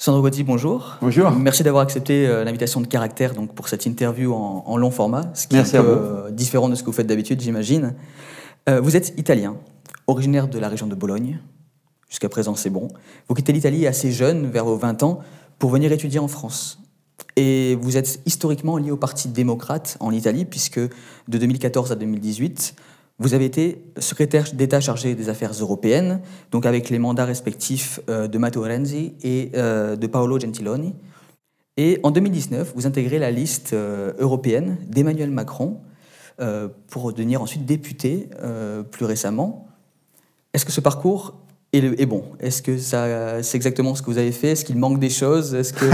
Sandro 0.00 0.22
Gotti, 0.22 0.44
bonjour. 0.44 0.96
Bonjour. 1.00 1.32
Merci 1.32 1.64
d'avoir 1.64 1.82
accepté 1.82 2.24
euh, 2.24 2.44
l'invitation 2.44 2.80
de 2.80 2.86
Caractère 2.86 3.34
donc, 3.34 3.52
pour 3.52 3.66
cette 3.66 3.84
interview 3.84 4.32
en, 4.32 4.76
long 4.76 4.92
format, 4.92 5.28
ce 5.34 5.48
qui 5.48 5.56
Merci 5.56 5.74
est 5.74 5.80
un 5.80 5.82
peu 5.82 5.88
euh, 5.88 6.30
différent 6.30 6.68
de 6.68 6.76
ce 6.76 6.82
que 6.82 6.86
vous 6.86 6.92
faites 6.92 7.08
d'habitude, 7.08 7.40
j'imagine. 7.40 7.96
Euh, 8.68 8.80
vous 8.80 8.94
êtes 8.94 9.18
italien, 9.18 9.56
originaire 10.06 10.46
de 10.46 10.60
la 10.60 10.68
région 10.68 10.86
de 10.86 10.94
Bologne. 10.94 11.40
Jusqu'à 12.08 12.28
présent, 12.28 12.54
c'est 12.54 12.70
bon. 12.70 12.86
Vous 13.28 13.34
quittez 13.34 13.52
l'Italie 13.52 13.88
assez 13.88 14.12
jeune, 14.12 14.48
vers 14.48 14.64
vos 14.64 14.76
20 14.76 15.02
ans, 15.02 15.18
pour 15.58 15.70
venir 15.70 15.90
étudier 15.90 16.20
en 16.20 16.28
France. 16.28 16.80
Et 17.34 17.76
vous 17.80 17.96
êtes 17.96 18.20
historiquement 18.24 18.76
lié 18.76 18.92
au 18.92 18.96
Parti 18.96 19.26
démocrate 19.26 19.96
en 19.98 20.12
Italie, 20.12 20.44
puisque 20.44 20.78
de 20.78 21.38
2014 21.38 21.90
à 21.90 21.96
2018, 21.96 22.76
vous 23.18 23.34
avez 23.34 23.46
été 23.46 23.82
secrétaire 23.98 24.46
d'État 24.52 24.80
chargé 24.80 25.14
des 25.14 25.28
affaires 25.28 25.52
européennes, 25.52 26.20
donc 26.52 26.66
avec 26.66 26.88
les 26.88 27.00
mandats 27.00 27.24
respectifs 27.24 27.98
euh, 28.08 28.28
de 28.28 28.38
Matteo 28.38 28.62
Renzi 28.62 29.14
et 29.22 29.50
euh, 29.56 29.96
de 29.96 30.06
Paolo 30.06 30.38
Gentiloni. 30.38 30.94
Et 31.76 31.98
en 32.04 32.10
2019, 32.12 32.72
vous 32.76 32.86
intégrez 32.86 33.18
la 33.18 33.30
liste 33.30 33.72
euh, 33.72 34.12
européenne 34.18 34.78
d'Emmanuel 34.86 35.30
Macron 35.30 35.78
pour 36.86 37.12
devenir 37.12 37.42
ensuite 37.42 37.66
député 37.66 38.28
plus 38.92 39.04
récemment. 39.04 39.66
Est-ce 40.54 40.64
que 40.64 40.70
ce 40.70 40.80
parcours 40.80 41.34
est, 41.72 42.06
bon? 42.06 42.22
Est-ce 42.38 42.62
que 42.62 42.78
c'est 42.78 43.56
exactement 43.56 43.96
ce 43.96 44.02
que 44.02 44.06
vous 44.12 44.18
avez 44.18 44.30
fait? 44.30 44.52
Est-ce 44.52 44.64
qu'il 44.64 44.78
manque 44.78 45.00
des 45.00 45.10
choses? 45.10 45.52
Est-ce 45.52 45.72
que 45.72 45.84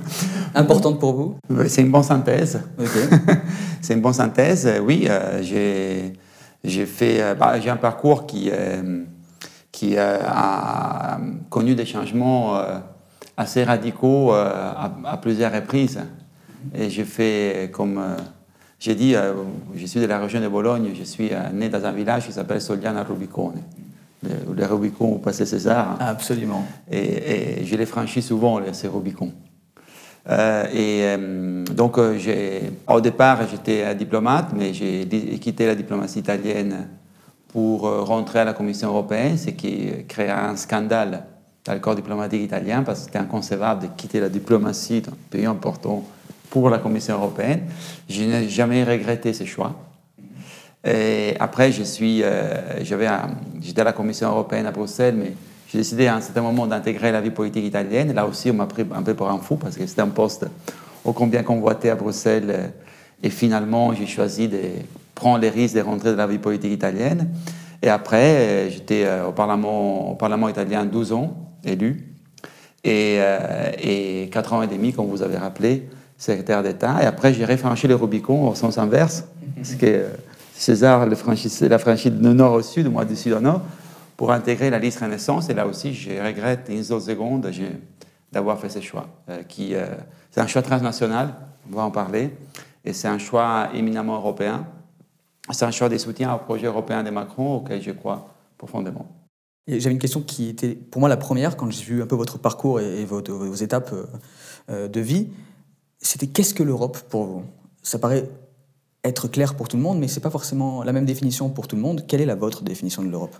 importante 0.54 1.00
pour 1.00 1.14
vous? 1.14 1.34
C'est 1.66 1.82
une 1.82 1.90
bonne 1.90 2.04
synthèse. 2.04 2.60
c'est 3.82 3.94
une 3.94 4.00
bonne 4.00 4.12
synthèse. 4.12 4.70
Oui, 4.86 5.08
j'ai 5.42 6.12
j'ai 6.64 6.86
fait, 6.86 7.20
euh, 7.20 7.34
bah, 7.34 7.58
j'ai 7.60 7.70
un 7.70 7.76
parcours 7.76 8.26
qui, 8.26 8.50
euh, 8.52 9.04
qui 9.70 9.96
euh, 9.96 10.18
a 10.24 11.18
connu 11.50 11.74
des 11.74 11.86
changements 11.86 12.60
assez 13.36 13.64
radicaux 13.64 14.32
à, 14.32 15.18
plusieurs 15.22 15.52
reprises. 15.52 16.00
Et 16.74 16.90
j'ai 16.90 17.04
fait, 17.04 17.70
comme 17.72 18.02
j'ai 18.80 18.94
dit, 18.94 19.14
je 19.74 19.86
suis 19.86 20.00
de 20.00 20.06
la 20.06 20.18
région 20.18 20.40
de 20.40 20.48
Bologne, 20.48 20.90
je 20.98 21.04
suis 21.04 21.30
né 21.52 21.68
dans 21.68 21.84
un 21.84 21.92
village 21.92 22.26
qui 22.26 22.32
s'appelle 22.32 22.60
Soliana 22.60 23.04
Rubicone. 23.04 23.62
Le, 24.24 24.52
le 24.52 24.66
Rubicon 24.66 25.12
au 25.12 25.18
passé 25.18 25.46
César. 25.46 25.96
Absolument. 26.00 26.66
Et, 26.90 27.64
je 27.64 27.76
l'ai 27.76 27.86
franchi 27.86 28.20
souvent, 28.20 28.60
ces 28.72 28.88
Rubicon. 28.88 29.32
Euh, 30.28 30.66
et 30.72 31.00
euh, 31.02 31.64
donc, 31.64 31.98
euh, 31.98 32.60
au 32.86 33.00
départ, 33.00 33.40
j'étais 33.50 33.94
diplomate, 33.94 34.50
mais 34.54 34.74
j'ai 34.74 35.06
quitté 35.40 35.66
la 35.66 35.74
diplomatie 35.74 36.18
italienne 36.18 36.88
pour 37.48 37.82
rentrer 37.82 38.40
à 38.40 38.44
la 38.44 38.52
Commission 38.52 38.88
européenne, 38.88 39.38
ce 39.38 39.50
qui 39.50 39.90
créa 40.06 40.48
un 40.50 40.56
scandale 40.56 41.24
dans 41.64 41.72
le 41.72 41.80
corps 41.80 41.94
diplomatique 41.94 42.42
italien, 42.42 42.82
parce 42.82 43.00
que 43.00 43.04
c'était 43.06 43.18
inconcevable 43.18 43.82
de 43.82 43.86
quitter 43.96 44.20
la 44.20 44.28
diplomatie 44.28 45.00
d'un 45.00 45.12
pays 45.30 45.46
important 45.46 46.04
pour 46.50 46.68
la 46.68 46.78
Commission 46.78 47.14
européenne. 47.14 47.62
Je 48.08 48.22
n'ai 48.24 48.48
jamais 48.50 48.84
regretté 48.84 49.32
ce 49.32 49.44
choix. 49.44 49.74
Après, 51.40 51.72
je 51.72 51.82
j'étais 53.60 53.80
à 53.80 53.84
la 53.84 53.92
Commission 53.92 54.28
européenne 54.28 54.66
à 54.66 54.70
Bruxelles, 54.70 55.16
mais 55.16 55.32
j'ai 55.70 55.78
décidé 55.78 56.06
à 56.06 56.16
un 56.16 56.20
certain 56.20 56.40
moment 56.40 56.66
d'intégrer 56.66 57.12
la 57.12 57.20
vie 57.20 57.30
politique 57.30 57.64
italienne. 57.64 58.14
Là 58.14 58.26
aussi, 58.26 58.50
on 58.50 58.54
m'a 58.54 58.66
pris 58.66 58.86
un 58.94 59.02
peu 59.02 59.14
pour 59.14 59.28
un 59.28 59.38
fou 59.38 59.56
parce 59.56 59.76
que 59.76 59.86
c'était 59.86 60.00
un 60.00 60.08
poste 60.08 60.46
ô 61.04 61.12
combien 61.12 61.42
convoité 61.42 61.90
à 61.90 61.94
Bruxelles. 61.94 62.72
Et 63.22 63.28
finalement, 63.28 63.92
j'ai 63.92 64.06
choisi 64.06 64.48
de 64.48 64.60
prendre 65.14 65.40
les 65.40 65.50
risques 65.50 65.74
de 65.74 65.82
rentrer 65.82 66.12
dans 66.12 66.16
la 66.16 66.26
vie 66.26 66.38
politique 66.38 66.72
italienne. 66.72 67.28
Et 67.82 67.88
après, 67.88 68.70
j'étais 68.70 69.04
euh, 69.04 69.26
au 69.28 69.32
Parlement, 69.32 70.48
italien 70.48 70.86
12 70.86 71.12
ans, 71.12 71.36
élu. 71.64 72.14
Et, 72.82 73.16
euh, 73.18 73.70
et 73.78 74.30
4 74.32 74.52
ans 74.54 74.62
et 74.62 74.68
demi, 74.68 74.94
comme 74.94 75.08
vous 75.08 75.22
avez 75.22 75.36
rappelé, 75.36 75.88
secrétaire 76.16 76.62
d'État. 76.62 76.96
Et 77.02 77.06
après, 77.06 77.34
j'ai 77.34 77.44
réfranchi 77.44 77.86
le 77.86 77.94
Rubicon 77.94 78.48
au 78.48 78.54
sens 78.54 78.78
inverse. 78.78 79.24
Parce 79.56 79.74
que 79.74 79.86
euh, 79.86 80.08
César 80.54 81.06
l'a 81.06 81.14
franchi 81.78 82.10
de 82.10 82.32
nord 82.32 82.54
au 82.54 82.62
sud, 82.62 82.90
moi 82.90 83.04
du 83.04 83.16
sud 83.16 83.34
au 83.34 83.40
nord 83.40 83.62
pour 84.18 84.32
intégrer 84.32 84.68
la 84.68 84.80
liste 84.80 84.98
Renaissance. 84.98 85.48
Et 85.48 85.54
là 85.54 85.66
aussi, 85.66 85.94
je 85.94 86.10
regrette 86.10 86.66
une 86.68 86.82
seconde 86.82 87.50
d'avoir 88.32 88.58
fait 88.58 88.68
ce 88.68 88.80
choix. 88.80 89.08
Euh, 89.30 89.42
euh, 89.60 89.96
c'est 90.30 90.40
un 90.40 90.46
choix 90.48 90.60
transnational, 90.60 91.34
on 91.70 91.76
va 91.76 91.82
en 91.84 91.92
parler, 91.92 92.36
et 92.84 92.92
c'est 92.92 93.08
un 93.08 93.18
choix 93.18 93.70
éminemment 93.72 94.16
européen. 94.16 94.66
C'est 95.50 95.64
un 95.64 95.70
choix 95.70 95.88
des 95.88 95.98
soutiens 95.98 96.34
au 96.34 96.38
projet 96.38 96.66
européen 96.66 97.04
de 97.04 97.10
Macron 97.10 97.56
auquel 97.56 97.80
je 97.80 97.92
crois 97.92 98.34
profondément. 98.58 99.06
J'avais 99.68 99.94
une 99.94 100.00
question 100.00 100.20
qui 100.20 100.48
était 100.48 100.74
pour 100.74 100.98
moi 101.00 101.08
la 101.08 101.16
première 101.16 101.56
quand 101.56 101.70
j'ai 101.70 101.84
vu 101.84 102.02
un 102.02 102.06
peu 102.06 102.16
votre 102.16 102.38
parcours 102.38 102.80
et, 102.80 103.04
vos, 103.04 103.54
étapes 103.54 103.94
euh, 104.68 104.88
de 104.88 105.00
vie. 105.00 105.28
C'était 105.98 106.26
qu'est-ce 106.26 106.54
que 106.54 106.64
l'Europe 106.64 106.98
pour 107.08 107.24
vous? 107.24 107.44
Ça 107.82 108.00
paraît 108.00 108.28
être 109.04 109.28
clair 109.28 109.54
pour 109.54 109.68
tout 109.68 109.76
le 109.76 109.82
monde, 109.82 110.00
mais 110.00 110.08
ce 110.08 110.16
n'est 110.16 110.22
pas 110.22 110.30
forcément 110.30 110.82
la 110.82 110.92
même 110.92 111.06
définition 111.06 111.50
pour 111.50 111.68
tout 111.68 111.76
le 111.76 111.82
monde. 111.82 112.04
Quelle 112.08 112.20
est 112.20 112.26
la 112.26 112.34
votre 112.34 112.64
définition 112.64 113.02
de 113.02 113.08
l'Europe? 113.08 113.36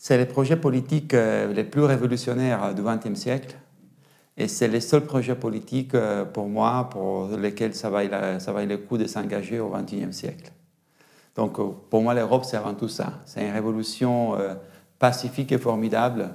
C'est 0.00 0.16
les 0.16 0.26
projets 0.26 0.56
politiques 0.56 1.12
euh, 1.12 1.52
les 1.52 1.64
plus 1.64 1.82
révolutionnaires 1.82 2.72
du 2.72 2.82
XXe 2.82 3.18
siècle. 3.18 3.56
Et 4.36 4.46
c'est 4.46 4.68
les 4.68 4.80
seuls 4.80 5.04
projets 5.04 5.34
politiques 5.34 5.94
euh, 5.96 6.24
pour 6.24 6.48
moi 6.48 6.88
pour 6.88 7.26
lesquels 7.36 7.74
ça 7.74 7.90
vaille, 7.90 8.08
ça 8.38 8.52
le 8.64 8.78
coup 8.78 8.96
de 8.96 9.08
s'engager 9.08 9.58
au 9.58 9.68
XXIe 9.70 10.12
siècle. 10.12 10.52
Donc 11.34 11.58
euh, 11.58 11.70
pour 11.90 12.00
moi, 12.00 12.14
l'Europe, 12.14 12.44
c'est 12.44 12.56
avant 12.56 12.74
tout 12.74 12.88
ça. 12.88 13.14
C'est 13.26 13.44
une 13.44 13.52
révolution 13.52 14.36
pacifique 15.00 15.50
et 15.50 15.58
formidable 15.58 16.30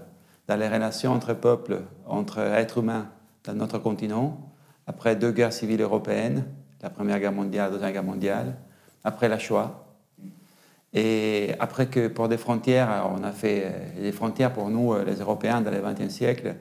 dans 0.48 0.58
les 0.58 0.68
relations 0.68 1.14
entre 1.14 1.34
peuples, 1.34 1.84
entre 2.06 2.40
êtres 2.40 2.80
humains 2.80 3.08
dans 3.46 3.54
notre 3.54 3.80
continent, 3.80 4.42
après 4.88 5.16
deux 5.16 5.32
guerres 5.32 5.54
civiles 5.54 5.82
européennes, 5.82 6.46
la 6.82 6.90
Première 6.90 7.20
Guerre 7.20 7.32
mondiale, 7.32 7.68
la 7.68 7.72
Deuxième 7.72 7.94
Guerre 7.94 8.04
mondiale, 8.04 8.58
après 9.06 9.30
la 9.30 9.40
Shoah, 9.40 9.83
et 10.94 11.52
après 11.60 11.88
que 11.88 12.08
pour 12.08 12.28
des 12.28 12.38
frontières, 12.38 13.10
on 13.18 13.24
a 13.24 13.32
fait 13.32 13.72
des 14.00 14.12
frontières 14.12 14.54
pour 14.54 14.70
nous, 14.70 14.94
les 15.04 15.16
Européens, 15.16 15.62
dans 15.62 15.72
le 15.72 15.82
XXe 15.82 16.14
siècle, 16.14 16.56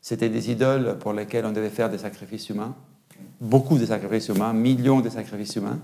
c'était 0.00 0.28
des 0.28 0.50
idoles 0.50 0.98
pour 0.98 1.12
lesquelles 1.12 1.46
on 1.46 1.52
devait 1.52 1.70
faire 1.70 1.88
des 1.88 1.98
sacrifices 1.98 2.50
humains, 2.50 2.74
beaucoup 3.40 3.78
de 3.78 3.86
sacrifices 3.86 4.28
humains, 4.28 4.52
millions 4.52 5.00
de 5.00 5.08
sacrifices 5.08 5.56
humains. 5.56 5.78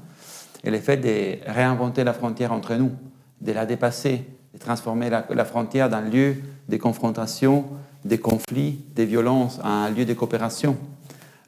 Et 0.63 0.71
le 0.71 0.79
fait 0.79 0.99
de 0.99 1.51
réinventer 1.51 2.05
la 2.05 2.13
frontière 2.13 2.53
entre 2.53 2.75
nous, 2.75 2.93
de 3.41 3.53
la 3.53 3.65
dépasser, 3.65 4.25
de 4.53 4.59
transformer 4.59 5.09
la, 5.09 5.45
frontière 5.45 5.89
d'un 5.89 6.03
lieu 6.03 6.37
de 6.69 6.77
confrontation, 6.77 7.65
des 8.05 8.19
conflits, 8.19 8.85
des 8.95 9.07
violences, 9.07 9.59
en 9.63 9.69
un 9.69 9.91
lieu 9.91 10.05
de 10.05 10.15
coopération, 10.15 10.77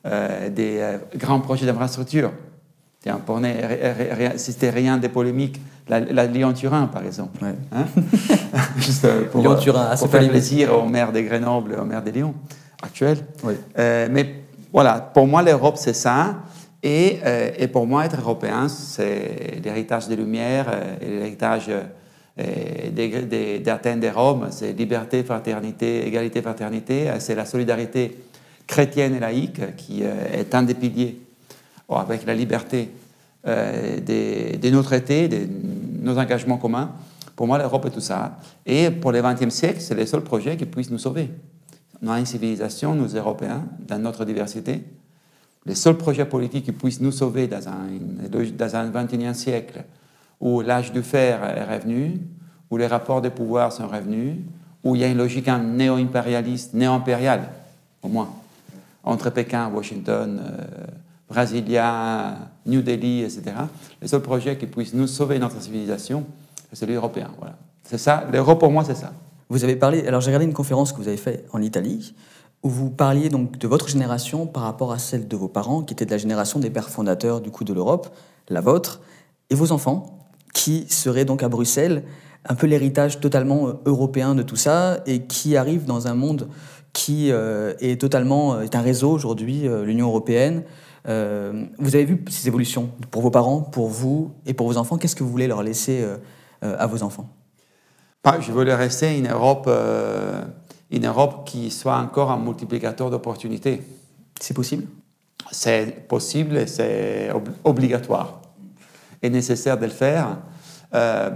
euh, 0.06 0.48
des 0.48 0.78
euh, 0.80 0.98
grands 1.16 1.40
projets 1.40 1.66
d'infrastructure. 1.66 2.32
C'était 4.36 4.70
rien 4.70 4.98
de 4.98 5.08
polémique 5.08 5.60
la, 5.88 6.26
Lyon-Turin, 6.26 6.86
par 6.86 7.04
exemple. 7.04 7.44
Hein 7.44 7.84
Juste 8.76 9.04
euh, 9.04 9.24
pour, 9.30 9.42
Lyon-Turin, 9.42 9.96
pour 9.96 10.08
faire 10.08 10.28
plaisir 10.28 10.76
aux 10.76 10.88
maires 10.88 11.12
de 11.12 11.20
Grenoble, 11.20 11.76
aux 11.80 11.84
maires 11.84 12.02
de 12.02 12.10
Lyon 12.10 12.34
actuels. 12.82 13.18
Euh, 13.78 14.08
mais 14.10 14.34
voilà, 14.72 15.00
pour 15.00 15.26
moi, 15.26 15.42
l'Europe, 15.42 15.76
c'est 15.76 15.94
ça. 15.94 16.36
Et, 16.82 17.20
euh, 17.24 17.50
et, 17.56 17.68
pour 17.68 17.86
moi, 17.86 18.04
être 18.04 18.20
européen, 18.20 18.68
c'est 18.68 19.60
l'héritage 19.62 20.08
des 20.08 20.16
Lumières 20.16 20.66
et 21.00 21.06
l'héritage 21.06 21.70
d'Athènes, 22.36 24.00
de 24.00 24.08
Rome. 24.08 24.48
C'est 24.50 24.72
liberté, 24.72 25.22
fraternité, 25.22 26.06
égalité, 26.06 26.42
fraternité. 26.42 27.10
C'est 27.18 27.34
la 27.34 27.44
solidarité 27.44 28.18
chrétienne 28.66 29.14
et 29.14 29.20
laïque 29.20 29.76
qui 29.76 30.02
est 30.02 30.54
un 30.54 30.62
des 30.62 30.74
piliers 30.74 31.20
avec 31.88 32.24
la 32.26 32.34
liberté 32.34 32.90
euh, 33.46 33.98
des, 34.00 34.70
nos 34.70 34.82
traités, 34.82 35.28
de 35.28 35.48
nos 36.00 36.18
engagements 36.18 36.58
communs. 36.58 36.92
Pour 37.34 37.46
moi, 37.46 37.58
l'Europe 37.58 37.86
est 37.86 37.90
tout 37.90 38.00
ça. 38.00 38.38
Et 38.64 38.90
pour 38.90 39.12
le 39.12 39.20
XXe 39.20 39.52
siècle, 39.52 39.80
c'est 39.80 39.94
le 39.94 40.06
seul 40.06 40.22
projet 40.22 40.56
qui 40.56 40.64
puisse 40.64 40.90
nous 40.90 40.98
sauver. 40.98 41.30
On 42.02 42.08
a 42.08 42.18
une 42.18 42.26
civilisation, 42.26 42.94
nous 42.94 43.16
Européens, 43.16 43.64
dans 43.86 43.98
notre 43.98 44.24
diversité. 44.24 44.84
Le 45.64 45.74
seul 45.74 45.96
projet 45.96 46.24
politique 46.24 46.64
qui 46.64 46.72
puisse 46.72 47.00
nous 47.00 47.12
sauver 47.12 47.46
dans 47.46 47.68
un, 47.68 47.88
dans 48.56 48.76
un 48.76 49.34
siècle 49.34 49.84
où 50.40 50.60
l'âge 50.60 50.92
du 50.92 51.02
fer 51.02 51.42
est 51.44 51.64
revenu, 51.64 52.20
où 52.70 52.76
les 52.76 52.86
rapports 52.86 53.22
de 53.22 53.28
pouvoir 53.28 53.72
sont 53.72 53.86
revenus, 53.86 54.36
où 54.82 54.96
il 54.96 55.02
y 55.02 55.04
a 55.04 55.08
une 55.08 55.18
logique 55.18 55.48
néo-impérialiste, 55.48 56.74
néo-impériale, 56.74 57.48
au 58.02 58.08
moins, 58.08 58.30
entre 59.04 59.30
Pékin, 59.30 59.68
Washington, 59.68 60.40
euh, 60.42 60.86
Brasilia, 61.32 62.50
New 62.66 62.82
Delhi, 62.82 63.22
etc. 63.22 63.42
Le 64.02 64.06
seul 64.06 64.20
projet 64.20 64.58
qui 64.58 64.66
puisse 64.66 64.92
nous 64.92 65.06
sauver 65.06 65.38
notre 65.38 65.60
civilisation, 65.62 66.26
c'est 66.68 66.76
celui 66.76 66.94
européen. 66.94 67.30
Voilà. 67.38 67.56
C'est 67.84 67.96
ça, 67.96 68.24
l'Europe 68.30 68.60
pour 68.60 68.70
moi, 68.70 68.84
c'est 68.84 68.94
ça. 68.94 69.14
Vous 69.48 69.64
avez 69.64 69.76
parlé, 69.76 70.06
alors 70.06 70.20
j'ai 70.20 70.26
regardé 70.26 70.44
une 70.44 70.52
conférence 70.52 70.92
que 70.92 70.98
vous 70.98 71.08
avez 71.08 71.16
faite 71.16 71.48
en 71.52 71.62
Italie, 71.62 72.14
où 72.62 72.68
vous 72.68 72.90
parliez 72.90 73.30
donc 73.30 73.56
de 73.56 73.66
votre 73.66 73.88
génération 73.88 74.46
par 74.46 74.64
rapport 74.64 74.92
à 74.92 74.98
celle 74.98 75.26
de 75.26 75.34
vos 75.34 75.48
parents, 75.48 75.82
qui 75.82 75.94
étaient 75.94 76.04
de 76.04 76.10
la 76.10 76.18
génération 76.18 76.60
des 76.60 76.68
pères 76.68 76.90
fondateurs 76.90 77.40
du 77.40 77.50
coup 77.50 77.64
de 77.64 77.72
l'Europe, 77.72 78.14
la 78.50 78.60
vôtre, 78.60 79.00
et 79.48 79.54
vos 79.54 79.72
enfants, 79.72 80.28
qui 80.52 80.84
seraient 80.90 81.24
donc 81.24 81.42
à 81.42 81.48
Bruxelles, 81.48 82.04
un 82.46 82.54
peu 82.54 82.66
l'héritage 82.66 83.20
totalement 83.20 83.68
euh, 83.68 83.72
européen 83.86 84.34
de 84.34 84.42
tout 84.42 84.56
ça, 84.56 85.00
et 85.06 85.22
qui 85.22 85.56
arrivent 85.56 85.86
dans 85.86 86.08
un 86.08 86.14
monde 86.14 86.48
qui 86.92 87.30
est 87.30 87.98
totalement 87.98 88.60
est 88.60 88.76
un 88.76 88.82
réseau 88.82 89.10
aujourd'hui, 89.12 89.62
l'Union 89.82 90.08
européenne. 90.08 90.62
Vous 91.04 91.94
avez 91.94 92.04
vu 92.04 92.24
ces 92.28 92.48
évolutions 92.48 92.90
pour 93.10 93.22
vos 93.22 93.30
parents, 93.30 93.60
pour 93.60 93.88
vous 93.88 94.32
et 94.46 94.54
pour 94.54 94.66
vos 94.66 94.76
enfants? 94.76 94.98
Qu'est-ce 94.98 95.16
que 95.16 95.24
vous 95.24 95.30
voulez 95.30 95.48
leur 95.48 95.62
laisser 95.62 96.06
à 96.60 96.86
vos 96.86 97.02
enfants? 97.02 97.28
Je 98.40 98.52
voulais 98.52 98.74
rester 98.74 99.18
une 99.18 99.28
Europe, 99.28 99.68
une 100.90 101.06
Europe 101.06 101.44
qui 101.44 101.70
soit 101.70 101.96
encore 101.96 102.30
un 102.30 102.38
multiplicateur 102.38 103.10
d'opportunités. 103.10 103.82
C'est 104.40 104.54
possible? 104.54 104.86
C'est 105.50 106.06
possible 106.06 106.56
et 106.56 106.66
c'est 106.66 107.30
obligatoire 107.64 108.42
et 109.22 109.30
nécessaire 109.30 109.78
de 109.78 109.86
le 109.86 109.92
faire. 109.92 110.38
Euh, 110.94 111.30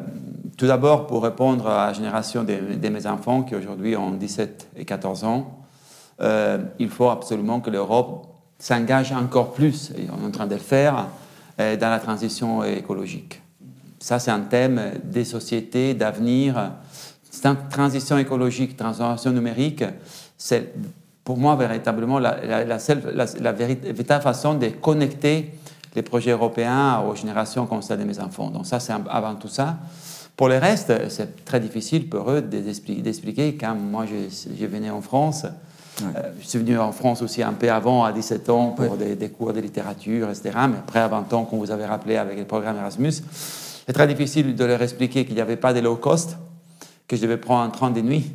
tout 0.57 0.67
d'abord, 0.67 1.07
pour 1.07 1.23
répondre 1.23 1.69
à 1.69 1.87
la 1.87 1.93
génération 1.93 2.45
de, 2.45 2.89
mes 2.89 3.07
enfants 3.07 3.43
qui 3.43 3.55
aujourd'hui 3.55 3.97
ont 3.97 4.11
17 4.11 4.69
et 4.77 4.85
14 4.85 5.25
ans, 5.25 5.61
euh, 6.21 6.59
il 6.79 6.89
faut 6.89 7.09
absolument 7.09 7.61
que 7.61 7.71
l'Europe 7.71 8.27
s'engage 8.59 9.13
encore 9.13 9.53
plus, 9.53 9.91
et 9.97 10.07
on 10.11 10.25
est 10.25 10.29
en 10.29 10.31
train 10.31 10.47
de 10.47 10.55
le 10.55 10.61
faire, 10.61 11.09
euh, 11.61 11.77
dans 11.77 11.91
la 11.91 11.99
transition 11.99 12.65
écologique. 12.65 13.43
Ça, 13.99 14.19
c'est 14.19 14.31
un 14.31 14.41
thème 14.41 14.93
des 15.05 15.25
sociétés 15.25 15.95
d'avenir. 15.95 16.73
Transition 17.71 18.19
écologique, 18.19 18.77
transition 18.77 19.31
numérique, 19.31 19.85
c'est 20.39 20.73
pour 21.23 21.37
moi 21.37 21.57
véritablement 21.57 22.19
la, 22.19 22.65
la, 22.65 23.53
véritable 23.53 24.23
façon 24.23 24.55
de 24.55 24.69
connecter 24.69 25.53
les 25.95 26.03
projets 26.03 26.31
européens 26.31 27.01
aux 27.01 27.15
générations 27.15 27.67
comme 27.67 27.83
ça 27.83 27.97
de 27.97 28.05
mes 28.05 28.21
enfants. 28.21 28.51
Donc 28.51 28.67
ça, 28.67 28.81
c'est 28.81 28.93
avant 28.93 29.35
tout 29.35 29.49
ça. 29.49 29.77
Pour 30.37 30.49
le 30.49 30.59
reste, 30.59 30.93
c'est 31.09 31.45
très 31.45 31.61
difficile 31.61 32.09
pour 32.09 32.31
eux 32.31 32.43
d'expliquer. 32.43 33.57
Quand 33.57 33.75
moi, 33.75 34.05
je, 34.07 34.67
venais 34.67 34.91
en 34.91 35.01
France, 35.01 35.47
euh, 36.03 36.33
je 36.41 36.47
suis 36.47 36.59
venu 36.59 36.79
en 36.79 36.93
France 36.93 37.23
aussi 37.23 37.43
un 37.43 37.53
peu 37.53 37.71
avant, 37.71 38.05
à 38.05 38.13
17 38.13 38.51
ans, 38.51 38.71
pour 38.71 38.97
des, 38.97 39.29
cours 39.31 39.53
de 39.53 39.61
littérature, 39.61 40.29
etc. 40.29 40.51
Mais 40.69 40.77
après, 40.79 41.01
à 41.01 41.09
20 41.09 41.33
ans, 41.33 41.45
comme 41.45 41.59
vous 41.59 41.71
avez 41.71 41.87
rappelé 41.87 42.17
avec 42.17 42.39
le 42.39 42.45
programme 42.45 42.77
Erasmus, 42.77 43.13
c'est 43.87 43.93
très 43.93 44.07
difficile 44.07 44.55
de 44.55 44.65
leur 44.65 44.83
expliquer 44.83 45.25
qu'il 45.25 45.35
n'y 45.35 45.41
avait 45.41 45.57
pas 45.57 45.73
de 45.73 45.81
low 45.81 45.97
cost, 45.97 46.37
que 47.09 47.17
je 47.17 47.23
devais 47.23 47.37
prendre 47.37 47.63
un 47.63 47.71
train 47.71 47.91
de 47.91 48.01
nuit. 48.01 48.31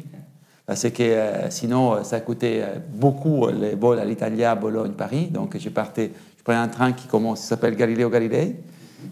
Parce 0.65 0.89
que 0.89 1.03
euh, 1.03 1.49
sinon, 1.49 2.03
ça 2.03 2.19
coûtait 2.21 2.61
euh, 2.63 2.79
beaucoup 2.93 3.47
les 3.47 3.75
vols 3.75 3.99
à 3.99 4.05
l'Italia, 4.05 4.55
Bologne, 4.55 4.93
Paris. 4.93 5.27
Donc, 5.27 5.57
je 5.57 5.69
partais, 5.69 6.11
je 6.37 6.43
prenais 6.43 6.59
un 6.59 6.67
train 6.67 6.93
qui 6.93 7.07
commence, 7.07 7.41
s'appelle 7.41 7.75
Galileo 7.75 8.09
Galilei, 8.09 8.55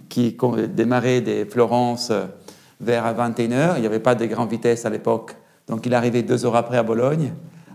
qui 0.07 0.37
démarrait 0.73 1.21
de 1.21 1.45
Florence 1.45 2.11
vers 2.79 3.13
21h. 3.13 3.73
Il 3.75 3.81
n'y 3.81 3.87
avait 3.87 3.99
pas 3.99 4.15
de 4.15 4.25
grande 4.25 4.49
vitesse 4.49 4.85
à 4.85 4.89
l'époque. 4.89 5.35
Donc 5.67 5.85
il 5.85 5.93
arrivait 5.93 6.23
deux 6.23 6.45
heures 6.45 6.55
après 6.55 6.77
à 6.77 6.83
Bologne. 6.83 7.31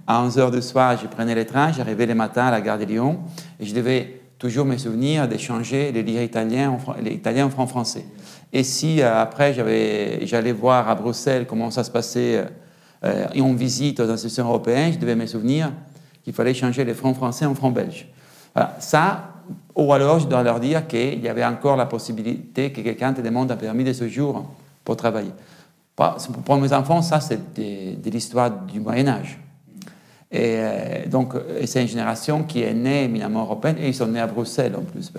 À 0.07 0.27
11h 0.27 0.51
du 0.51 0.61
soir, 0.61 0.99
je 1.01 1.07
prenais 1.07 1.35
le 1.35 1.47
train, 1.47 1.73
j'arrivais 1.73 2.07
le 2.07 2.15
matin 2.15 2.47
à 2.47 2.51
la 2.51 2.61
gare 2.61 2.79
de 2.79 2.85
Lyon 2.85 3.21
et 3.59 3.65
je 3.65 3.75
devais 3.75 4.21
toujours 4.39 4.67
me 4.67 4.77
souvenir 4.77 5.27
d'échanger 5.27 5.93
les 5.93 6.03
livres 6.03 6.23
italiens 6.23 6.71
en, 6.73 6.95
les 7.01 7.13
italiens 7.13 7.47
en 7.47 7.51
francs 7.51 7.71
français. 7.71 8.05
Et 8.53 8.63
si 8.63 9.01
euh, 9.01 9.23
après 9.23 9.55
j'allais 9.55 10.53
voir 10.53 10.89
à 10.89 10.95
Bruxelles 10.95 11.47
comment 11.49 11.71
ça 11.71 11.85
se 11.85 11.91
passait 11.91 12.45
euh, 13.05 13.27
et 13.33 13.41
on 13.41 13.55
visite 13.55 14.01
aux 14.01 14.11
institutions 14.11 14.45
européennes, 14.45 14.93
je 14.93 14.99
devais 14.99 15.17
me 15.17 15.27
souvenir 15.27 15.73
qu'il 16.23 16.33
fallait 16.33 16.55
changer 16.55 16.85
les 16.85 16.95
francs 16.95 17.17
français 17.17 17.47
en 17.47 17.55
francs 17.55 17.73
belges. 17.73 18.07
Voilà. 18.55 18.77
Ça, 18.81 19.35
ou 19.75 19.93
alors, 19.93 20.21
je 20.21 20.27
dois 20.27 20.43
leur 20.43 20.61
dire 20.61 20.87
qu'il 20.87 21.21
y 21.21 21.29
avait 21.29 21.45
encore 21.45 21.77
la 21.77 21.87
possibilité 21.87 22.73
que 22.73 22.81
quelqu'un 22.81 23.13
te 23.13 23.21
demande 23.21 23.51
un 23.51 23.57
permis 23.57 23.85
de 23.85 23.93
séjour 23.93 24.45
pour 24.85 24.97
travailler. 24.97 25.33
Pour 25.97 26.57
mes 26.57 26.73
enfants, 26.73 27.03
ça, 27.03 27.21
c'est 27.21 27.55
de, 27.55 28.11
l'histoire 28.11 28.51
du 28.51 28.81
Moyen-Âge. 28.81 29.39
Et 30.35 30.57
euh, 30.59 31.07
donc, 31.07 31.35
c'est 31.65 31.83
une 31.83 31.89
génération 31.89 32.43
qui 32.43 32.63
est 32.63 32.75
née 32.75 33.05
éminemment 33.05 33.43
européenne, 33.43 33.77
et 33.79 33.87
ils 33.87 33.95
sont 33.95 34.09
nés 34.09 34.19
à 34.19 34.27
Bruxelles 34.27 34.75
en 34.77 34.83
plus. 34.83 35.13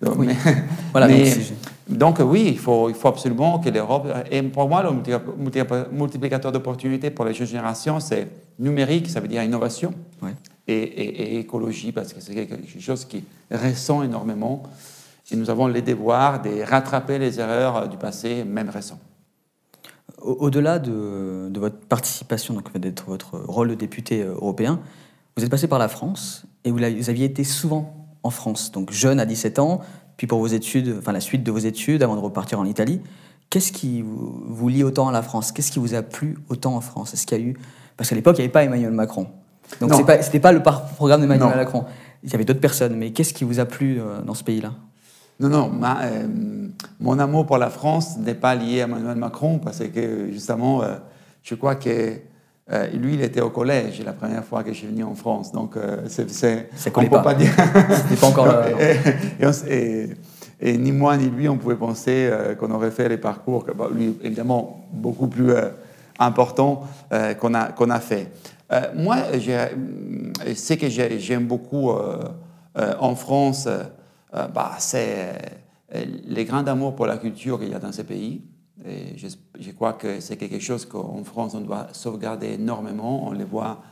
Donc, 0.00 0.14
oui. 0.16 0.28
voilà, 0.92 1.08
donc, 1.88 2.20
oui, 2.20 2.44
il 2.46 2.58
faut, 2.58 2.88
il 2.88 2.94
faut 2.94 3.08
absolument 3.08 3.58
que 3.58 3.68
l'Europe. 3.68 4.06
Et 4.30 4.42
pour 4.42 4.68
moi, 4.68 4.84
le 4.84 5.18
multiplicateur 5.90 6.52
d'opportunités 6.52 7.10
pour 7.10 7.24
les 7.24 7.34
jeunes 7.34 7.48
générations, 7.48 7.98
c'est 7.98 8.28
numérique, 8.60 9.10
ça 9.10 9.18
veut 9.18 9.26
dire 9.26 9.42
innovation 9.42 9.92
et, 10.68 11.40
écologie, 11.40 11.90
parce 11.90 12.12
que 12.12 12.20
c'est 12.20 12.34
quelque 12.34 12.80
chose 12.80 13.04
qui 13.04 13.24
ressent 13.50 14.04
énormément. 14.04 14.62
Et 15.32 15.36
nous 15.36 15.50
avons 15.50 15.66
les 15.66 15.82
devoirs 15.82 16.40
de 16.40 16.62
rattraper 16.62 17.18
les 17.18 17.40
erreurs 17.40 17.88
du 17.88 17.96
passé, 17.96 18.44
même 18.44 18.70
récent. 18.70 19.00
Au-delà 20.24 20.78
de, 20.78 21.50
votre 21.54 21.76
participation, 21.76 22.54
donc 22.54 22.76
d'être 22.78 23.04
votre 23.06 23.38
rôle 23.38 23.68
de 23.68 23.74
député 23.74 24.22
euh, 24.22 24.34
européen, 24.34 24.80
vous 25.36 25.44
êtes 25.44 25.50
passé 25.50 25.68
par 25.68 25.78
la 25.78 25.88
France 25.88 26.46
et 26.64 26.70
vous, 26.70 26.82
aviez 26.82 27.26
été 27.26 27.44
souvent 27.44 27.94
en 28.22 28.30
France, 28.30 28.72
donc 28.72 28.90
jeune 28.90 29.20
à 29.20 29.26
17 29.26 29.58
ans, 29.58 29.80
puis 30.16 30.26
pour 30.26 30.38
vos 30.38 30.46
études, 30.46 30.96
enfin 30.98 31.12
la 31.12 31.20
suite 31.20 31.44
de 31.44 31.50
vos 31.50 31.58
études 31.58 32.02
avant 32.02 32.16
de 32.16 32.20
repartir 32.20 32.58
en 32.58 32.64
Italie. 32.64 33.00
Qu'est-ce 33.50 33.72
qui 33.72 34.02
vous, 34.02 34.42
vous 34.46 34.68
lie 34.68 34.82
autant 34.82 35.08
à 35.08 35.12
la 35.12 35.22
France? 35.22 35.52
Qu'est-ce 35.52 35.70
qui 35.70 35.78
vous 35.78 35.94
a 35.94 36.02
plu 36.02 36.38
autant 36.48 36.74
en 36.74 36.80
France? 36.80 37.12
Est-ce 37.12 37.26
qu'il 37.26 37.38
y 37.38 37.40
a 37.42 37.44
eu 37.44 37.56
parce 37.96 38.08
qu'à 38.08 38.16
l'époque 38.16 38.36
il 38.38 38.40
n'y 38.40 38.44
avait 38.44 38.52
pas 38.52 38.64
Emmanuel 38.64 38.90
Macron. 38.90 39.28
Donc 39.80 39.92
ce 39.92 39.98
n'était 39.98 40.40
pas, 40.40 40.52
le 40.52 40.62
programme 40.62 41.20
de 41.20 41.26
Emmanuel 41.26 41.56
Macron. 41.56 41.84
Il 42.22 42.30
y 42.30 42.34
avait 42.34 42.44
d'autres 42.44 42.60
personnes. 42.60 42.96
Mais 42.96 43.12
qu'est-ce 43.12 43.34
qui 43.34 43.44
vous 43.44 43.60
a 43.60 43.64
plu 43.64 43.98
euh, 43.98 44.20
dans 44.22 44.34
ce 44.34 44.44
pays-là? 44.44 44.72
Non, 45.40 45.48
non. 45.48 45.72
Euh, 45.82 46.26
mon 47.00 47.18
amour 47.18 47.46
pour 47.46 47.58
la 47.58 47.70
France 47.70 48.16
n'est 48.18 48.34
pas 48.34 48.54
lié 48.54 48.82
à 48.82 48.84
Emmanuel 48.84 49.16
Macron 49.16 49.58
parce 49.58 49.78
que 49.78 50.30
justement, 50.30 50.82
euh, 50.82 50.96
je 51.42 51.54
crois 51.54 51.74
que 51.74 52.18
lui, 52.94 53.14
il 53.14 53.22
était 53.22 53.42
au 53.42 53.50
collège 53.50 54.02
la 54.04 54.12
première 54.12 54.44
fois 54.44 54.62
que 54.62 54.72
je 54.72 54.78
suis 54.78 54.86
venu 54.86 55.04
en 55.04 55.14
France. 55.14 55.52
Donc, 55.52 55.74
c'est, 56.06 56.70
on 56.96 57.02
ne 57.02 57.08
peut 57.08 57.22
pas, 57.22 57.34
dire. 57.34 57.50
C'était 57.90 58.20
pas 58.20 58.26
encore 58.26 58.46
là. 58.46 58.64
et, 60.60 60.78
ni 60.78 60.92
moi 60.92 61.16
ni 61.18 61.28
lui, 61.28 61.46
on 61.46 61.58
pouvait 61.58 61.76
penser 61.76 62.30
qu'on 62.58 62.70
aurait 62.70 62.90
fait 62.90 63.10
les 63.10 63.18
parcours, 63.18 63.66
bah, 63.76 63.88
lui, 63.94 64.16
évidemment, 64.22 64.86
beaucoup 64.92 65.26
plus 65.26 65.52
importants 66.18 66.84
qu'on 67.38 67.52
a, 67.52 67.72
qu'on 67.72 67.90
a 67.90 68.00
fait. 68.00 68.30
Euh, 68.72 68.80
moi, 68.94 69.18
ce 69.34 70.74
que 70.74 70.88
j'aime 70.88 71.46
beaucoup 71.46 71.90
euh, 71.90 72.24
euh, 72.78 72.94
en 72.98 73.14
France, 73.14 73.68
bah, 74.52 74.72
c'est 74.78 75.62
les 76.26 76.44
grands 76.44 76.66
amours 76.66 76.94
pour 76.96 77.06
la 77.06 77.18
culture 77.18 77.58
qu'il 77.58 77.68
y 77.68 77.74
a 77.74 77.78
dans 77.78 77.92
ce 77.92 78.02
pays. 78.02 78.42
Et 78.86 79.16
je, 79.16 79.70
crois 79.70 79.92
que 79.92 80.20
c'est 80.20 80.36
quelque 80.36 80.58
chose 80.58 80.84
qu'en 80.84 81.22
France, 81.24 81.54
on 81.54 81.60
doit 81.60 81.88
sauvegarder 81.92 82.54
énormément. 82.54 83.28
On 83.28 83.32
les 83.32 83.44
voit 83.44 83.82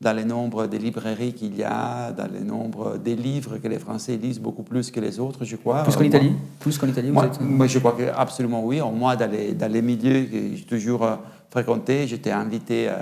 dans 0.00 0.14
le 0.14 0.24
nombre 0.24 0.66
de 0.66 0.76
librairies 0.76 1.32
qu'il 1.32 1.56
y 1.56 1.62
a, 1.62 2.12
dans 2.12 2.26
le 2.26 2.40
nombre 2.40 2.98
des 2.98 3.14
livres 3.14 3.58
que 3.58 3.68
les 3.68 3.78
Français 3.78 4.16
lisent 4.16 4.40
beaucoup 4.40 4.64
plus 4.64 4.90
que 4.90 4.98
les 5.00 5.20
autres, 5.20 5.44
je 5.44 5.56
crois. 5.56 5.84
Plus 5.84 5.96
qu'en 5.96 6.04
Italie? 6.04 6.32
Plus 6.58 6.76
qu'en 6.76 6.88
Italie, 6.88 7.10
moi, 7.10 7.30
moi, 7.40 7.66
je 7.68 7.78
crois 7.78 7.92
que 7.92 8.02
absolument 8.14 8.64
oui. 8.64 8.80
Moi, 8.80 9.14
dans 9.16 9.30
les, 9.30 9.52
dans 9.52 9.72
les 9.72 9.82
milieux 9.82 10.24
que 10.24 10.56
j'ai 10.56 10.64
toujours 10.64 11.06
fréquentés, 11.48 12.08
j'étais 12.08 12.32
invité 12.32 12.88
euh, 12.88 13.00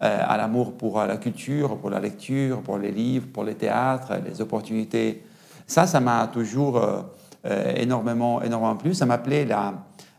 à 0.00 0.36
l'amour 0.38 0.72
pour 0.72 0.98
la 0.98 1.18
culture, 1.18 1.76
pour 1.76 1.90
la 1.90 2.00
lecture, 2.00 2.62
pour 2.62 2.78
les 2.78 2.90
livres, 2.90 3.26
pour 3.32 3.44
le 3.44 3.54
théâtre, 3.54 4.14
les 4.26 4.40
opportunités. 4.40 5.22
Ça, 5.70 5.86
ça 5.86 6.00
m'a 6.00 6.26
toujours 6.26 6.78
euh, 6.78 7.00
euh, 7.46 7.72
énormément, 7.76 8.42
énormément 8.42 8.74
plu. 8.74 8.92
Ça 8.92 9.06
m'appelait 9.06 9.46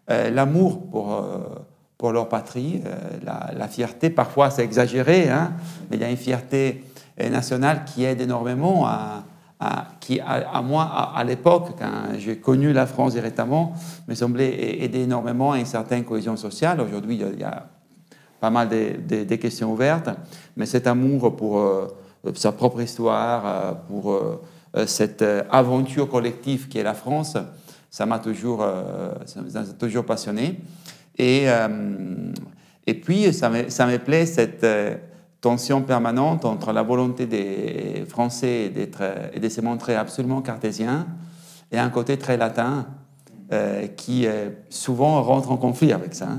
l'amour 0.07 0.89
pour, 0.89 1.23
pour 1.97 2.11
leur 2.13 2.29
patrie, 2.29 2.81
la, 3.21 3.67
fierté. 3.67 4.09
Parfois, 4.09 4.49
c'est 4.49 4.63
exagéré, 4.63 5.29
hein, 5.29 5.51
mais 5.89 5.97
il 5.97 6.01
y 6.01 6.05
a 6.05 6.09
une 6.09 6.15
fierté 6.15 6.85
nationale 7.19 7.83
qui 7.85 8.05
aide 8.05 8.21
énormément 8.21 8.87
à, 8.87 9.23
qui, 9.99 10.21
à, 10.21 10.61
moi, 10.61 10.83
à, 10.83 11.23
l'époque, 11.25 11.75
quand 11.77 12.17
j'ai 12.17 12.37
connu 12.37 12.71
la 12.71 12.85
France 12.85 13.13
directement, 13.13 13.73
me 14.07 14.15
semblait 14.15 14.83
aider 14.83 15.01
énormément 15.01 15.51
à 15.51 15.59
une 15.59 15.65
certaine 15.65 16.05
cohésion 16.05 16.37
sociale. 16.37 16.79
Aujourd'hui, 16.79 17.15
il 17.15 17.39
y 17.39 17.43
a 17.43 17.67
pas 18.39 18.49
mal 18.49 18.69
de, 18.69 19.35
questions 19.35 19.73
ouvertes, 19.73 20.09
mais 20.55 20.65
cet 20.65 20.87
amour 20.87 21.35
pour 21.35 21.59
euh, 22.25 22.33
sa 22.35 22.51
propre 22.51 22.81
histoire, 22.81 23.43
euh, 23.45 23.71
pour 23.87 24.11
euh, 24.13 24.41
cette 24.85 25.23
aventure 25.49 26.09
collective 26.09 26.67
qui 26.67 26.77
est 26.77 26.83
la 26.83 26.93
France, 26.93 27.37
ça 27.89 28.05
m'a 28.05 28.19
toujours, 28.19 28.65
toujours 29.77 30.05
passionné. 30.05 30.59
Et, 31.17 31.45
et 32.87 32.93
puis, 32.93 33.33
ça 33.33 33.49
me, 33.49 33.69
ça 33.69 33.85
me 33.85 33.97
plaît 33.97 34.25
cette 34.25 34.65
tension 35.41 35.81
permanente 35.81 36.45
entre 36.45 36.71
la 36.71 36.83
volonté 36.83 37.25
des 37.25 38.05
Français 38.07 38.71
et 39.33 39.39
de 39.39 39.49
se 39.49 39.61
montrer 39.61 39.95
absolument 39.95 40.41
cartésien 40.41 41.07
et 41.71 41.79
un 41.79 41.89
côté 41.89 42.17
très 42.17 42.37
latin 42.37 42.85
qui 43.97 44.27
souvent 44.69 45.21
rentre 45.21 45.51
en 45.51 45.57
conflit 45.57 45.91
avec 45.91 46.13
ça. 46.13 46.29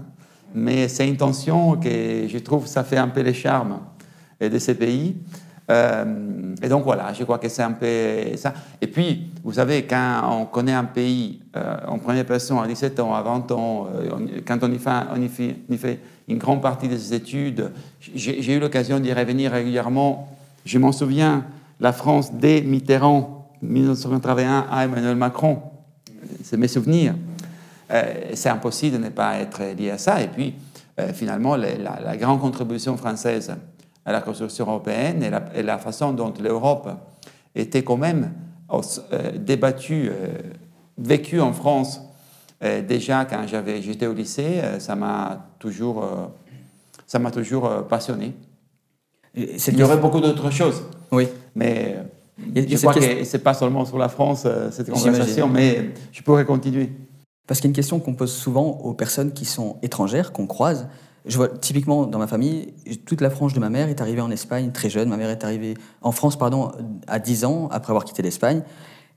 Mais 0.54 0.88
c'est 0.88 1.08
une 1.08 1.16
tension 1.16 1.76
que 1.76 2.26
je 2.28 2.38
trouve 2.38 2.66
ça 2.66 2.84
fait 2.84 2.98
un 2.98 3.08
peu 3.08 3.22
le 3.22 3.32
charme 3.32 3.80
de 4.40 4.58
ces 4.58 4.74
pays. 4.74 5.16
Euh, 5.72 6.04
et 6.62 6.68
donc 6.68 6.84
voilà, 6.84 7.12
je 7.12 7.24
crois 7.24 7.38
que 7.38 7.48
c'est 7.48 7.62
un 7.62 7.72
peu 7.72 8.36
ça. 8.36 8.52
Et 8.80 8.86
puis, 8.86 9.30
vous 9.42 9.54
savez, 9.54 9.84
quand 9.84 10.20
on 10.30 10.44
connaît 10.44 10.72
un 10.74 10.84
pays 10.84 11.40
euh, 11.56 11.76
en 11.88 11.98
première 11.98 12.26
personne 12.26 12.58
à 12.58 12.66
17 12.66 13.00
ans, 13.00 13.14
à 13.14 13.22
20 13.22 13.50
ans, 13.52 13.88
euh, 13.94 14.40
quand 14.46 14.58
on 14.62 14.70
y, 14.70 14.78
fait, 14.78 15.98
une 16.28 16.38
grande 16.38 16.60
partie 16.60 16.88
de 16.88 16.96
ses 16.96 17.14
études. 17.14 17.70
J'ai 18.14 18.54
eu 18.54 18.60
l'occasion 18.60 19.00
d'y 19.00 19.12
revenir 19.12 19.50
régulièrement. 19.50 20.28
Je 20.64 20.78
m'en 20.78 20.92
souviens, 20.92 21.44
la 21.80 21.92
France 21.92 22.32
dès 22.32 22.60
Mitterrand, 22.60 23.48
1981, 23.62 24.66
à 24.70 24.84
Emmanuel 24.84 25.16
Macron. 25.16 25.62
C'est 26.44 26.56
mes 26.56 26.68
souvenirs. 26.68 27.14
Euh, 27.90 28.02
c'est 28.34 28.48
impossible 28.48 28.98
de 28.98 29.04
ne 29.04 29.08
pas 29.08 29.38
être 29.38 29.62
lié 29.76 29.90
à 29.90 29.98
ça. 29.98 30.22
Et 30.22 30.28
puis, 30.28 30.54
finalement, 31.14 31.56
la, 31.56 32.16
grande 32.16 32.40
contribution 32.40 32.96
française 32.96 33.52
à 34.04 34.12
la 34.12 34.20
construction 34.20 34.66
européenne 34.66 35.22
et 35.54 35.62
la, 35.62 35.78
façon 35.78 36.12
dont 36.12 36.32
l'Europe 36.40 36.88
était 37.54 37.82
quand 37.82 37.96
même 37.96 38.32
euh, 38.72 39.32
débattue, 39.36 40.10
vécue 40.98 41.40
en 41.40 41.52
France 41.52 42.00
déjà 42.60 43.24
quand 43.24 43.44
j'étais 43.46 44.06
au 44.06 44.12
lycée, 44.12 44.62
ça 44.78 44.94
m'a 44.94 45.48
toujours, 45.58 46.04
ça 47.08 47.18
m'a 47.18 47.32
toujours 47.32 47.86
passionné. 47.88 48.34
Il 49.34 49.76
y 49.76 49.82
aurait 49.82 49.96
beaucoup 49.96 50.20
d'autres 50.20 50.50
choses. 50.50 50.84
Oui. 51.10 51.26
Mais 51.56 51.96
je 52.54 52.76
crois 52.76 52.94
que 52.94 53.24
ce 53.24 53.36
n'est 53.36 53.42
pas 53.42 53.54
seulement 53.54 53.84
sur 53.84 53.98
la 53.98 54.08
France, 54.08 54.46
cette 54.70 54.90
conversation, 54.90 55.48
mais 55.48 55.90
je 56.12 56.22
pourrais 56.22 56.44
continuer. 56.44 56.92
Parce 57.46 57.60
qu'il 57.60 57.68
y 57.68 57.70
a 57.70 57.72
une 57.72 57.76
question 57.76 57.98
qu'on 57.98 58.14
pose 58.14 58.32
souvent 58.32 58.64
aux 58.82 58.94
personnes 58.94 59.32
qui 59.32 59.44
sont 59.44 59.76
étrangères, 59.82 60.32
qu'on 60.32 60.46
croise. 60.46 60.88
Je 61.24 61.36
vois 61.36 61.48
typiquement 61.48 62.06
dans 62.06 62.18
ma 62.18 62.26
famille, 62.26 62.74
toute 63.06 63.20
la 63.20 63.30
frange 63.30 63.54
de 63.54 63.60
ma 63.60 63.70
mère 63.70 63.88
est 63.88 64.00
arrivée 64.00 64.20
en 64.20 64.30
Espagne 64.30 64.72
très 64.72 64.90
jeune. 64.90 65.08
Ma 65.08 65.16
mère 65.16 65.30
est 65.30 65.44
arrivée 65.44 65.74
en 66.00 66.10
France 66.10 66.36
pardon, 66.36 66.72
à 67.06 67.18
10 67.18 67.44
ans 67.44 67.68
après 67.70 67.92
avoir 67.92 68.04
quitté 68.04 68.22
l'Espagne. 68.22 68.62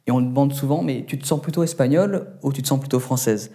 Et 0.08 0.12
on 0.12 0.22
me 0.22 0.28
demande 0.28 0.54
souvent, 0.54 0.84
mais 0.84 1.04
tu 1.08 1.18
te 1.18 1.26
sens 1.26 1.42
plutôt 1.42 1.64
espagnole 1.64 2.28
ou 2.44 2.54
tu 2.54 2.62
te 2.62 2.68
sens 2.68 2.80
plutôt 2.80 3.00
française? 3.00 3.52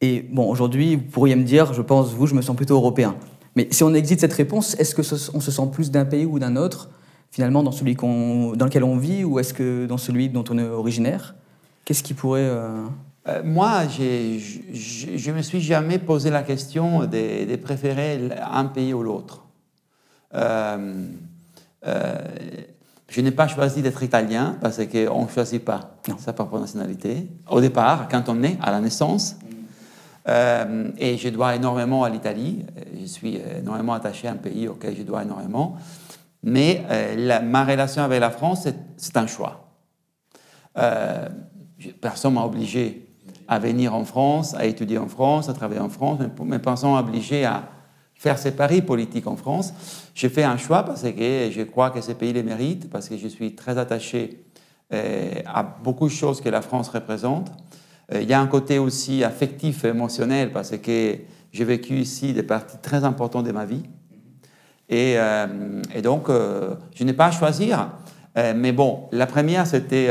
Et 0.00 0.22
bon, 0.22 0.48
aujourd'hui, 0.48 0.96
vous 0.96 1.02
pourriez 1.02 1.36
me 1.36 1.44
dire, 1.44 1.74
je 1.74 1.82
pense, 1.82 2.12
vous, 2.12 2.26
je 2.26 2.34
me 2.34 2.42
sens 2.42 2.56
plutôt 2.56 2.74
européen. 2.74 3.16
Mais 3.54 3.68
si 3.70 3.84
on 3.84 3.94
existe 3.94 4.22
cette 4.22 4.32
réponse, 4.32 4.74
est-ce 4.78 4.94
qu'on 4.94 5.40
se 5.40 5.50
sent 5.50 5.68
plus 5.72 5.90
d'un 5.90 6.04
pays 6.04 6.24
ou 6.24 6.38
d'un 6.38 6.56
autre, 6.56 6.88
finalement, 7.30 7.62
dans 7.62 7.72
celui 7.72 7.94
dans 7.94 8.64
lequel 8.64 8.84
on 8.84 8.96
vit, 8.96 9.24
ou 9.24 9.38
est-ce 9.38 9.54
que 9.54 9.86
dans 9.86 9.98
celui 9.98 10.28
dont 10.30 10.44
on 10.50 10.58
est 10.58 10.66
originaire? 10.66 11.34
Qu'est-ce 11.84 12.02
qui 12.02 12.14
pourrait... 12.14 12.40
Euh, 12.42 12.84
euh, 13.26 13.42
moi, 13.42 13.84
je 13.88 15.30
ne 15.30 15.36
me 15.36 15.42
suis 15.42 15.60
jamais 15.60 15.98
posé 15.98 16.30
la 16.30 16.42
question 16.42 17.06
de, 17.06 17.56
préférer 17.56 18.20
un 18.50 18.66
pays 18.66 18.92
ou 18.92 19.02
l'autre. 19.02 19.44
Euh, 20.34 21.06
euh, 21.86 22.18
je 23.08 23.20
n'ai 23.20 23.30
pas 23.30 23.48
choisi 23.48 23.80
d'être 23.80 24.02
italien 24.02 24.58
parce 24.60 24.78
qu'on 24.86 25.22
ne 25.24 25.28
choisit 25.28 25.64
pas 25.64 25.96
sa 26.18 26.32
propre 26.32 26.58
nationalité. 26.58 27.28
Au 27.48 27.60
départ, 27.60 28.08
quand 28.10 28.28
on 28.28 28.42
est 28.42 28.58
à 28.60 28.70
la 28.70 28.80
naissance, 28.80 29.36
et 30.26 31.18
je 31.18 31.28
dois 31.28 31.54
énormément 31.54 32.02
à 32.02 32.08
l'Italie, 32.08 32.64
je 32.98 33.04
suis 33.04 33.38
énormément 33.58 33.92
attaché 33.92 34.26
à 34.26 34.32
un 34.32 34.36
pays 34.36 34.68
auquel 34.68 34.96
je 34.96 35.02
dois 35.02 35.22
énormément, 35.22 35.76
mais 36.42 36.82
ma 37.44 37.64
relation 37.64 38.02
avec 38.02 38.20
la 38.20 38.30
France, 38.30 38.66
c'est 38.96 39.16
un 39.18 39.26
choix. 39.26 39.68
personne 42.00 42.34
m'a 42.34 42.44
obligé 42.44 43.03
à 43.48 43.58
venir 43.58 43.94
en 43.94 44.04
France, 44.04 44.54
à 44.54 44.66
étudier 44.66 44.98
en 44.98 45.08
France, 45.08 45.48
à 45.48 45.54
travailler 45.54 45.80
en 45.80 45.88
France, 45.88 46.20
mes 46.44 46.58
parents 46.58 46.98
obligés 46.98 47.44
à 47.44 47.68
faire 48.14 48.38
ces 48.38 48.52
paris 48.52 48.82
politiques 48.82 49.26
en 49.26 49.36
France. 49.36 49.74
J'ai 50.14 50.28
fait 50.28 50.44
un 50.44 50.56
choix 50.56 50.82
parce 50.84 51.02
que 51.02 51.50
je 51.50 51.62
crois 51.62 51.90
que 51.90 52.00
ce 52.00 52.12
pays 52.12 52.32
les 52.32 52.42
mérite, 52.42 52.90
parce 52.90 53.08
que 53.08 53.16
je 53.16 53.28
suis 53.28 53.54
très 53.54 53.76
attaché 53.76 54.44
euh, 54.92 55.32
à 55.46 55.62
beaucoup 55.62 56.06
de 56.06 56.12
choses 56.12 56.40
que 56.40 56.48
la 56.48 56.62
France 56.62 56.88
représente. 56.88 57.50
Euh, 58.12 58.22
il 58.22 58.28
y 58.28 58.32
a 58.32 58.40
un 58.40 58.46
côté 58.46 58.78
aussi 58.78 59.24
affectif 59.24 59.84
et 59.84 59.88
émotionnel, 59.88 60.52
parce 60.52 60.76
que 60.76 61.16
j'ai 61.52 61.64
vécu 61.64 61.94
ici 61.94 62.32
des 62.32 62.42
parties 62.42 62.78
très 62.80 63.04
importantes 63.04 63.44
de 63.46 63.52
ma 63.52 63.64
vie. 63.64 63.82
Et, 64.88 65.14
euh, 65.16 65.46
donc, 66.02 66.28
je 66.28 67.04
n'ai 67.04 67.14
pas 67.14 67.26
à 67.26 67.30
choisir. 67.30 67.90
mais 68.36 68.72
bon, 68.72 69.08
la 69.12 69.26
première, 69.26 69.66
c'était 69.66 70.08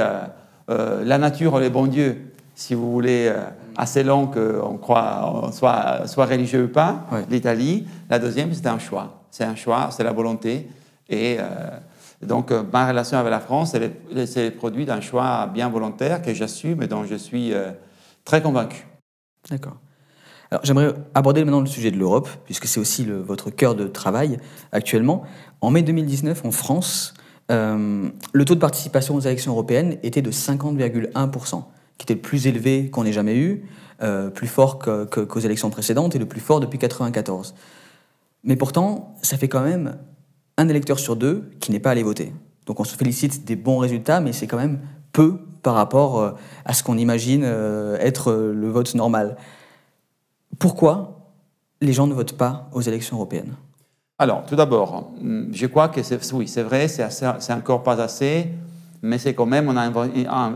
la 0.68 1.18
nature, 1.18 1.60
les 1.60 1.70
bons 1.70 1.88
dieux 1.88 2.33
si 2.56 2.76
vous 2.76 2.92
voulez, 2.92 3.28
euh, 3.28 3.44
assez 3.76 4.04
long 4.04 4.28
qu'on 4.28 4.78
croit, 4.78 5.50
soit, 5.52 6.08
soit 6.08 6.26
religieux 6.26 6.66
ou 6.66 6.68
pas, 6.68 7.08
l'Italie. 7.30 7.86
La 8.10 8.20
deuxième, 8.20 8.54
c'est 8.54 8.68
un 8.68 8.80
choix. 8.80 9.24
C'est 9.32 9.44
un 9.44 9.56
choix, 9.56 9.90
c'est 9.92 10.04
la 10.04 10.12
volonté. 10.12 10.68
Et 11.10 11.38
euh, 11.40 11.44
donc, 12.22 12.52
euh, 12.52 12.64
ma 12.72 12.88
relation 12.88 13.18
avec 13.18 13.32
la 13.32 13.40
France, 13.40 13.76
c'est 14.26 14.50
le 14.50 14.56
produit 14.56 14.86
d'un 14.86 15.02
choix 15.02 15.48
bien 15.48 15.70
volontaire 15.70 16.22
que 16.22 16.34
j'assume 16.34 16.84
et 16.84 16.88
dont 16.88 17.06
je 17.06 17.16
suis 17.16 17.54
très 18.24 18.42
convaincu. 18.42 18.86
D'accord. 19.50 19.78
Alors, 20.52 20.64
j'aimerais 20.64 20.94
aborder 21.16 21.44
maintenant 21.44 21.62
le 21.62 21.66
sujet 21.66 21.90
de 21.90 21.98
l'Europe, 21.98 22.30
puisque 22.46 22.68
c'est 22.68 22.80
aussi 22.80 23.04
le, 23.04 23.18
votre 23.18 23.50
cœur 23.50 23.74
de 23.74 23.88
travail 23.88 24.38
actuellement. 24.72 25.24
En 25.62 25.72
mai 25.72 25.82
2019, 25.82 26.46
en 26.46 26.52
France, 26.52 27.16
le 27.50 28.46
taux 28.46 28.56
de 28.56 28.60
participation 28.60 29.16
aux 29.16 29.20
élections 29.20 29.52
européennes 29.52 29.98
était 30.04 30.22
de 30.22 30.32
50,1% 30.32 31.64
qui 31.98 32.06
était 32.06 32.16
le 32.16 32.22
plus 32.22 32.48
élevé 32.48 32.90
qu'on 32.90 33.06
ait 33.06 33.14
jamais 33.14 33.38
eu, 33.38 33.66
euh, 34.02 34.30
plus 34.30 34.48
fort 34.48 34.80
qu'aux 34.80 35.40
élections 35.40 35.70
précédentes 35.70 36.16
et 36.16 36.20
le 36.20 36.26
plus 36.26 36.42
fort 36.42 36.60
depuis 36.60 36.78
1994. 36.78 37.54
Mais 38.44 38.56
pourtant, 38.56 39.16
ça 39.22 39.38
fait 39.38 39.48
quand 39.48 39.62
même 39.62 39.98
un 40.58 40.68
électeur 40.68 41.00
sur 41.00 41.16
deux 41.16 41.50
qui 41.60 41.72
n'est 41.72 41.80
pas 41.80 41.92
allé 41.92 42.04
voter. 42.04 42.34
Donc 42.66 42.80
on 42.80 42.84
se 42.84 42.96
félicite 42.96 43.46
des 43.46 43.56
bons 43.56 43.78
résultats, 43.78 44.20
mais 44.20 44.34
c'est 44.34 44.48
quand 44.48 44.58
même 44.58 44.80
peu 45.12 45.38
par 45.62 45.76
rapport 45.76 46.20
euh, 46.20 46.32
à 46.66 46.74
ce 46.74 46.84
qu'on 46.84 46.98
imagine 46.98 47.44
euh, 47.46 47.98
être 48.00 48.34
le 48.34 48.70
vote 48.70 48.94
normal. 48.96 49.38
Pourquoi 50.60 51.32
les 51.82 51.94
gens 51.94 52.08
ne 52.08 52.14
votent 52.14 52.38
pas 52.38 52.70
aux 52.74 52.82
élections 52.82 53.18
européennes? 53.18 53.56
Alors, 54.20 54.46
tout 54.46 54.56
d'abord, 54.56 55.12
je 55.52 55.66
crois 55.66 55.90
que 55.90 56.02
oui, 56.34 56.48
c'est 56.48 56.64
vrai, 56.64 56.88
c'est 56.88 57.54
encore 57.54 57.84
pas 57.84 58.00
assez 58.02 58.48
mais 59.04 59.18
c'est 59.18 59.34
quand 59.34 59.46
même, 59.46 59.68
on 59.68 59.76
a 59.76 59.92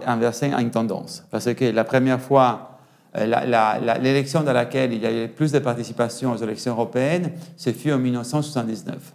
inversé 0.07 0.51
une 0.53 0.71
tendance. 0.71 1.25
Parce 1.29 1.53
que 1.53 1.65
la 1.65 1.83
première 1.83 2.21
fois, 2.21 2.79
euh, 3.17 3.97
l'élection 3.99 4.41
dans 4.41 4.53
laquelle 4.53 4.93
il 4.93 5.01
y 5.01 5.05
a 5.05 5.25
eu 5.25 5.27
plus 5.27 5.51
de 5.51 5.59
participation 5.59 6.31
aux 6.31 6.37
élections 6.37 6.71
européennes, 6.71 7.33
c'est 7.57 7.73
fut 7.73 7.91
en 7.91 7.99
1979. 7.99 9.13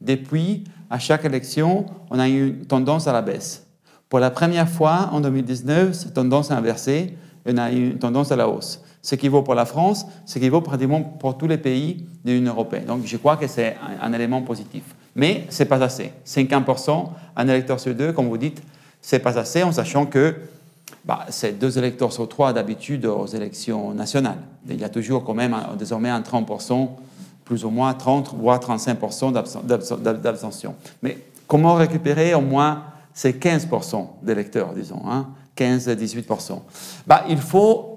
Depuis, 0.00 0.64
à 0.88 0.98
chaque 0.98 1.26
élection, 1.26 1.84
on 2.10 2.18
a 2.18 2.26
eu 2.26 2.48
une 2.48 2.66
tendance 2.66 3.06
à 3.06 3.12
la 3.12 3.20
baisse. 3.20 3.66
Pour 4.08 4.18
la 4.18 4.30
première 4.30 4.68
fois, 4.68 5.10
en 5.12 5.20
2019, 5.20 5.92
cette 5.92 6.14
tendance 6.14 6.50
est 6.50 6.54
inversée 6.54 7.18
et 7.44 7.52
on 7.52 7.58
a 7.58 7.70
eu 7.70 7.90
une 7.90 7.98
tendance 7.98 8.32
à 8.32 8.36
la 8.36 8.48
hausse. 8.48 8.82
Ce 9.02 9.14
qui 9.14 9.28
vaut 9.28 9.42
pour 9.42 9.54
la 9.54 9.64
France, 9.64 10.06
ce 10.26 10.38
qui 10.38 10.48
vaut 10.48 10.60
pratiquement 10.60 11.00
pour 11.02 11.38
tous 11.38 11.46
les 11.46 11.58
pays 11.58 12.04
de 12.24 12.32
l'Union 12.32 12.52
européenne. 12.52 12.84
Donc 12.84 13.02
je 13.04 13.16
crois 13.16 13.36
que 13.36 13.46
c'est 13.46 13.76
un, 14.00 14.12
élément 14.12 14.42
positif. 14.42 14.82
Mais 15.16 15.46
ce 15.48 15.62
n'est 15.62 15.68
pas 15.68 15.82
assez. 15.82 16.12
50%, 16.26 17.08
un 17.36 17.48
électeur 17.48 17.80
sur 17.80 17.94
deux, 17.94 18.12
comme 18.12 18.28
vous 18.28 18.38
dites, 18.38 18.62
ce 19.00 19.16
n'est 19.16 19.22
pas 19.22 19.38
assez 19.38 19.62
en 19.62 19.72
sachant 19.72 20.06
que 20.06 20.34
bah, 21.04 21.26
c'est 21.30 21.58
deux 21.58 21.78
électeurs 21.78 22.12
sur 22.12 22.28
trois 22.28 22.52
d'habitude 22.52 23.06
aux 23.06 23.26
élections 23.26 23.94
nationales. 23.94 24.38
Il 24.68 24.78
y 24.78 24.84
a 24.84 24.88
toujours 24.88 25.24
quand 25.24 25.34
même 25.34 25.56
désormais 25.78 26.10
un 26.10 26.20
30%, 26.20 26.88
plus 27.44 27.64
ou 27.64 27.70
moins 27.70 27.94
30 27.94 28.34
voire 28.34 28.60
35% 28.60 29.32
d'abstention. 30.20 30.74
Mais 31.02 31.18
comment 31.46 31.74
récupérer 31.74 32.34
au 32.34 32.42
moins 32.42 32.84
ces 33.14 33.32
15% 33.32 34.06
d'électeurs, 34.22 34.72
disons, 34.72 35.02
hein, 35.08 35.28
15-18% 35.56 36.60
bah, 37.06 37.24
Il 37.28 37.38
faut 37.38 37.89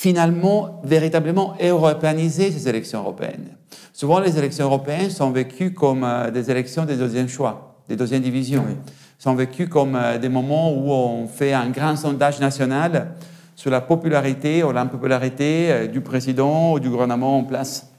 finalement 0.00 0.80
véritablement 0.82 1.54
européaniser 1.60 2.50
ces 2.50 2.68
élections 2.68 3.00
européennes. 3.00 3.48
Souvent, 3.92 4.18
les 4.20 4.38
élections 4.38 4.64
européennes 4.64 5.10
sont 5.10 5.30
vécues 5.30 5.74
comme 5.74 6.04
euh, 6.04 6.30
des 6.30 6.50
élections 6.50 6.84
des 6.84 6.96
deuxième 6.96 7.28
choix, 7.28 7.76
des 7.88 7.96
deuxième 7.96 8.22
divisions 8.22 8.64
sont 9.20 9.34
vécus 9.34 9.68
comme 9.68 9.94
euh, 9.94 10.18
des 10.18 10.30
moments 10.30 10.72
où 10.72 10.90
on 10.90 11.28
fait 11.28 11.52
un 11.52 11.68
grand 11.68 11.94
sondage 11.94 12.40
national 12.40 13.12
sur 13.54 13.70
la 13.70 13.82
popularité 13.82 14.64
ou 14.64 14.72
l'impopularité 14.72 15.70
euh, 15.70 15.86
du 15.86 16.00
président 16.00 16.72
ou 16.72 16.80
du 16.80 16.88
gouvernement 16.88 17.38
en 17.38 17.44
place. 17.44 17.90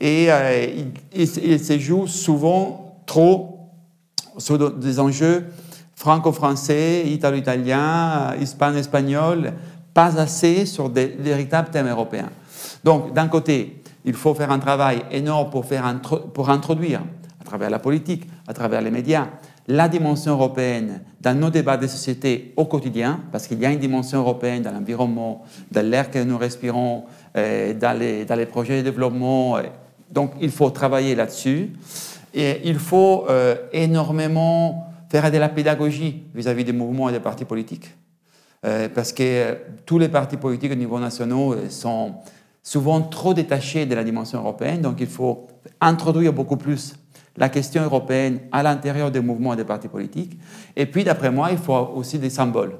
Et 0.00 0.30
euh, 0.30 0.84
il, 1.12 1.26
se 1.26 1.78
joue 1.78 2.06
souvent 2.06 3.02
trop 3.06 3.58
sur 4.38 4.72
des 4.78 5.00
enjeux 5.00 5.46
franco-français, 5.96 7.04
italo-italien, 7.06 8.34
hispano-espagnol, 8.40 9.52
pas 9.94 10.18
assez 10.18 10.66
sur 10.66 10.88
des 10.88 11.06
véritables 11.06 11.70
thèmes 11.70 11.88
européens. 11.88 12.30
Donc, 12.84 13.12
d'un 13.12 13.28
côté, 13.28 13.82
il 14.04 14.14
faut 14.14 14.34
faire 14.34 14.50
un 14.50 14.58
travail 14.58 15.02
énorme 15.10 15.50
pour, 15.50 15.64
faire 15.64 15.84
pour 16.34 16.50
introduire, 16.50 17.02
à 17.40 17.44
travers 17.44 17.70
la 17.70 17.78
politique, 17.78 18.28
à 18.46 18.54
travers 18.54 18.80
les 18.80 18.90
médias, 18.90 19.28
la 19.68 19.88
dimension 19.88 20.32
européenne 20.32 21.02
dans 21.20 21.38
nos 21.38 21.50
débats 21.50 21.76
de 21.76 21.86
société 21.86 22.52
au 22.56 22.64
quotidien, 22.64 23.20
parce 23.30 23.46
qu'il 23.46 23.60
y 23.60 23.66
a 23.66 23.70
une 23.70 23.78
dimension 23.78 24.18
européenne 24.18 24.62
dans 24.62 24.72
l'environnement, 24.72 25.44
dans 25.70 25.86
l'air 25.86 26.10
que 26.10 26.18
nous 26.18 26.36
respirons, 26.36 27.04
euh, 27.36 27.72
dans, 27.74 27.96
les, 27.96 28.24
dans, 28.24 28.34
les, 28.34 28.46
projets 28.46 28.78
de 28.78 28.90
développement. 28.90 29.56
Euh, 29.56 29.62
donc 30.10 30.32
il 30.40 30.50
faut 30.50 30.70
travailler 30.70 31.14
là-dessus. 31.14 31.70
Et 32.34 32.62
il 32.64 32.78
faut 32.78 33.26
euh, 33.28 33.54
énormément 33.72 34.88
faire 35.10 35.30
de 35.30 35.38
la 35.38 35.48
pédagogie 35.48 36.22
vis-à-vis 36.34 36.64
des 36.64 36.72
mouvements 36.72 37.08
et 37.08 37.12
des 37.12 37.20
partis 37.20 37.44
politiques. 37.44 37.94
Parce 38.62 39.12
que 39.12 39.56
tous 39.84 39.98
les 39.98 40.08
partis 40.08 40.36
politiques 40.36 40.72
au 40.72 40.76
niveau 40.76 41.00
national 41.00 41.70
sont 41.70 42.14
souvent 42.62 43.02
trop 43.02 43.34
détachée 43.34 43.86
de 43.86 43.94
la 43.94 44.04
dimension 44.04 44.38
européenne, 44.38 44.80
donc 44.80 45.00
il 45.00 45.08
faut 45.08 45.48
introduire 45.80 46.32
beaucoup 46.32 46.56
plus 46.56 46.94
la 47.36 47.48
question 47.48 47.82
européenne 47.82 48.40
à 48.52 48.62
l'intérieur 48.62 49.10
des 49.10 49.20
mouvements 49.20 49.54
et 49.54 49.56
des 49.56 49.64
partis 49.64 49.88
politiques. 49.88 50.38
Et 50.76 50.86
puis, 50.86 51.04
d'après 51.04 51.30
moi, 51.30 51.50
il 51.50 51.58
faut 51.58 51.74
aussi 51.94 52.18
des 52.18 52.30
symboles. 52.30 52.76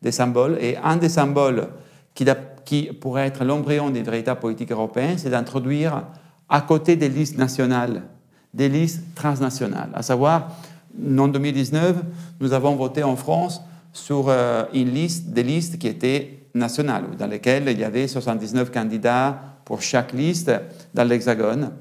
Des 0.00 0.12
symboles. 0.12 0.58
Et 0.60 0.76
un 0.76 0.96
des 0.96 1.08
symboles 1.08 1.68
qui, 2.14 2.84
pourrait 3.00 3.26
être 3.26 3.44
l'embryon 3.44 3.90
des 3.90 4.02
véritables 4.02 4.40
politiques 4.40 4.72
européennes, 4.72 5.18
c'est 5.18 5.30
d'introduire 5.30 6.04
à 6.48 6.60
côté 6.60 6.96
des 6.96 7.08
listes 7.08 7.38
nationales, 7.38 8.02
des 8.52 8.68
listes 8.68 9.02
transnationales. 9.14 9.90
À 9.94 10.02
savoir, 10.02 10.48
en 10.98 11.28
2019, 11.28 11.96
nous 12.40 12.52
avons 12.52 12.76
voté 12.76 13.02
en 13.02 13.16
France 13.16 13.62
sur 13.92 14.26
euh, 14.28 14.64
une 14.72 14.92
liste, 14.92 15.28
des 15.28 15.42
listes 15.42 15.78
qui 15.78 15.88
étaient 15.88 16.46
nationales, 16.54 17.04
dans 17.18 17.26
lesquelles 17.26 17.68
il 17.68 17.78
y 17.78 17.84
avait 17.84 18.08
79 18.08 18.70
candidats 18.70 19.40
pour 19.64 19.82
chaque 19.82 20.12
liste 20.12 20.50
dans 20.92 21.04
l'Hexagone. 21.04 21.72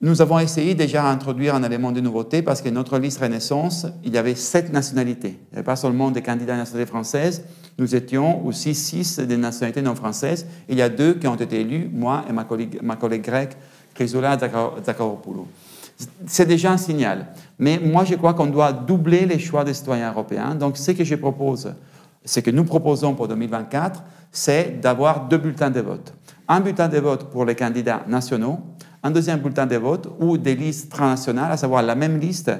Nous 0.00 0.22
avons 0.22 0.38
essayé 0.38 0.74
déjà 0.74 1.02
d'introduire 1.02 1.56
un 1.56 1.62
élément 1.64 1.90
de 1.90 2.00
nouveauté 2.00 2.42
parce 2.42 2.62
que 2.62 2.68
notre 2.68 2.98
liste 2.98 3.18
Renaissance, 3.18 3.86
il 4.04 4.14
y 4.14 4.18
avait 4.18 4.36
sept 4.36 4.72
nationalités. 4.72 5.30
Il 5.30 5.54
n'y 5.54 5.58
avait 5.58 5.64
pas 5.64 5.74
seulement 5.74 6.12
des 6.12 6.22
candidats 6.22 6.52
de 6.52 6.58
nationalité 6.58 6.88
française, 6.88 7.42
nous 7.78 7.94
étions 7.94 8.44
aussi 8.44 8.74
six 8.74 9.20
des 9.20 9.36
nationalités 9.36 9.82
non 9.82 9.94
françaises. 9.94 10.46
Il 10.68 10.76
y 10.76 10.82
a 10.82 10.88
deux 10.88 11.14
qui 11.14 11.28
ont 11.28 11.36
été 11.36 11.60
élus, 11.60 11.88
moi 11.92 12.24
et 12.28 12.32
ma 12.32 12.44
collègue, 12.44 12.80
ma 12.82 12.96
collègue 12.96 13.22
grecque, 13.22 13.56
Chrysoula 13.94 14.36
Zakharopoulou. 14.84 15.46
C'est 16.26 16.46
déjà 16.46 16.72
un 16.72 16.76
signal. 16.76 17.26
Mais 17.58 17.80
moi, 17.82 18.04
je 18.04 18.14
crois 18.14 18.34
qu'on 18.34 18.46
doit 18.46 18.72
doubler 18.72 19.26
les 19.26 19.38
choix 19.38 19.64
des 19.64 19.74
citoyens 19.74 20.10
européens. 20.10 20.54
Donc, 20.54 20.76
ce 20.76 20.92
que 20.92 21.04
je 21.04 21.16
propose, 21.16 21.74
ce 22.24 22.40
que 22.40 22.50
nous 22.50 22.64
proposons 22.64 23.14
pour 23.14 23.26
2024, 23.28 24.02
c'est 24.30 24.80
d'avoir 24.80 25.26
deux 25.26 25.38
bulletins 25.38 25.70
de 25.70 25.80
vote. 25.80 26.14
Un 26.46 26.60
bulletin 26.60 26.88
de 26.88 26.98
vote 26.98 27.30
pour 27.30 27.44
les 27.44 27.54
candidats 27.54 28.02
nationaux 28.06 28.60
un 29.02 29.10
deuxième 29.10 29.38
bulletin 29.38 29.66
de 29.66 29.76
vote 29.76 30.08
ou 30.18 30.38
des 30.38 30.54
listes 30.54 30.90
transnationales, 30.90 31.52
à 31.52 31.56
savoir 31.56 31.82
la 31.82 31.94
même 31.94 32.18
liste, 32.18 32.50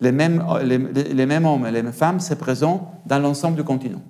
les 0.00 0.12
mêmes, 0.12 0.44
les, 0.62 1.26
mêmes 1.26 1.46
hommes 1.46 1.66
et 1.66 1.70
les 1.70 1.82
mêmes 1.82 1.92
femmes 1.92 2.20
se 2.20 2.34
présentent 2.34 2.86
dans 3.06 3.18
l'ensemble 3.18 3.56
du 3.56 3.64
continent. 3.64 4.02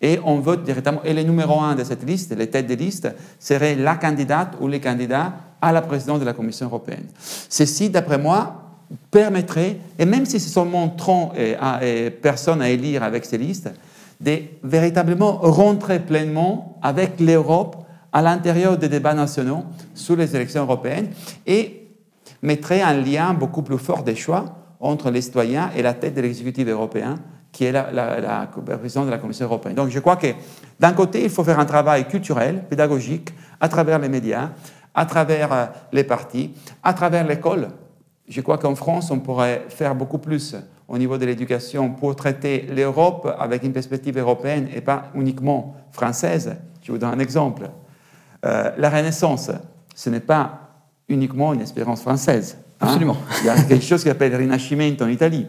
Et 0.00 0.20
on 0.24 0.38
vote 0.38 0.62
directement. 0.62 1.02
Et 1.04 1.12
le 1.12 1.22
numéro 1.22 1.60
un 1.60 1.74
de 1.74 1.82
cette 1.82 2.04
liste, 2.04 2.36
les 2.36 2.48
têtes 2.48 2.68
de 2.68 2.74
liste, 2.74 3.12
serait 3.40 3.74
la 3.74 3.96
candidate 3.96 4.54
ou 4.60 4.68
les 4.68 4.80
candidats 4.80 5.32
à 5.60 5.72
la 5.72 5.82
présidence 5.82 6.20
de 6.20 6.24
la 6.24 6.32
Commission 6.32 6.66
européenne. 6.66 7.06
Ceci, 7.48 7.90
d'après 7.90 8.18
moi, 8.18 8.62
permettrait, 9.10 9.78
et 9.98 10.04
même 10.04 10.24
si 10.24 10.40
ce 10.40 10.48
sont 10.48 10.62
seulement 10.64 10.88
30 10.88 11.32
personnes 12.22 12.62
à 12.62 12.70
élire 12.70 13.02
avec 13.02 13.24
ces 13.24 13.38
listes, 13.38 13.70
de 14.20 14.38
véritablement 14.62 15.38
rentrer 15.38 16.00
pleinement 16.00 16.78
avec 16.82 17.20
l'Europe 17.20 17.76
à 18.12 18.22
l'intérieur 18.22 18.76
des 18.76 18.88
débats 18.88 19.14
nationaux 19.14 19.64
sur 19.94 20.16
les 20.16 20.34
élections 20.34 20.62
européennes 20.62 21.08
et 21.46 21.86
mettrait 22.42 22.82
un 22.82 22.94
lien 22.94 23.34
beaucoup 23.34 23.62
plus 23.62 23.78
fort 23.78 24.02
des 24.02 24.16
choix 24.16 24.44
entre 24.80 25.10
les 25.10 25.20
citoyens 25.20 25.70
et 25.76 25.82
la 25.82 25.94
tête 25.94 26.14
de 26.14 26.20
l'exécutif 26.20 26.66
européen, 26.68 27.16
qui 27.52 27.64
est 27.64 27.72
la, 27.72 27.90
la, 27.92 28.48
présidence 28.78 29.06
de 29.06 29.10
la 29.10 29.18
Commission 29.18 29.46
européenne. 29.46 29.74
Donc 29.74 29.88
je 29.88 29.98
crois 29.98 30.16
que 30.16 30.28
d'un 30.78 30.92
côté, 30.92 31.24
il 31.24 31.30
faut 31.30 31.42
faire 31.42 31.58
un 31.58 31.64
travail 31.64 32.06
culturel, 32.06 32.64
pédagogique, 32.68 33.30
à 33.60 33.68
travers 33.68 33.98
les 33.98 34.08
médias, 34.08 34.50
à 34.98 35.06
travers 35.06 35.52
euh, 35.52 35.66
les 35.92 36.02
partis, 36.02 36.50
à 36.82 36.92
travers 36.92 37.24
l'école. 37.24 37.68
Je 38.28 38.40
crois 38.40 38.58
qu'en 38.58 38.74
France, 38.74 39.12
on 39.12 39.20
pourrait 39.20 39.66
faire 39.68 39.94
beaucoup 39.94 40.18
plus 40.18 40.56
au 40.88 40.98
niveau 40.98 41.16
de 41.18 41.24
l'éducation 41.24 41.90
pour 41.90 42.16
traiter 42.16 42.66
l'Europe 42.74 43.32
avec 43.38 43.62
une 43.62 43.72
perspective 43.72 44.18
européenne 44.18 44.66
et 44.74 44.80
pas 44.80 45.04
uniquement 45.14 45.76
française. 45.92 46.56
Je 46.82 46.90
vous 46.90 46.98
donne 46.98 47.14
un 47.14 47.20
exemple. 47.20 47.70
Euh, 48.44 48.72
la 48.76 48.90
Renaissance, 48.90 49.52
ce 49.94 50.10
n'est 50.10 50.18
pas 50.18 50.72
uniquement 51.08 51.54
une 51.54 51.60
espérance 51.60 52.02
française. 52.02 52.58
Hein. 52.80 52.86
Absolument. 52.88 53.16
Il 53.42 53.46
y 53.46 53.50
a 53.50 53.62
quelque 53.62 53.84
chose 53.84 54.02
qui 54.02 54.08
s'appelle 54.08 54.34
Rinascimento 54.34 55.04
en 55.04 55.08
Italie. 55.08 55.46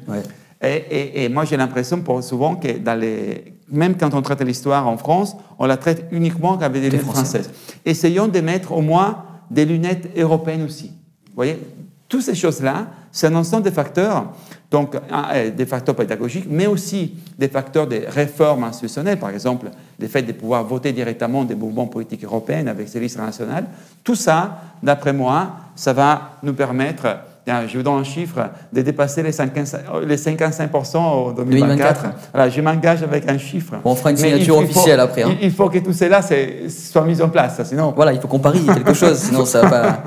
Et, 0.61 1.27
moi, 1.29 1.45
j'ai 1.45 1.57
l'impression 1.57 2.03
souvent 2.21 2.55
que 2.55 2.77
dans 2.77 2.99
les, 2.99 3.55
même 3.71 3.95
quand 3.95 4.13
on 4.13 4.21
traite 4.21 4.41
l'histoire 4.41 4.87
en 4.87 4.97
France, 4.97 5.35
on 5.57 5.65
la 5.65 5.77
traite 5.77 6.05
uniquement 6.11 6.59
avec 6.59 6.81
des 6.81 6.89
lunettes 6.89 7.05
françaises. 7.05 7.49
Essayons 7.85 8.27
de 8.27 8.41
mettre 8.41 8.73
au 8.73 8.81
moins 8.81 9.23
des 9.49 9.65
lunettes 9.65 10.09
européennes 10.17 10.63
aussi. 10.63 10.87
Vous 10.87 11.35
voyez, 11.35 11.59
toutes 12.07 12.23
ces 12.23 12.35
choses-là, 12.35 12.87
c'est 13.11 13.27
un 13.27 13.35
ensemble 13.35 13.63
de 13.63 13.69
facteurs, 13.69 14.33
donc 14.71 14.95
euh, 14.95 15.51
des 15.51 15.65
facteurs 15.65 15.95
pédagogiques, 15.95 16.47
mais 16.49 16.67
aussi 16.67 17.15
des 17.37 17.47
facteurs 17.47 17.87
de 17.87 18.01
réformes 18.07 18.63
institutionnelles, 18.63 19.19
par 19.19 19.29
exemple 19.29 19.69
le 19.99 20.07
fait 20.07 20.23
de 20.23 20.31
pouvoir 20.31 20.63
voter 20.63 20.91
directement 20.91 21.43
des 21.43 21.55
mouvements 21.55 21.87
politiques 21.87 22.23
européens 22.23 22.67
avec 22.67 22.87
ces 22.87 22.99
listes 22.99 23.17
nationales. 23.17 23.65
Tout 24.03 24.15
ça, 24.15 24.61
d'après 24.81 25.13
moi, 25.13 25.51
ça 25.75 25.93
va 25.93 26.37
nous 26.43 26.53
permettre, 26.53 27.19
je 27.67 27.77
vous 27.77 27.83
donne 27.83 27.99
un 27.99 28.03
chiffre, 28.03 28.49
de 28.71 28.81
dépasser 28.81 29.23
les, 29.23 29.31
55% 29.31 30.97
en 30.97 31.31
2024. 31.31 32.05
Voilà, 32.33 32.49
je 32.49 32.61
m'engage 32.61 33.03
avec 33.03 33.29
un 33.29 33.37
chiffre. 33.37 33.75
on 33.83 33.95
fera 33.95 34.11
une 34.11 34.17
signature 34.17 34.57
officielle 34.57 34.99
après. 34.99 35.23
Hein. 35.23 35.35
Il, 35.41 35.51
faut 35.51 35.69
que 35.69 35.79
tout 35.79 35.93
cela 35.93 36.21
soit 36.21 37.05
mis 37.05 37.21
en 37.21 37.29
place, 37.29 37.61
sinon... 37.63 37.93
Voilà, 37.95 38.13
il 38.13 38.21
faut 38.21 38.27
qu'on 38.27 38.39
parie 38.39 38.65
quelque 38.65 38.93
chose, 38.93 39.17
sinon 39.17 39.45
ça 39.45 39.61
va 39.61 39.69
pas... 39.69 40.03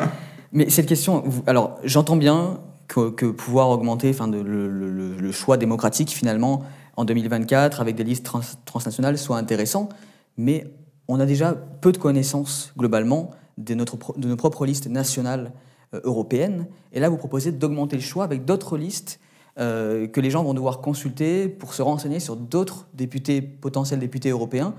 Mais 0.52 0.68
cette 0.68 0.86
question, 0.86 1.24
alors 1.46 1.78
j'entends 1.82 2.16
bien 2.16 2.58
que, 2.86 3.30
pouvoir 3.30 3.70
augmenter 3.70 4.10
enfin, 4.10 4.30
le, 4.30 5.32
choix 5.32 5.56
démocratique 5.56 6.10
finalement 6.10 6.62
en 6.96 7.06
2024 7.06 7.80
avec 7.80 7.96
des 7.96 8.04
listes 8.04 8.28
transnationales 8.66 9.16
soit 9.16 9.38
intéressant, 9.38 9.88
mais 10.36 10.66
on 11.08 11.18
a 11.20 11.26
déjà 11.26 11.54
peu 11.80 11.90
de 11.90 11.96
connaissances 11.96 12.72
globalement 12.76 13.30
de, 13.56 13.74
notre, 13.74 13.96
de 14.18 14.28
nos 14.28 14.36
propres 14.36 14.66
listes 14.66 14.88
nationales 14.88 15.52
euh, 15.94 16.00
européennes. 16.04 16.66
Et 16.92 17.00
là, 17.00 17.08
vous 17.08 17.16
proposez 17.16 17.52
d'augmenter 17.52 17.96
le 17.96 18.02
choix 18.02 18.24
avec 18.24 18.44
d'autres 18.44 18.76
listes 18.76 19.20
euh, 19.58 20.06
que 20.06 20.20
les 20.20 20.30
gens 20.30 20.42
vont 20.42 20.54
devoir 20.54 20.80
consulter 20.80 21.48
pour 21.48 21.74
se 21.74 21.82
renseigner 21.82 22.20
sur 22.20 22.36
d'autres 22.36 22.88
députés, 22.94 23.42
potentiels 23.42 24.00
députés 24.00 24.30
européens, 24.30 24.74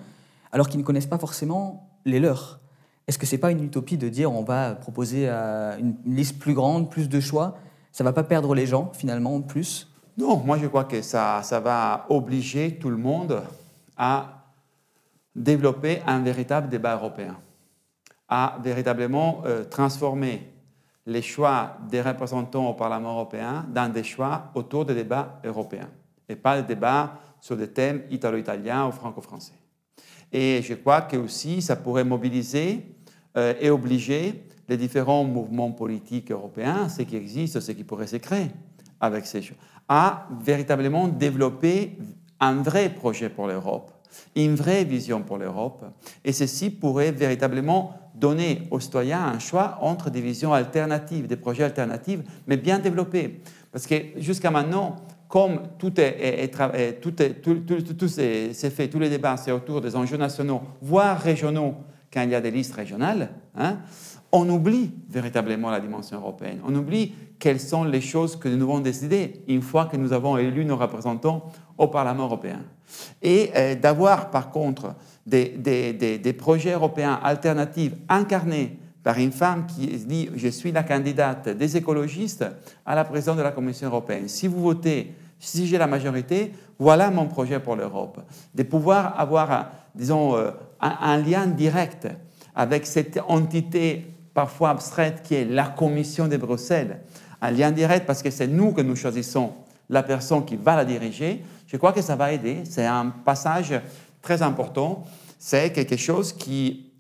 alors 0.51 0.67
qu'ils 0.67 0.79
ne 0.79 0.85
connaissent 0.85 1.05
pas 1.05 1.19
forcément 1.19 1.89
les 2.05 2.19
leurs. 2.19 2.59
Est-ce 3.07 3.17
que 3.17 3.25
ce 3.25 3.35
n'est 3.35 3.39
pas 3.39 3.51
une 3.51 3.63
utopie 3.63 3.97
de 3.97 4.09
dire 4.09 4.31
on 4.31 4.43
va 4.43 4.75
proposer 4.75 5.27
une, 5.27 5.95
liste 6.05 6.39
plus 6.39 6.53
grande, 6.53 6.89
plus 6.89 7.09
de 7.09 7.19
choix? 7.19 7.55
Ça 7.91 8.03
ne 8.03 8.09
va 8.09 8.13
pas 8.13 8.23
perdre 8.23 8.55
les 8.55 8.65
gens 8.65 8.91
finalement 8.93 9.41
plus? 9.41 9.91
Non, 10.17 10.37
moi 10.37 10.57
je 10.57 10.67
crois 10.67 10.85
que 10.85 11.01
ça, 11.01 11.41
ça 11.43 11.59
va 11.59 12.05
obliger 12.09 12.77
tout 12.79 12.89
le 12.89 12.97
monde 12.97 13.41
à 13.97 14.43
développer 15.35 16.01
un 16.07 16.19
véritable 16.19 16.69
débat 16.69 16.95
européen, 16.95 17.37
à 18.29 18.57
véritablement 18.63 19.41
euh, 19.45 19.63
transformer 19.63 20.52
les 21.05 21.21
choix 21.21 21.77
des 21.89 22.01
représentants 22.01 22.69
au 22.69 22.73
Parlement 22.73 23.13
européen 23.13 23.65
dans 23.73 23.91
des 23.91 24.03
choix 24.03 24.51
autour 24.55 24.85
des 24.85 24.95
débats 24.95 25.39
européens 25.43 25.89
et 26.29 26.35
pas 26.35 26.61
des 26.61 26.67
débats 26.67 27.19
sur 27.41 27.57
des 27.57 27.67
thèmes 27.67 28.03
italo-italiens 28.09 28.87
ou 28.87 28.91
franco-français. 28.91 29.53
Et 30.31 30.61
je 30.61 30.73
crois 30.75 31.01
que 31.01 31.17
aussi 31.17 31.61
ça 31.61 31.75
pourrait 31.75 32.05
mobiliser 32.05 32.85
euh, 33.37 33.53
et 33.59 33.69
obliger 33.69 34.47
les 34.69 34.77
différents 34.77 35.25
mouvements 35.25 35.71
politiques 35.71 36.31
européens, 36.31 36.87
ceux 36.87 37.03
qui 37.03 37.17
existent, 37.17 37.59
ceux 37.59 37.73
qui 37.73 37.83
pourraient 37.83 38.07
se 38.07 38.15
créer 38.15 38.47
avec 38.99 39.25
ces 39.25 39.41
choses, 39.41 39.57
à 39.89 40.27
véritablement 40.41 41.09
développer 41.09 41.97
un 42.39 42.61
vrai 42.61 42.89
projet 42.89 43.29
pour 43.29 43.47
l'Europe, 43.47 43.91
une 44.35 44.55
vraie 44.55 44.85
vision 44.85 45.21
pour 45.21 45.37
l'Europe. 45.37 45.83
Et 46.23 46.31
ceci 46.31 46.69
pourrait 46.69 47.11
véritablement 47.11 48.02
donner 48.23 48.61
aux 48.71 48.79
citoyens 48.79 49.21
un 49.21 49.39
choix 49.39 49.77
entre 49.81 50.09
des 50.09 50.21
visions 50.21 50.53
alternatives, 50.53 51.27
des 51.27 51.35
projets 51.35 51.65
alternatifs, 51.65 52.21
mais 52.47 52.55
bien 52.55 52.79
développés. 52.79 53.41
Parce 53.69 53.85
que 53.85 53.95
jusqu'à 54.15 54.49
maintenant, 54.49 54.95
comme 55.27 55.59
tout 55.77 55.99
est, 55.99 56.49
tout, 57.01 57.21
est, 57.21 57.41
tout, 57.41 57.51
tout, 57.99 58.07
fait, 58.07 58.87
tous 58.87 58.99
les 58.99 59.09
débats, 59.09 59.35
c'est 59.35 59.51
autour 59.51 59.81
des 59.81 59.93
enjeux 59.97 60.15
nationaux, 60.15 60.61
voire 60.81 61.19
régionaux, 61.19 61.75
quand 62.13 62.21
il 62.21 62.29
y 62.29 62.35
a 62.35 62.39
des 62.39 62.51
listes 62.51 62.75
régionales, 62.75 63.29
hein, 63.57 63.79
on 64.31 64.47
oublie 64.49 64.91
véritablement 65.09 65.69
la 65.69 65.81
dimension 65.81 66.17
européenne. 66.17 66.59
On 66.65 66.73
oublie 66.75 67.13
quelles 67.39 67.59
sont 67.59 67.83
les 67.83 67.99
choses 67.99 68.37
que 68.37 68.47
nous 68.47 68.57
devons 68.57 68.79
décider 68.79 69.43
une 69.49 69.61
fois 69.61 69.87
que 69.87 69.97
nous 69.97 70.13
avons 70.13 70.37
élu 70.37 70.63
nos 70.63 70.77
représentants 70.77 71.51
au 71.77 71.87
Parlement 71.87 72.23
européen. 72.23 72.61
Et 73.21 73.51
euh, 73.55 73.75
d'avoir 73.75 74.31
par 74.31 74.49
contre 74.49 74.95
des, 75.25 76.35
projets 76.37 76.73
européens 76.73 77.19
alternatifs 77.23 77.93
incarnés 78.09 78.77
par 79.03 79.17
une 79.17 79.31
femme 79.31 79.65
qui 79.65 79.87
dit 79.87 80.29
je 80.35 80.47
suis 80.47 80.71
la 80.71 80.83
candidate 80.83 81.49
des 81.49 81.77
écologistes 81.77 82.45
à 82.85 82.95
la 82.95 83.03
présidence 83.03 83.37
de 83.37 83.41
la 83.41 83.51
Commission 83.51 83.87
européenne. 83.87 84.27
Si 84.27 84.47
vous 84.47 84.61
votez, 84.61 85.13
si 85.39 85.67
j'ai 85.67 85.77
la 85.77 85.87
majorité, 85.87 86.53
voilà 86.79 87.11
mon 87.11 87.27
projet 87.27 87.59
pour 87.59 87.75
l'Europe. 87.75 88.21
De 88.55 88.63
pouvoir 88.63 89.19
avoir, 89.19 89.71
disons, 89.93 90.35
euh, 90.37 90.51
un, 90.79 91.17
lien 91.17 91.47
direct 91.47 92.07
avec 92.55 92.85
cette 92.85 93.19
entité 93.27 94.05
parfois 94.33 94.71
abstraite 94.71 95.21
qui 95.23 95.35
est 95.35 95.45
la 95.45 95.67
Commission 95.67 96.27
de 96.27 96.37
Bruxelles. 96.37 97.01
Un 97.41 97.51
lien 97.51 97.71
direct 97.71 98.05
parce 98.05 98.23
que 98.23 98.29
c'est 98.29 98.47
nous 98.47 98.71
que 98.71 98.81
nous 98.81 98.95
choisissons 98.95 99.53
la 99.89 100.01
personne 100.01 100.45
qui 100.45 100.55
va 100.55 100.75
la 100.75 100.85
diriger. 100.85 101.43
Je 101.67 101.77
crois 101.77 101.91
que 101.91 102.01
ça 102.01 102.15
va 102.15 102.31
aider. 102.31 102.63
C'est 102.63 102.85
un 102.85 103.09
passage 103.09 103.73
très 104.23 104.41
important. 104.41 105.03
C'est 105.37 105.71
quelque 105.71 105.97
chose 105.97 106.33
qui 106.33 106.91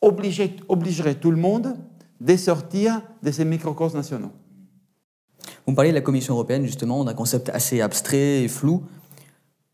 obligerait 0.00 1.14
tout 1.14 1.30
le 1.30 1.36
monde 1.36 1.76
de 2.20 2.36
sortir 2.36 3.00
de 3.22 3.30
ces 3.30 3.44
microcosmes 3.44 3.98
nationaux. 3.98 4.32
Vous 5.64 5.72
me 5.72 5.76
parlez 5.76 5.90
de 5.90 5.94
la 5.94 6.00
Commission 6.00 6.34
européenne, 6.34 6.64
justement, 6.66 7.04
d'un 7.04 7.14
concept 7.14 7.50
assez 7.50 7.80
abstrait 7.80 8.42
et 8.42 8.48
flou. 8.48 8.82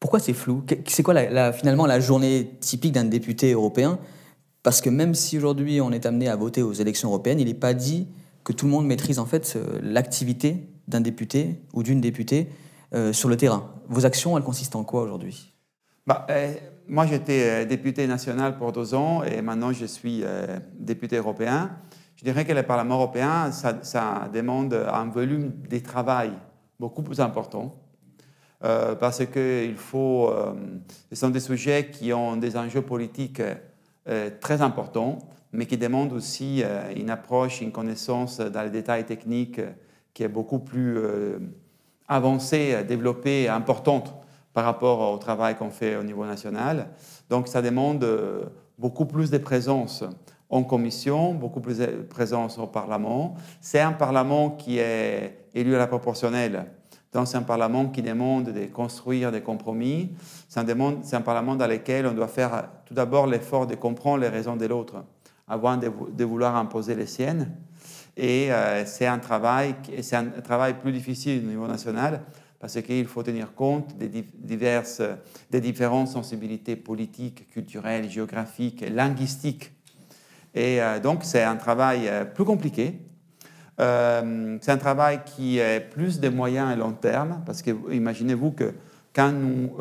Pourquoi 0.00 0.18
c'est 0.18 0.34
flou? 0.34 0.62
C'est 0.86 1.02
quoi 1.02 1.14
finalement 1.52 1.86
la 1.86 2.00
journée 2.00 2.56
typique 2.60 2.92
d'un 2.92 3.04
député 3.04 3.52
européen? 3.52 3.98
Parce 4.62 4.80
que 4.80 4.90
même 4.90 5.14
si 5.14 5.38
aujourd'hui 5.38 5.80
on 5.80 5.92
est 5.92 6.04
amené 6.04 6.28
à 6.28 6.36
voter 6.36 6.62
aux 6.62 6.72
élections 6.72 7.08
européennes, 7.08 7.40
il 7.40 7.46
n'est 7.46 7.54
pas 7.54 7.74
dit 7.74 8.08
que 8.44 8.52
tout 8.52 8.66
le 8.66 8.72
monde 8.72 8.86
maîtrise 8.86 9.18
en 9.18 9.26
fait 9.26 9.58
l'activité 9.82 10.68
d'un 10.88 11.00
député 11.00 11.62
ou 11.72 11.82
d'une 11.82 12.00
députée 12.00 12.48
euh, 12.94 13.12
sur 13.12 13.28
le 13.28 13.36
terrain. 13.36 13.72
Vos 13.88 14.04
actions, 14.04 14.36
elles 14.36 14.44
consistent 14.44 14.76
en 14.76 14.84
quoi 14.84 15.02
aujourd'hui? 15.02 15.52
Bah, 16.08 16.26
euh, 16.30 16.54
Moi, 16.88 17.04
j'étais 17.04 17.42
euh, 17.42 17.64
député 17.66 18.06
national 18.06 18.56
pour 18.56 18.72
deux 18.72 18.94
ans 18.94 19.22
et 19.22 19.42
maintenant 19.42 19.72
je 19.74 19.84
suis 19.84 20.24
député 20.72 21.16
européen. 21.16 21.70
Je 22.16 22.24
dirais 22.24 22.46
que 22.46 22.52
le 22.52 22.62
Parlement 22.62 22.94
européen, 22.94 23.52
ça, 23.52 24.30
demande 24.32 24.72
un 24.72 25.04
volume 25.04 25.52
de 25.68 25.78
travail 25.80 26.32
beaucoup 26.80 27.02
plus 27.02 27.20
important. 27.20 27.76
parce 28.60 29.24
qu'il 29.26 29.76
faut. 29.76 30.32
ce 31.10 31.14
sont 31.14 31.30
des 31.30 31.40
sujets 31.40 31.90
qui 31.92 32.12
ont 32.12 32.36
des 32.36 32.56
enjeux 32.56 32.82
politiques 32.82 33.42
très 34.40 34.62
importants, 34.62 35.18
mais 35.52 35.66
qui 35.66 35.76
demandent 35.76 36.14
aussi 36.14 36.64
une 36.96 37.10
approche, 37.10 37.60
une 37.60 37.70
connaissance 37.70 38.40
dans 38.40 38.62
les 38.62 38.70
détails 38.70 39.04
techniques 39.04 39.60
qui 40.12 40.24
est 40.24 40.34
beaucoup 40.38 40.58
plus 40.58 40.98
avancée, 42.08 42.82
développée, 42.88 43.48
importante 43.48 44.12
par 44.58 44.64
rapport 44.64 45.12
au 45.12 45.18
travail 45.18 45.54
qu'on 45.54 45.70
fait 45.70 45.94
au 45.94 46.02
niveau 46.02 46.26
national. 46.26 46.88
Donc 47.30 47.46
ça 47.46 47.62
demande 47.62 48.02
euh, 48.02 48.42
beaucoup 48.76 49.06
plus 49.06 49.30
de 49.30 49.38
présence 49.38 50.02
en 50.50 50.64
commission, 50.64 51.32
beaucoup 51.32 51.60
plus 51.60 51.78
de 51.78 51.86
présence 51.86 52.58
au 52.58 52.66
Parlement. 52.66 53.36
C'est 53.60 53.78
un 53.78 53.92
Parlement 53.92 54.50
qui 54.50 54.78
est 54.78 55.44
élu 55.54 55.76
à 55.76 55.78
la 55.78 55.86
proportionnelle. 55.86 56.66
Donc 57.12 57.28
c'est 57.28 57.36
un 57.36 57.42
Parlement 57.42 57.86
qui 57.86 58.02
demande 58.02 58.46
de 58.46 58.64
construire 58.64 59.30
des 59.30 59.42
compromis. 59.42 60.10
C'est 60.48 60.58
un, 60.58 61.20
Parlement 61.20 61.54
dans 61.54 61.68
lequel 61.68 62.08
on 62.08 62.12
doit 62.12 62.26
faire 62.26 62.68
tout 62.84 62.94
d'abord 62.94 63.28
l'effort 63.28 63.64
de 63.68 63.76
comprendre 63.76 64.22
les 64.22 64.28
raisons 64.28 64.56
de 64.56 64.66
l'autre 64.66 65.04
avant 65.46 65.76
de, 65.76 66.24
vouloir 66.24 66.56
imposer 66.56 66.96
les 66.96 67.06
siennes. 67.06 67.52
Et 68.16 68.52
euh, 68.52 68.84
c'est 68.86 69.06
un 69.06 69.20
un 69.20 70.40
travail 70.42 70.74
plus 70.80 70.90
difficile 70.90 71.44
au 71.44 71.48
niveau 71.48 71.68
national 71.68 72.22
parce 72.60 72.80
qu'il 72.82 73.06
faut 73.06 73.22
tenir 73.22 73.54
compte 73.54 73.96
des, 73.96 74.08
diverses, 74.34 75.02
des 75.50 75.60
différentes 75.60 76.08
sensibilités 76.08 76.76
politiques, 76.76 77.48
culturelles, 77.50 78.10
géographiques, 78.10 78.84
linguistiques. 78.92 79.72
Et 80.54 80.82
euh, 80.82 80.98
donc 80.98 81.24
c'est 81.24 81.42
un 81.42 81.56
travail 81.56 82.08
euh, 82.08 82.24
plus 82.24 82.44
compliqué. 82.44 83.00
c'est 83.78 84.72
un 84.72 84.78
travail 84.78 85.20
qui 85.24 85.58
est 85.58 85.80
plus 85.80 86.18
de 86.18 86.28
moyens 86.28 86.68
à 86.72 86.74
long 86.74 86.92
terme 86.92 87.42
parce 87.46 87.62
que 87.62 87.70
imaginez-vous 87.92 88.50
que 88.50 88.74
quand 89.14 89.30
nous, 89.32 89.72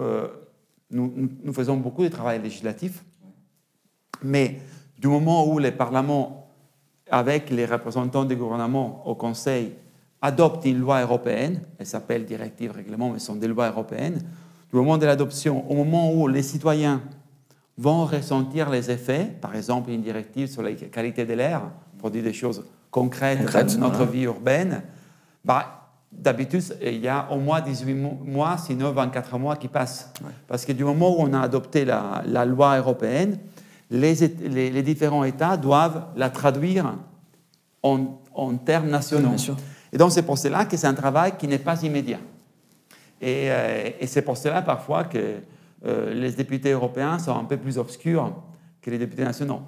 nous 0.91 1.53
faisons 1.53 1.77
beaucoup 1.77 2.03
de 2.03 2.09
travail 2.09 2.39
législatif, 2.39 3.03
mais 4.21 4.59
du 4.99 5.07
moment 5.07 5.47
où 5.51 5.57
les 5.59 5.71
parlements 5.71 6.47
avec 7.09 7.49
les 7.49 7.65
représentants 7.65 8.25
des 8.25 8.35
gouvernements 8.35 9.07
au 9.07 9.15
Conseil, 9.15 9.73
adoptent 10.21 10.65
une 10.65 10.79
loi 10.79 11.01
européenne, 11.01 11.61
elle 11.77 11.85
s'appelle 11.85 12.25
directive, 12.25 12.71
règlement, 12.71 13.11
mais 13.11 13.19
ce 13.19 13.27
sont 13.27 13.35
des 13.35 13.47
lois 13.47 13.69
européennes, 13.69 14.19
du 14.69 14.75
moment 14.75 14.97
de 14.97 15.05
l'adoption, 15.05 15.69
au 15.69 15.75
moment 15.75 16.11
où 16.13 16.27
les 16.27 16.41
citoyens 16.41 17.01
vont 17.77 18.05
ressentir 18.05 18.69
les 18.69 18.89
effets, 18.89 19.25
par 19.39 19.55
exemple 19.55 19.91
une 19.91 20.01
directive 20.01 20.47
sur 20.47 20.61
la 20.61 20.71
qualité 20.73 21.25
de 21.25 21.33
l'air, 21.33 21.61
pour 21.99 22.11
dire 22.11 22.23
des 22.23 22.33
choses 22.33 22.63
concrètes, 22.91 23.45
dans 23.51 23.89
notre 23.89 24.05
vie 24.05 24.23
urbaine, 24.23 24.81
bah, 25.45 25.89
d'habitude, 26.11 26.63
il 26.81 26.99
y 26.99 27.07
a 27.07 27.27
au 27.31 27.37
moins 27.37 27.61
18 27.61 27.93
mois, 28.25 28.57
sinon 28.57 28.91
24 28.91 29.37
mois 29.37 29.55
qui 29.55 29.67
passent. 29.67 30.11
Parce 30.47 30.65
que 30.65 30.71
du 30.71 30.83
moment 30.83 31.11
où 31.11 31.21
on 31.21 31.33
a 31.33 31.41
adopté 31.41 31.85
la, 31.85 32.23
la 32.25 32.45
loi 32.45 32.77
européenne, 32.77 33.37
les, 33.89 34.81
différents 34.83 35.23
États 35.23 35.57
doivent 35.57 36.07
la 36.15 36.29
traduire 36.29 36.95
en, 37.83 38.55
termes 38.65 38.89
nationaux. 38.89 39.35
Et 39.97 39.99
donc 39.99 40.11
c'est 40.11 40.21
pour 40.21 40.37
cela 40.37 40.65
que 40.65 40.77
c'est 40.77 40.85
un 40.85 40.93
travail 40.93 41.37
qui 41.39 41.47
n'est 41.47 41.57
pas 41.57 41.81
immédiat. 41.81 42.19
Et, 43.19 43.49
euh, 43.49 43.89
c'est 44.05 44.21
pour 44.21 44.37
cela 44.37 44.61
parfois 44.61 45.05
que 45.05 45.37
euh, 45.87 46.13
les 46.13 46.33
députés 46.33 46.69
européens 46.69 47.17
sont 47.17 47.35
un 47.35 47.45
peu 47.45 47.57
plus 47.57 47.79
obscurs 47.79 48.31
que 48.79 48.91
les 48.91 48.99
députés 48.99 49.23
nationaux. 49.23 49.61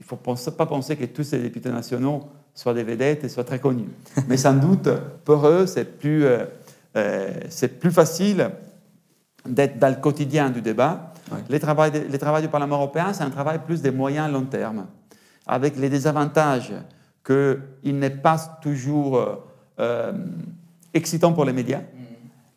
Il 0.00 0.04
ne 0.04 0.06
faut 0.06 0.16
pas 0.52 0.64
penser 0.64 0.96
que 0.96 1.04
tous 1.04 1.24
ces 1.24 1.38
députés 1.38 1.68
nationaux 1.68 2.22
soient 2.54 2.72
des 2.72 2.82
vedettes 2.82 3.24
et 3.24 3.28
soient 3.28 3.44
très 3.44 3.58
connus. 3.58 3.90
Mais 4.26 4.38
sans 4.38 4.54
doute, 4.54 4.88
pour 5.22 5.46
eux, 5.46 5.66
c'est 5.66 5.98
plus, 5.98 6.24
euh, 6.24 6.46
c'est 7.50 7.78
plus 7.78 7.90
facile 7.90 8.52
d'être 9.46 9.78
dans 9.78 9.90
le 9.90 10.00
quotidien 10.00 10.48
du 10.48 10.62
débat 10.62 11.12
le, 11.50 11.58
travail 11.58 12.42
du 12.42 12.48
Parlement 12.48 12.76
européen, 12.76 13.12
c'est 13.12 13.22
un 13.22 13.28
travail 13.28 13.58
plus 13.66 13.82
de 13.82 13.90
moyen 13.90 14.28
long 14.28 14.46
terme, 14.46 14.86
avec 15.46 15.76
les 15.76 15.90
désavantages 15.90 16.72
qu'il 17.22 17.98
n'est 17.98 18.08
pas 18.08 18.38
toujours 18.62 19.44
euh, 19.78 20.12
excitant 20.92 21.32
pour 21.32 21.44
les 21.44 21.52
médias, 21.52 21.80
mm. 21.80 22.04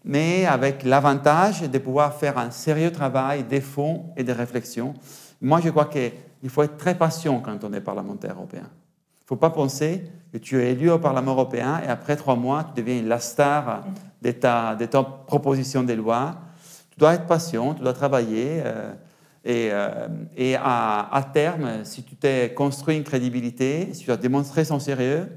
mais 0.06 0.46
avec 0.46 0.84
l'avantage 0.84 1.62
de 1.62 1.78
pouvoir 1.78 2.14
faire 2.14 2.38
un 2.38 2.52
sérieux 2.52 2.92
travail 2.92 3.44
des 3.44 3.62
fonds 3.62 4.06
et 4.16 4.24
des 4.24 4.34
réflexions. 4.34 4.94
Moi, 5.42 5.60
je 5.64 5.70
crois 5.70 5.86
qu'il 5.86 6.50
faut 6.50 6.64
être 6.64 6.78
très 6.78 6.96
patient 6.96 7.40
quand 7.40 7.64
on 7.64 7.74
est 7.74 7.82
parlementaire 7.82 8.36
européen. 8.36 8.70
Il 9.20 9.24
ne 9.24 9.28
faut 9.28 9.36
pas 9.36 9.50
penser 9.50 10.04
que 10.32 10.38
tu 10.38 10.62
es 10.62 10.72
élu 10.72 10.90
au 10.90 11.00
Parlement 11.00 11.34
européen 11.34 11.82
et 11.86 11.88
après 11.88 12.16
trois 12.16 12.36
mois, 12.36 12.64
tu 12.64 12.82
deviens 12.82 13.02
la 13.02 13.20
star 13.20 13.86
de 14.22 14.32
ta, 14.32 14.76
de 14.76 14.86
ta 14.86 15.04
proposition 15.04 15.84
de 15.84 15.94
loi 15.94 16.38
tu 16.98 17.02
dois 17.02 17.14
être 17.14 17.28
patient, 17.28 17.76
tu 17.76 17.84
dois 17.84 17.94
travailler. 17.94 18.64
Euh, 18.66 18.92
et, 19.46 19.70
euh, 19.72 20.08
et 20.36 20.56
à, 20.56 21.30
terme, 21.32 21.86
si 21.86 22.04
tu 22.04 22.16
t'es 22.16 22.54
construit 22.56 22.98
une 22.98 23.04
crédibilité, 23.04 23.94
si 23.94 24.04
tu 24.04 24.12
as 24.12 24.18
démontré 24.18 24.66
son 24.66 24.80
sérieux, 24.80 25.28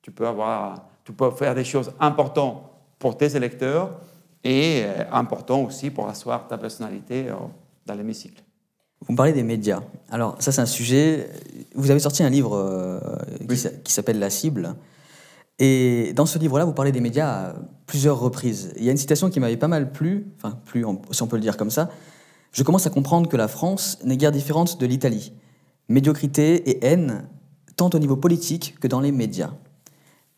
tu 0.00 0.12
peux, 0.12 0.28
avoir, 0.28 0.88
tu 1.04 1.12
peux 1.12 1.30
faire 1.30 1.54
des 1.54 1.64
choses 1.64 1.92
importantes 2.00 2.62
pour 2.98 3.16
tes 3.16 3.36
électeurs 3.36 4.00
et 4.44 4.82
euh, 4.84 5.04
importantes 5.12 5.68
aussi 5.68 5.90
pour 5.90 6.08
asseoir 6.08 6.46
ta 6.48 6.58
personnalité 6.58 7.26
dans 7.86 7.94
l'hémicycle. 7.94 8.42
Vous 9.00 9.12
me 9.12 9.16
parlez 9.16 9.32
des 9.32 9.42
médias. 9.42 9.80
Alors 10.10 10.36
ça 10.40 10.52
c'est 10.52 10.60
un 10.60 10.66
sujet. 10.66 11.28
Vous 11.74 11.90
avez 11.90 12.00
sorti 12.00 12.22
un 12.22 12.30
livre 12.30 13.00
qui 13.84 13.92
s'appelle 13.92 14.20
La 14.20 14.30
cible. 14.30 14.76
Et 15.58 16.12
dans 16.14 16.26
ce 16.26 16.38
livre-là, 16.38 16.64
vous 16.64 16.72
parlez 16.72 16.92
des 16.92 17.00
médias 17.00 17.28
à 17.28 17.54
plusieurs 17.86 18.18
reprises. 18.18 18.72
Il 18.76 18.84
y 18.84 18.88
a 18.88 18.92
une 18.92 18.98
citation 18.98 19.30
qui 19.30 19.38
m'avait 19.38 19.56
pas 19.56 19.68
mal 19.68 19.92
plu, 19.92 20.26
enfin 20.36 20.58
plus 20.64 20.84
si 21.10 21.22
on 21.22 21.26
peut 21.26 21.36
le 21.36 21.42
dire 21.42 21.56
comme 21.56 21.70
ça. 21.70 21.90
Je 22.52 22.62
commence 22.62 22.86
à 22.86 22.90
comprendre 22.90 23.28
que 23.28 23.36
la 23.36 23.48
France 23.48 23.98
n'est 24.04 24.16
guère 24.16 24.32
différente 24.32 24.80
de 24.80 24.86
l'Italie. 24.86 25.32
Médiocrité 25.88 26.68
et 26.70 26.84
haine, 26.84 27.28
tant 27.76 27.90
au 27.94 27.98
niveau 27.98 28.16
politique 28.16 28.78
que 28.80 28.88
dans 28.88 29.00
les 29.00 29.12
médias. 29.12 29.52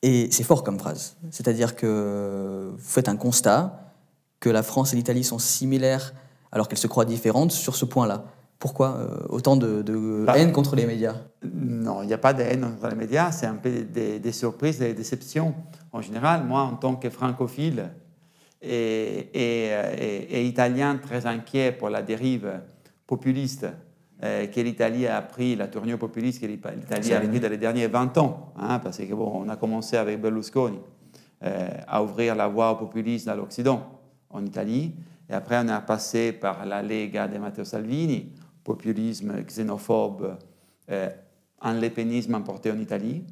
Et 0.04 0.28
c'est 0.30 0.44
fort 0.44 0.62
comme 0.64 0.78
phrase. 0.78 1.16
C'est-à-dire 1.30 1.74
que 1.74 2.72
vous 2.76 2.78
faites 2.78 3.08
un 3.08 3.16
constat 3.16 3.90
que 4.38 4.50
la 4.50 4.62
France 4.62 4.92
et 4.92 4.96
l'Italie 4.96 5.24
sont 5.24 5.38
similaires 5.38 6.12
alors 6.52 6.68
qu'elles 6.68 6.78
se 6.78 6.86
croient 6.86 7.06
différentes 7.06 7.52
sur 7.52 7.74
ce 7.74 7.86
point-là. 7.86 8.26
Pourquoi 8.58 8.98
euh, 8.98 9.26
autant 9.30 9.56
de, 9.56 10.24
bah, 10.26 10.36
haine 10.36 10.52
contre 10.52 10.76
les 10.76 10.84
médias? 10.84 11.14
Non, 11.42 12.02
il 12.02 12.06
n'y 12.08 12.12
a 12.12 12.18
pas 12.18 12.34
de 12.34 12.42
haine 12.42 12.60
contre 12.60 12.88
les 12.88 12.96
médias, 12.96 13.32
c'est 13.32 13.46
un 13.46 13.54
peu 13.54 13.70
des, 13.70 14.32
surprises, 14.32 14.78
des 14.78 14.92
déceptions. 14.92 15.54
En 15.90 16.02
général, 16.02 16.44
moi, 16.44 16.60
en 16.60 16.74
tant 16.74 16.96
que 16.96 17.08
francophile 17.08 17.88
et, 18.60 19.30
et, 19.32 20.46
italien 20.46 20.98
très 20.98 21.24
inquiet 21.24 21.72
pour 21.72 21.88
la 21.88 22.02
dérive 22.02 22.60
populiste 23.06 23.66
euh, 24.24 24.46
que 24.46 24.60
l'Italie 24.60 25.06
a 25.06 25.20
pris, 25.20 25.54
la 25.54 25.68
tournure 25.68 25.98
populiste 25.98 26.40
que 26.40 26.46
l'Italie 26.46 27.12
a 27.12 27.20
pris 27.20 27.40
dans 27.40 27.50
les 27.50 27.58
derniers 27.58 27.88
20 27.88 28.16
ans, 28.18 28.54
hein, 28.58 28.78
parce 28.78 28.96
que 28.96 29.12
bon, 29.12 29.30
on 29.44 29.48
a 29.50 29.56
commencé 29.56 29.98
avec 29.98 30.18
Berlusconi 30.20 30.78
euh, 31.44 31.68
à 31.86 32.02
ouvrir 32.02 32.34
la 32.34 32.48
voie 32.48 32.70
au 32.70 32.76
populisme 32.76 33.26
dans 33.26 33.36
l'Occident, 33.36 34.00
en 34.30 34.44
Italie, 34.46 34.94
et 35.28 35.34
après 35.34 35.60
on 35.62 35.68
a 35.68 35.80
passé 35.82 36.32
par 36.32 36.64
la 36.64 36.82
Lega 36.82 37.28
de 37.28 37.36
Matteo 37.36 37.64
Salvini, 37.64 38.32
populisme 38.62 39.42
xénophobe, 39.44 40.38
euh, 40.90 41.10
enlépénisme 41.60 42.34
importé 42.34 42.72
en 42.72 42.78
Italie. 42.78 43.24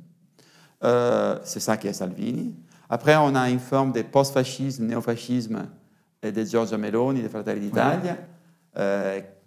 Euh, 0.85 1.39
c'est 1.45 1.61
ça 1.61 1.79
qui 1.79 1.89
est 1.89 1.95
Salvini. 1.95 2.55
Après, 2.91 3.17
on 3.17 3.35
a 3.35 3.49
une 3.49 3.61
forme 3.61 3.93
de 3.93 4.03
post-fascisme, 4.03 4.85
néofascisme 4.85 5.69
de 6.23 6.45
Giorgio 6.45 6.77
Meloni, 6.77 7.23
de 7.23 7.29
Fratelli 7.29 7.61
d'Italia, 7.61 8.19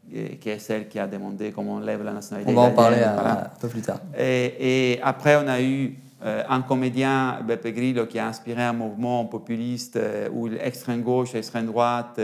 qui 0.10 0.50
est 0.50 0.60
celle 0.60 0.88
qui 0.88 1.00
a 1.00 1.08
demandé 1.08 1.52
comment 1.52 1.76
on 1.76 1.80
lève 1.80 2.04
la 2.04 2.14
nationalité. 2.14 2.52
On 2.52 2.56
va 2.56 2.62
en 2.62 2.72
parler 2.72 3.04
un 3.04 3.50
peu 3.60 3.68
plus 3.68 3.82
tard. 3.82 4.00
Et, 4.18 5.00
après, 5.04 5.36
on 5.36 5.48
a 5.48 5.62
eu 5.62 5.98
un 6.24 6.62
comédien, 6.62 7.40
Beppe 7.46 7.68
Grillo, 7.68 8.06
qui 8.06 8.20
a 8.20 8.28
inspiré 8.28 8.64
un 8.64 8.74
mouvement 8.74 9.26
populiste 9.26 10.00
où 10.34 10.48
l'extrême 10.48 11.02
gauche 11.02 11.34
l'extrême 11.34 11.66
droite 11.66 12.20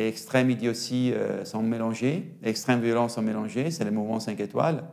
et 0.00 0.08
extrême 0.08 0.50
idiotie 0.50 1.12
euh, 1.14 1.44
sont 1.44 1.62
mélangés, 1.62 2.32
extrême 2.42 2.80
violence 2.80 3.14
sont 3.14 3.22
mélangés, 3.22 3.70
c'est 3.70 3.84
le 3.84 3.90
mouvement 3.90 4.20
5 4.20 4.38
étoiles. 4.40 4.84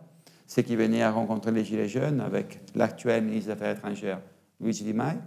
ceux 0.48 0.62
qui 0.62 0.76
venaient 0.76 1.04
à 1.04 1.12
rencontrer 1.12 1.52
les 1.52 1.64
Gilets 1.64 1.88
jaunes 1.88 2.22
avec 2.22 2.60
l'actuel 2.76 3.24
ministre 3.24 3.48
des 3.48 3.52
Affaires 3.54 3.76
étrangères, 3.76 4.20
Luigi 4.60 4.84
Di 4.84 4.94
Maio. 4.94 5.20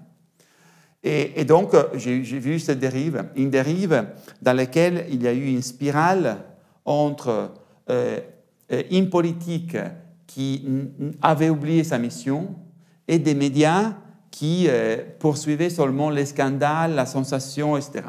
Et, 1.03 1.47
donc, 1.47 1.71
j'ai 1.95 2.21
vu 2.21 2.59
cette 2.59 2.79
dérive, 2.79 3.25
une 3.35 3.49
dérive 3.49 4.05
dans 4.43 4.53
laquelle 4.53 5.07
il 5.11 5.23
y 5.23 5.29
a 5.29 5.33
eu 5.33 5.47
une 5.47 5.63
spirale 5.63 6.37
entre 6.85 7.53
euh, 7.88 8.21
euh, 8.73 8.83
une 8.90 9.11
politique 9.11 9.77
qui 10.27 10.64
avait 11.23 11.51
oublié 11.51 11.85
sa 11.85 11.99
mission 11.99 12.55
et 13.09 13.19
des 13.19 13.35
médias 13.35 13.95
qui 14.31 14.66
euh, 14.69 14.99
poursuivaient 15.19 15.71
seulement 15.71 16.11
les 16.11 16.27
scandales, 16.27 16.95
la 16.95 17.07
sensation, 17.07 17.77
etc. 17.77 18.05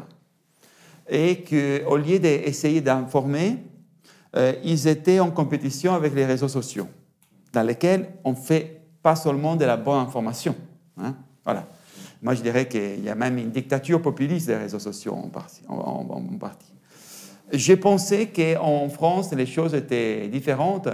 Et 1.08 1.42
qu'au 1.42 1.96
lieu 1.96 2.18
d'essayer 2.20 2.80
d'informer, 2.80 3.58
ils 4.64 4.88
étaient 4.88 5.20
en 5.20 5.30
compétition 5.30 5.92
avec 5.92 6.14
les 6.14 6.24
réseaux 6.24 6.48
sociaux, 6.48 6.86
dans 7.52 7.62
lesquels 7.62 8.08
on 8.24 8.34
fait 8.34 8.80
pas 9.02 9.14
seulement 9.14 9.56
de 9.56 9.66
la 9.66 9.76
bonne 9.76 9.98
information. 9.98 10.54
Hein. 10.96 11.14
voilà. 11.44 11.66
Moi, 12.22 12.34
je 12.34 12.42
dirais 12.42 12.68
qu'il 12.68 13.02
y 13.02 13.08
a 13.08 13.16
même 13.16 13.36
une 13.36 13.50
dictature 13.50 14.00
populiste 14.00 14.46
des 14.46 14.56
réseaux 14.56 14.78
sociaux 14.78 15.12
en 15.14 15.28
partie. 15.28 15.62
En, 15.68 16.04
partie. 16.38 16.71
J'ai 17.52 17.76
pensé 17.76 18.28
qu'en 18.28 18.88
France, 18.88 19.30
les 19.34 19.44
choses 19.44 19.74
étaient 19.74 20.26
différentes, 20.28 20.88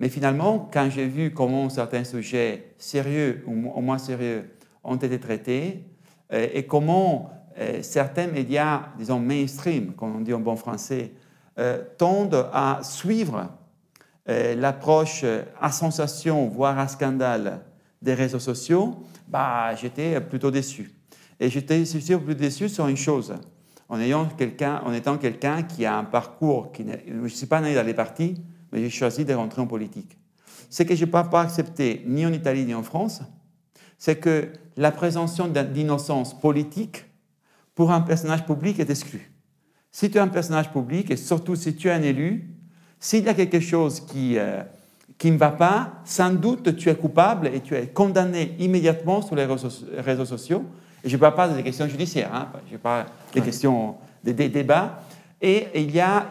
mais 0.00 0.08
finalement, 0.08 0.68
quand 0.72 0.90
j'ai 0.90 1.06
vu 1.06 1.32
comment 1.32 1.68
certains 1.68 2.02
sujets 2.02 2.74
sérieux 2.78 3.44
ou 3.46 3.80
moins 3.80 3.98
sérieux 3.98 4.50
ont 4.82 4.96
été 4.96 5.20
traités, 5.20 5.84
euh, 6.32 6.48
et 6.52 6.66
comment 6.66 7.30
euh, 7.58 7.80
certains 7.82 8.26
médias, 8.26 8.88
disons 8.98 9.20
mainstream, 9.20 9.92
comme 9.92 10.16
on 10.16 10.20
dit 10.20 10.34
en 10.34 10.40
bon 10.40 10.56
français, 10.56 11.12
euh, 11.60 11.82
tendent 11.96 12.48
à 12.52 12.80
suivre 12.82 13.50
l'approche 14.26 15.22
à 15.60 15.70
sensation, 15.70 16.48
voire 16.48 16.78
à 16.78 16.88
scandale 16.88 17.60
des 18.00 18.14
réseaux 18.14 18.38
sociaux, 18.38 19.04
bah, 19.28 19.74
j'étais 19.74 20.18
plutôt 20.18 20.50
déçu. 20.50 20.94
Et 21.38 21.50
j'étais 21.50 21.84
plus 21.84 22.34
déçu 22.34 22.70
sur 22.70 22.88
une 22.88 22.96
chose. 22.96 23.34
En, 23.88 24.00
ayant 24.00 24.26
quelqu'un, 24.26 24.80
en 24.84 24.92
étant 24.92 25.18
quelqu'un 25.18 25.62
qui 25.62 25.84
a 25.84 25.98
un 25.98 26.04
parcours, 26.04 26.72
qui 26.72 26.84
je 27.06 27.14
ne 27.14 27.28
suis 27.28 27.46
pas 27.46 27.60
né 27.60 27.74
dans 27.74 27.84
les 27.84 27.94
partis, 27.94 28.42
mais 28.72 28.80
j'ai 28.80 28.90
choisi 28.90 29.24
de 29.24 29.34
rentrer 29.34 29.60
en 29.60 29.66
politique. 29.66 30.16
Ce 30.70 30.82
que 30.82 30.94
je 30.94 31.04
n'ai 31.04 31.10
pas, 31.10 31.24
pas 31.24 31.42
accepté 31.42 32.02
ni 32.06 32.24
en 32.26 32.32
Italie 32.32 32.64
ni 32.64 32.74
en 32.74 32.82
France, 32.82 33.22
c'est 33.98 34.16
que 34.16 34.52
la 34.76 34.90
présomption 34.90 35.48
d'innocence 35.48 36.38
politique 36.38 37.04
pour 37.74 37.92
un 37.92 38.00
personnage 38.00 38.44
public 38.44 38.80
est 38.80 38.90
exclue. 38.90 39.30
Si 39.92 40.10
tu 40.10 40.18
es 40.18 40.20
un 40.20 40.28
personnage 40.28 40.72
public, 40.72 41.10
et 41.10 41.16
surtout 41.16 41.54
si 41.54 41.76
tu 41.76 41.88
es 41.88 41.92
un 41.92 42.02
élu, 42.02 42.50
s'il 42.98 43.24
y 43.24 43.28
a 43.28 43.34
quelque 43.34 43.60
chose 43.60 44.00
qui, 44.00 44.38
euh, 44.38 44.62
qui 45.18 45.30
ne 45.30 45.36
va 45.36 45.50
pas, 45.50 46.00
sans 46.04 46.30
doute 46.30 46.76
tu 46.76 46.88
es 46.88 46.94
coupable 46.96 47.48
et 47.48 47.60
tu 47.60 47.76
es 47.76 47.86
condamné 47.86 48.56
immédiatement 48.58 49.22
sur 49.22 49.36
les 49.36 49.44
réseaux 49.44 50.24
sociaux. 50.24 50.64
Et 51.04 51.08
je 51.10 51.16
ne 51.16 51.20
parle 51.20 51.34
pas 51.34 51.48
des 51.48 51.62
questions 51.62 51.86
judiciaires, 51.86 52.34
hein, 52.34 52.48
je 52.72 52.78
parle 52.78 53.04
des 53.34 53.42
questions, 53.42 53.96
des, 54.22 54.32
débats. 54.32 55.02
Et 55.40 55.66
il 55.74 55.90
y 55.90 56.00
a 56.00 56.28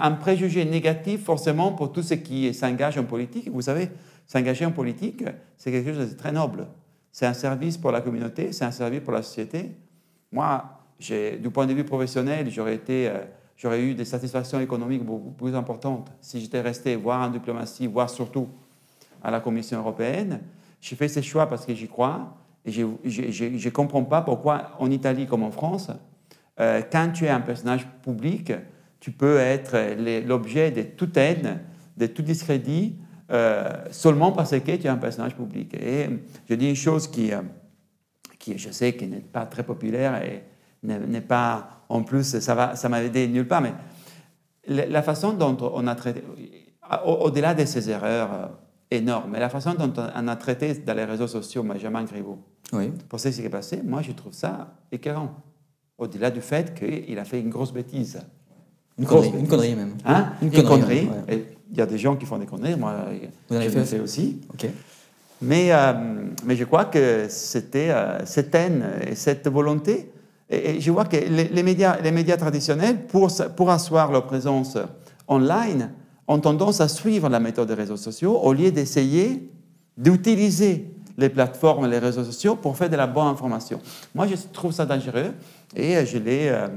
un 0.00 0.12
préjugé 0.12 0.64
négatif 0.64 1.22
forcément 1.24 1.72
pour 1.72 1.92
tous 1.92 2.02
ceux 2.02 2.16
qui 2.16 2.52
s'engagent 2.52 2.98
en 2.98 3.04
politique. 3.04 3.48
Vous 3.48 3.62
savez, 3.62 3.88
s'engager 4.26 4.66
en 4.66 4.72
politique, 4.72 5.24
c'est 5.56 5.70
quelque 5.70 5.94
chose 5.94 6.10
de 6.10 6.16
très 6.16 6.32
noble. 6.32 6.66
C'est 7.12 7.26
un 7.26 7.34
service 7.34 7.76
pour 7.76 7.92
la 7.92 8.00
communauté, 8.00 8.52
c'est 8.52 8.64
un 8.64 8.72
service 8.72 9.00
pour 9.00 9.12
la 9.12 9.22
société. 9.22 9.70
Moi, 10.32 10.64
du 10.98 11.48
point 11.50 11.66
de 11.66 11.72
vue 11.72 11.84
professionnel, 11.84 12.50
j'aurais 12.50 12.74
été... 12.74 13.08
Euh, 13.08 13.18
j'aurais 13.56 13.82
eu 13.82 13.94
des 13.94 14.04
satisfactions 14.04 14.60
économiques 14.60 15.04
beaucoup 15.04 15.32
plus 15.32 15.54
importantes 15.54 16.12
si 16.20 16.40
j'étais 16.40 16.60
resté, 16.60 16.94
voire 16.94 17.26
en 17.26 17.30
diplomatie, 17.30 17.88
voire 17.88 18.08
surtout 18.08 18.48
à 19.22 19.32
la 19.32 19.40
Commission 19.40 19.80
européenne. 19.80 20.40
J'ai 20.80 20.94
fait 20.94 21.08
ces 21.08 21.22
choix 21.22 21.46
parce 21.46 21.66
que 21.66 21.74
j'y 21.74 21.88
crois 21.88 22.37
et 22.68 22.72
je 23.10 23.44
ne 23.44 23.70
comprends 23.70 24.04
pas 24.04 24.22
pourquoi 24.22 24.72
en 24.78 24.90
Italie 24.90 25.26
comme 25.26 25.42
en 25.42 25.50
France, 25.50 25.90
euh, 26.60 26.82
quand 26.90 27.10
tu 27.14 27.24
es 27.24 27.30
un 27.30 27.40
personnage 27.40 27.86
public, 28.02 28.52
tu 29.00 29.12
peux 29.12 29.38
être 29.38 29.76
l'objet 30.26 30.70
de 30.70 30.82
toute 30.82 31.16
haine, 31.16 31.60
de 31.96 32.06
tout 32.06 32.22
discrédit, 32.22 32.96
euh, 33.30 33.70
seulement 33.90 34.32
parce 34.32 34.50
que 34.50 34.76
tu 34.76 34.86
es 34.86 34.88
un 34.88 34.96
personnage 34.96 35.34
public. 35.34 35.74
Et 35.74 36.08
je 36.48 36.54
dis 36.54 36.68
une 36.68 36.76
chose 36.76 37.08
qui, 37.08 37.32
euh, 37.32 37.42
je 38.56 38.70
sais, 38.70 38.94
qui 38.94 39.06
n'est 39.06 39.20
pas 39.20 39.46
très 39.46 39.62
populaire 39.62 40.22
et 40.22 40.44
n'est 40.82 41.20
pas 41.20 41.84
en 41.88 42.02
plus, 42.02 42.38
ça 42.38 42.54
va, 42.54 42.74
m'a 42.88 43.02
aidé 43.02 43.26
nulle 43.28 43.48
part, 43.48 43.62
mais 43.62 43.74
la 44.66 45.02
façon 45.02 45.32
dont 45.32 45.56
on 45.60 45.86
a 45.86 45.94
traité, 45.94 46.22
au-delà 47.04 47.54
de 47.54 47.64
ces 47.64 47.88
erreurs 47.90 48.32
euh, 48.32 48.46
énormes, 48.90 49.30
mais 49.32 49.40
la 49.40 49.48
façon 49.48 49.74
dont 49.74 49.92
on 49.96 50.28
a 50.28 50.36
traité 50.36 50.74
dans 50.74 50.94
les 50.94 51.04
réseaux 51.04 51.26
sociaux 51.26 51.62
Benjamin 51.62 52.04
Griveaux, 52.04 52.38
oui. 52.72 52.92
pour 53.08 53.20
ce 53.20 53.28
qui 53.28 53.34
s'est 53.34 53.48
passé, 53.48 53.80
moi 53.84 54.02
je 54.02 54.12
trouve 54.12 54.32
ça 54.32 54.74
écœurant. 54.92 55.34
Au-delà 55.96 56.30
du 56.30 56.40
fait 56.40 56.74
qu'il 56.74 57.18
a 57.18 57.24
fait 57.24 57.40
une 57.40 57.50
grosse 57.50 57.72
bêtise. 57.72 58.20
Une, 58.98 59.06
connerie, 59.06 59.32
une 59.38 59.48
connerie, 59.48 59.74
même. 59.74 59.94
Hein? 60.04 60.32
Une, 60.42 60.50
connerie. 60.62 61.08
Il 61.70 61.76
y 61.76 61.80
a 61.80 61.86
des 61.86 61.98
gens 61.98 62.16
qui 62.16 62.26
font 62.26 62.38
des 62.38 62.46
conneries, 62.46 62.76
moi 62.76 63.06
Vous 63.48 63.60
je 63.60 63.68
fait, 63.68 63.84
fait 63.84 64.00
aussi. 64.00 64.40
Ok. 64.52 64.68
Mais, 65.40 65.68
euh, 65.70 65.92
mais 66.44 66.56
je 66.56 66.64
crois 66.64 66.86
que 66.86 67.26
c'était 67.28 67.90
euh, 67.90 68.24
cette 68.26 68.54
haine 68.54 68.84
et 69.08 69.14
cette 69.14 69.46
volonté 69.46 70.10
et, 70.50 70.80
je 70.80 70.90
vois 70.90 71.04
que 71.04 71.16
les, 71.16 71.62
médias, 71.62 72.00
les 72.00 72.10
médias 72.10 72.36
traditionnels, 72.36 73.06
pour, 73.06 73.30
pour 73.56 73.70
asseoir 73.70 74.10
leur 74.10 74.26
présence 74.26 74.78
online, 75.26 75.90
ont 76.26 76.38
tendance 76.38 76.80
à 76.80 76.88
suivre 76.88 77.28
la 77.28 77.40
méthode 77.40 77.68
des 77.68 77.74
réseaux 77.74 77.96
sociaux 77.96 78.38
au 78.38 78.52
lieu 78.52 78.70
d'essayer 78.70 79.50
d'utiliser 79.96 80.94
les 81.18 81.28
plateformes 81.28 81.90
les 81.90 81.98
réseaux 81.98 82.24
sociaux 82.24 82.56
pour 82.56 82.76
faire 82.76 82.88
de 82.88 82.96
la 82.96 83.06
bonne 83.06 83.26
information. 83.26 83.80
Moi, 84.14 84.26
je 84.28 84.36
trouve 84.52 84.72
ça 84.72 84.86
dangereux 84.86 85.34
et 85.76 86.06
je 86.06 86.16
l'ai, 86.16 86.48
euh, 86.48 86.68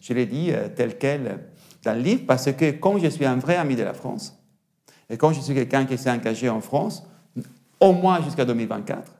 je 0.00 0.12
l'ai 0.14 0.26
dit 0.26 0.50
euh, 0.50 0.68
tel 0.74 0.98
quel 0.98 1.38
dans 1.84 1.94
le 1.94 2.00
livre 2.00 2.22
parce 2.26 2.50
que 2.52 2.72
comme 2.72 2.98
je 2.98 3.08
suis 3.08 3.26
un 3.26 3.36
vrai 3.36 3.56
ami 3.56 3.76
de 3.76 3.82
la 3.82 3.94
France 3.94 4.36
et 5.08 5.16
quand 5.16 5.32
je 5.32 5.40
suis 5.40 5.54
quelqu'un 5.54 5.84
qui 5.84 5.98
s'est 5.98 6.10
engagé 6.10 6.48
en 6.48 6.60
France, 6.60 7.06
au 7.78 7.92
moins 7.92 8.22
jusqu'à 8.22 8.44
2024, 8.44 9.12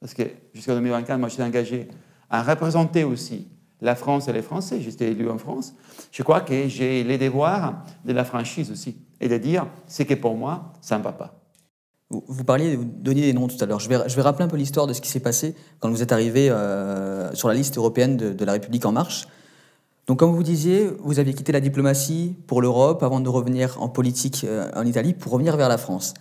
parce 0.00 0.14
que 0.14 0.22
jusqu'à 0.54 0.74
2024, 0.74 1.18
moi, 1.18 1.28
je 1.28 1.34
suis 1.34 1.42
engagé 1.42 1.88
à 2.28 2.42
représenter 2.42 3.04
aussi 3.04 3.48
la 3.80 3.94
France 3.94 4.28
et 4.28 4.32
les 4.32 4.42
Français. 4.42 4.80
J'étais 4.80 5.12
élu 5.12 5.28
en 5.28 5.38
France. 5.38 5.74
Je 6.12 6.22
crois 6.22 6.40
que 6.40 6.68
j'ai 6.68 7.02
les 7.04 7.18
devoirs 7.18 7.84
de 8.04 8.12
la 8.12 8.24
franchise 8.24 8.70
aussi 8.70 8.96
et 9.20 9.28
de 9.28 9.38
dire 9.38 9.66
ce 9.86 10.02
que 10.02 10.14
pour 10.14 10.36
moi, 10.36 10.72
ça 10.80 10.98
ne 10.98 11.02
va 11.02 11.12
pas. 11.12 11.39
Vous 12.10 12.42
parliez, 12.42 12.74
vous 12.74 12.84
donniez 12.84 13.22
des 13.22 13.32
noms 13.32 13.46
tout 13.46 13.56
à 13.60 13.66
l'heure. 13.66 13.78
Je 13.78 13.88
vais, 13.88 14.22
rappeler 14.22 14.44
un 14.44 14.48
peu 14.48 14.56
l'histoire 14.56 14.88
de 14.88 14.92
ce 14.92 15.00
qui 15.00 15.08
s'est 15.08 15.20
passé 15.20 15.54
quand 15.78 15.88
vous 15.90 16.02
êtes 16.02 16.10
arrivé 16.10 16.50
euh, 16.50 17.32
sur 17.34 17.46
la 17.46 17.54
liste 17.54 17.78
européenne 17.78 18.16
de, 18.16 18.44
la 18.44 18.52
République 18.52 18.84
En 18.84 18.90
Marche. 18.90 19.28
Donc, 20.08 20.18
comme 20.18 20.34
vous 20.34 20.42
disiez, 20.42 20.90
vous 21.04 21.20
aviez 21.20 21.34
quitté 21.34 21.52
la 21.52 21.60
diplomatie 21.60 22.34
pour 22.48 22.62
l'Europe 22.62 23.04
avant 23.04 23.20
de 23.20 23.28
revenir 23.28 23.80
en 23.80 23.88
politique 23.88 24.44
euh, 24.44 24.68
en 24.74 24.84
Italie 24.84 25.14
pour 25.14 25.30
revenir 25.30 25.56
vers 25.56 25.68
la 25.68 25.78
France. 25.78 26.14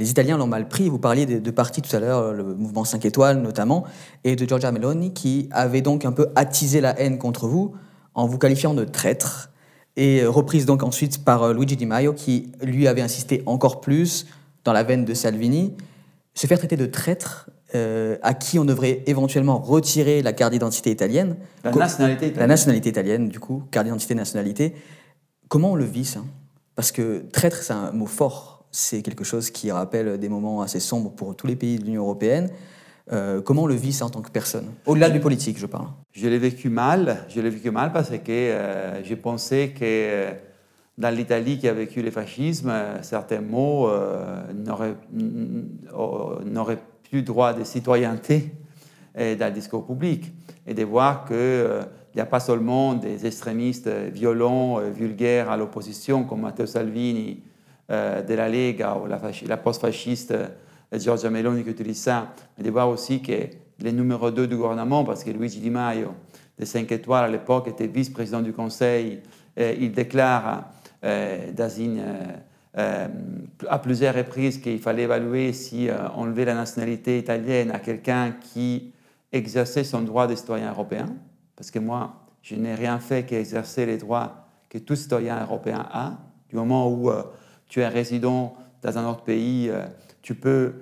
Les 0.00 0.10
Italiens 0.10 0.38
l'ont 0.38 0.48
mal 0.48 0.66
pris. 0.66 0.88
Vous 0.88 0.98
parliez 0.98 1.24
de, 1.24 1.50
partis 1.52 1.82
tout 1.82 1.94
à 1.94 2.00
l'heure, 2.00 2.32
le 2.32 2.42
mouvement 2.42 2.84
5 2.84 3.04
étoiles 3.04 3.40
notamment, 3.40 3.84
et 4.24 4.34
de 4.34 4.44
Giorgia 4.44 4.72
Meloni, 4.72 5.12
qui 5.14 5.48
avait 5.52 5.82
donc 5.82 6.04
un 6.04 6.12
peu 6.12 6.30
attisé 6.34 6.80
la 6.80 6.98
haine 6.98 7.16
contre 7.16 7.46
vous 7.46 7.76
en 8.14 8.26
vous 8.26 8.38
qualifiant 8.38 8.74
de 8.74 8.82
traître, 8.82 9.50
et 9.96 10.24
reprise 10.26 10.66
donc 10.66 10.82
ensuite 10.82 11.24
par 11.24 11.44
euh, 11.44 11.54
Luigi 11.54 11.76
Di 11.76 11.86
Maio, 11.86 12.12
qui 12.12 12.50
lui 12.60 12.88
avait 12.88 13.02
insisté 13.02 13.44
encore 13.46 13.80
plus 13.80 14.26
dans 14.68 14.74
la 14.74 14.82
veine 14.82 15.06
de 15.06 15.14
Salvini. 15.14 15.74
Se 16.34 16.46
faire 16.46 16.58
traiter 16.58 16.76
de 16.76 16.86
traître, 16.86 17.50
euh, 17.74 18.18
à 18.22 18.34
qui 18.34 18.58
on 18.58 18.66
devrait 18.66 19.02
éventuellement 19.06 19.58
retirer 19.58 20.20
la 20.20 20.34
carte 20.34 20.52
d'identité 20.52 20.90
italienne. 20.90 21.36
La 21.64 21.72
nationalité 21.72 22.26
italienne. 22.26 22.40
La 22.40 22.46
nationalité 22.46 22.88
italienne, 22.90 23.28
du 23.28 23.40
coup, 23.40 23.62
carte 23.70 23.86
d'identité, 23.86 24.14
nationalité. 24.14 24.74
Comment 25.48 25.72
on 25.72 25.74
le 25.74 25.86
vit, 25.86 26.04
ça? 26.04 26.20
Parce 26.76 26.92
que 26.92 27.24
traître, 27.32 27.62
c'est 27.62 27.72
un 27.72 27.92
mot 27.92 28.06
fort 28.06 28.58
c'est 28.70 29.00
quelque 29.00 29.24
chose 29.24 29.50
qui 29.50 29.70
rappelle 29.70 30.18
des 30.18 30.28
moments 30.28 30.60
assez 30.60 30.80
sombres 30.80 31.10
pour 31.10 31.34
tous 31.34 31.46
les 31.46 31.56
pays 31.56 31.78
de 31.78 31.84
l'Union 31.86 32.02
européenne. 32.02 32.50
Euh, 33.10 33.40
comment 33.40 33.62
on 33.62 33.66
le 33.66 33.74
vit 33.74 33.94
ça 33.94 34.04
en 34.04 34.10
tant 34.10 34.20
que 34.20 34.30
personne? 34.30 34.66
Au-delà 34.84 35.08
du 35.08 35.20
politique, 35.20 35.58
je 35.58 35.64
parle. 35.64 35.86
Je 36.12 36.28
l'ai 36.28 36.38
vécu 36.38 36.68
mal. 36.68 37.24
Je 37.30 37.40
l'ai 37.40 37.48
vécu 37.48 37.70
mal 37.70 37.92
parce 37.92 38.10
que 38.10 38.18
euh, 38.28 39.02
j'ai 39.02 39.16
pensé 39.16 39.74
que 39.78 40.26
dans 40.98 41.14
l'Italie 41.14 41.58
qui 41.58 41.66
a 41.68 41.72
vécu 41.72 42.02
le 42.02 42.10
fascisme, 42.10 42.70
certains 43.00 43.40
mots 43.40 43.88
n'auraient 44.52 44.96
plus 47.08 47.22
droit 47.22 47.54
de 47.54 47.64
citoyenneté 47.64 48.52
dans 49.14 49.46
le 49.46 49.52
discours 49.52 49.86
public. 49.86 50.32
Et 50.66 50.74
de 50.74 50.84
voir 50.84 51.24
qu'il 51.24 51.86
n'y 52.14 52.20
a 52.20 52.26
pas 52.26 52.40
seulement 52.40 52.94
des 52.94 53.24
extrémistes 53.24 53.88
violents, 53.88 54.80
vulgaires 54.90 55.50
à 55.50 55.56
l'opposition 55.56 56.24
comme 56.24 56.40
Matteo 56.40 56.66
Salvini 56.66 57.42
euh, 57.90 58.20
de 58.22 58.34
la 58.34 58.50
Lega 58.50 58.96
ou 58.96 59.06
la, 59.06 59.56
post-fasciste 59.56 60.32
euh, 60.32 60.48
Giorgia 60.92 61.30
Meloni 61.30 61.64
qui 61.64 61.70
utilise 61.70 62.02
ça, 62.02 62.34
mais 62.58 62.64
de 62.64 62.70
voir 62.70 62.90
aussi 62.90 63.22
que 63.22 63.32
le 63.82 63.90
numéro 63.92 64.30
2 64.30 64.46
du 64.46 64.56
gouvernement, 64.56 65.04
parce 65.04 65.24
que 65.24 65.30
Luigi 65.30 65.58
Di 65.58 65.70
Maio, 65.70 66.12
de 66.58 66.66
5 66.66 66.92
étoiles 66.92 67.24
à 67.24 67.28
l'époque, 67.28 67.66
était 67.66 67.86
vice-président 67.86 68.42
du 68.42 68.52
Conseil, 68.52 69.22
il 69.56 69.90
déclare 69.90 70.64
dans 71.02 71.68
une 71.68 72.02
à 72.74 73.78
plusieurs 73.78 74.14
reprises 74.14 74.58
qu'il 74.58 74.78
fallait 74.78 75.02
évaluer 75.02 75.52
si 75.52 75.88
enlever 76.14 76.44
la 76.44 76.54
nationalité 76.54 77.18
italienne 77.18 77.70
à 77.70 77.78
quelqu'un 77.78 78.32
qui 78.40 78.92
exerçait 79.32 79.84
son 79.84 80.02
droit 80.02 80.26
de 80.26 80.34
citoyen 80.34 80.70
européen, 80.70 81.06
parce 81.56 81.70
que 81.70 81.78
moi, 81.78 82.14
je 82.42 82.54
n'ai 82.54 82.74
rien 82.74 82.98
fait 82.98 83.24
qu'exercer 83.24 83.84
les 83.84 83.96
droits 83.96 84.46
que 84.68 84.78
tout 84.78 84.96
citoyen 84.96 85.42
européen 85.42 85.86
a. 85.90 86.18
Du 86.50 86.56
moment 86.56 86.90
où 86.90 87.10
tu 87.68 87.80
es 87.80 87.88
résident 87.88 88.54
dans 88.82 88.96
un 88.96 89.08
autre 89.08 89.22
pays, 89.22 89.70
tu 90.22 90.34
peux 90.34 90.74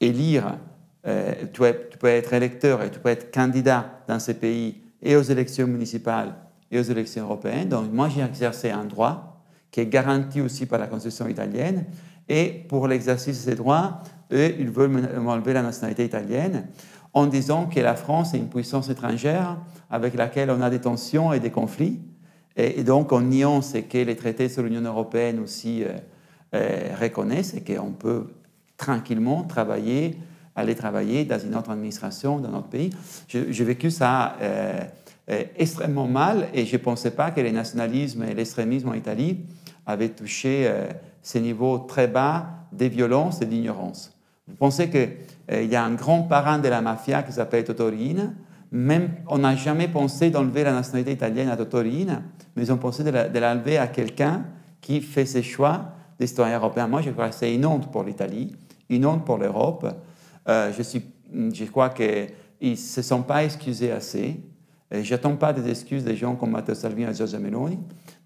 élire, 0.00 0.58
tu, 1.04 1.62
tu 1.90 1.98
peux 1.98 2.08
être 2.08 2.32
électeur 2.32 2.82
et 2.82 2.90
tu 2.90 3.00
peux 3.00 3.08
être 3.08 3.32
candidat 3.32 4.02
dans 4.06 4.18
ces 4.18 4.34
pays 4.34 4.82
et 5.02 5.16
aux 5.16 5.22
élections 5.22 5.66
municipales 5.66 6.34
et 6.70 6.78
aux 6.78 6.82
élections 6.82 7.24
européennes. 7.24 7.68
Donc 7.68 7.92
moi, 7.92 8.08
j'ai 8.08 8.22
exercé 8.22 8.70
un 8.70 8.84
droit 8.84 9.29
qui 9.70 9.80
est 9.80 9.86
garanti 9.86 10.40
aussi 10.40 10.66
par 10.66 10.78
la 10.78 10.86
Constitution 10.86 11.28
italienne. 11.28 11.84
Et 12.28 12.64
pour 12.68 12.88
l'exercice 12.88 13.44
de 13.44 13.50
ces 13.50 13.56
droits, 13.56 14.02
eux, 14.32 14.54
ils 14.58 14.70
veulent 14.70 15.08
m'enlever 15.20 15.52
la 15.52 15.62
nationalité 15.62 16.04
italienne 16.04 16.68
en 17.12 17.26
disant 17.26 17.66
que 17.66 17.80
la 17.80 17.96
France 17.96 18.34
est 18.34 18.38
une 18.38 18.48
puissance 18.48 18.88
étrangère 18.88 19.58
avec 19.90 20.14
laquelle 20.14 20.50
on 20.50 20.60
a 20.60 20.70
des 20.70 20.80
tensions 20.80 21.32
et 21.32 21.40
des 21.40 21.50
conflits. 21.50 22.00
Et, 22.56 22.84
donc, 22.84 23.12
en 23.12 23.22
niant 23.22 23.62
ce 23.62 23.78
que 23.78 23.98
les 23.98 24.16
traités 24.16 24.48
sur 24.48 24.62
l'Union 24.62 24.82
européenne 24.82 25.40
aussi 25.40 25.82
euh, 25.82 25.88
euh, 26.54 26.94
reconnaissent, 27.00 27.54
et 27.54 27.62
qu'on 27.62 27.92
peut 27.92 28.26
tranquillement 28.76 29.44
travailler, 29.44 30.18
aller 30.56 30.74
travailler 30.74 31.24
dans 31.24 31.38
une 31.38 31.54
autre 31.54 31.70
administration, 31.70 32.38
dans 32.38 32.50
notre 32.50 32.68
pays. 32.68 32.90
J'ai 33.28 33.64
vécu 33.64 33.90
ça 33.90 34.36
euh, 34.40 34.80
extrêmement 35.56 36.08
mal 36.08 36.48
et 36.54 36.66
je 36.66 36.72
ne 36.72 36.82
pensais 36.82 37.12
pas 37.12 37.30
que 37.30 37.40
le 37.40 37.50
nationalisme 37.50 38.24
et 38.24 38.34
l'extrémisme 38.34 38.88
en 38.88 38.94
Italie 38.94 39.38
avaient 39.90 40.08
touché 40.08 40.70
ces 41.22 41.40
niveaux 41.40 41.78
très 41.78 42.08
bas 42.08 42.46
de 42.72 42.86
violence 42.86 43.42
et 43.42 43.46
d'ignorance. 43.46 44.16
Vous 44.50 44.56
pensez 44.56 44.90
qu'il 44.90 45.10
euh, 45.52 45.62
y 45.62 45.76
a 45.76 45.84
un 45.84 45.94
grand 45.94 46.22
parent 46.22 46.58
de 46.58 46.68
la 46.68 46.80
mafia 46.80 47.22
qui 47.22 47.32
s'appelle 47.32 47.64
Totorine? 47.64 48.34
Même, 48.72 49.10
on 49.28 49.38
n'a 49.38 49.56
jamais 49.56 49.88
pensé 49.88 50.30
d'enlever 50.30 50.64
la 50.64 50.72
nationalité 50.72 51.12
italienne 51.12 51.48
à 51.48 51.56
Totorine, 51.56 52.22
mais 52.54 52.64
ils 52.64 52.72
ont 52.72 52.76
pensé 52.76 53.02
de 53.02 53.38
l'enlever 53.38 53.78
à 53.78 53.88
quelqu'un 53.88 54.44
qui 54.80 55.00
fait 55.00 55.26
ses 55.26 55.42
choix 55.42 55.92
d'histoire 56.18 56.52
européen. 56.52 56.86
Moi, 56.86 57.02
je 57.02 57.10
crois 57.10 57.28
que 57.28 57.34
c'est 57.34 57.52
une 57.54 57.66
honte 57.66 57.90
pour 57.90 58.04
l'Italie, 58.04 58.54
une 58.88 59.06
honte 59.06 59.24
pour 59.24 59.38
l'Europe. 59.38 59.86
Euh, 60.48 60.72
je, 60.76 60.98
je 61.52 61.64
crois 61.64 61.90
qu'ils 61.90 62.28
ne 62.62 62.74
se 62.76 63.02
sont 63.02 63.22
pas 63.22 63.44
excusés 63.44 63.90
assez. 63.90 64.40
Je 64.92 65.10
n'attends 65.10 65.36
pas 65.36 65.52
des 65.52 65.68
excuses 65.68 66.04
des 66.04 66.16
gens 66.16 66.34
comme 66.34 66.50
Matteo 66.50 66.74
Salvini 66.74 67.08
et 67.08 67.14
Giorgia 67.14 67.38
Meloni, 67.38 67.78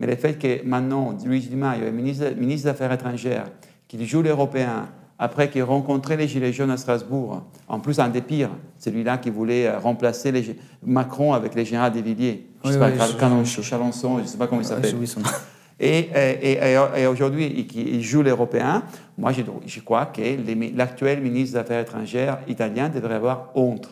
mais 0.04 0.10
le 0.10 0.16
fait 0.16 0.34
que 0.34 0.66
maintenant 0.66 1.16
Luigi 1.24 1.48
Di 1.48 1.56
Maio 1.56 1.86
est 1.86 1.90
ministre, 1.90 2.26
ministre 2.36 2.64
des 2.64 2.70
Affaires 2.70 2.92
étrangères, 2.92 3.46
qu'il 3.88 4.04
joue 4.04 4.20
l'Européen, 4.20 4.88
après 5.18 5.48
qu'il 5.48 5.60
ait 5.60 5.64
rencontré 5.64 6.18
les 6.18 6.28
Gilets 6.28 6.52
jaunes 6.52 6.70
à 6.70 6.76
Strasbourg, 6.76 7.44
en 7.68 7.80
plus 7.80 7.98
un 7.98 8.08
des 8.08 8.20
pires, 8.20 8.50
celui-là 8.78 9.16
qui 9.16 9.30
voulait 9.30 9.66
euh, 9.66 9.78
remplacer 9.78 10.30
les, 10.30 10.56
Macron 10.84 11.32
avec 11.32 11.54
les 11.54 11.64
généraux 11.64 11.88
des 11.88 12.02
Villiers, 12.02 12.46
je 12.64 12.68
ne 12.68 12.72
sais 12.74 12.78
pas, 12.78 12.90
Chalençon, 13.62 14.18
je 14.18 14.24
ne 14.24 14.26
sais 14.26 14.36
pas 14.36 14.46
comment 14.46 14.60
il 14.60 14.66
s'appelle. 14.66 14.94
Et, 15.80 16.10
et, 16.14 16.58
et, 16.96 17.06
aujourd'hui, 17.06 17.66
il 17.74 18.02
joue 18.02 18.22
l'Européen. 18.22 18.84
Moi, 19.18 19.32
je, 19.32 19.42
je, 19.66 19.80
crois 19.80 20.06
que 20.06 20.20
l'actuel 20.76 21.20
ministre 21.20 21.54
des 21.54 21.58
Affaires 21.60 21.80
étrangères 21.80 22.38
italien 22.46 22.90
devrait 22.90 23.14
avoir 23.14 23.50
honte. 23.54 23.88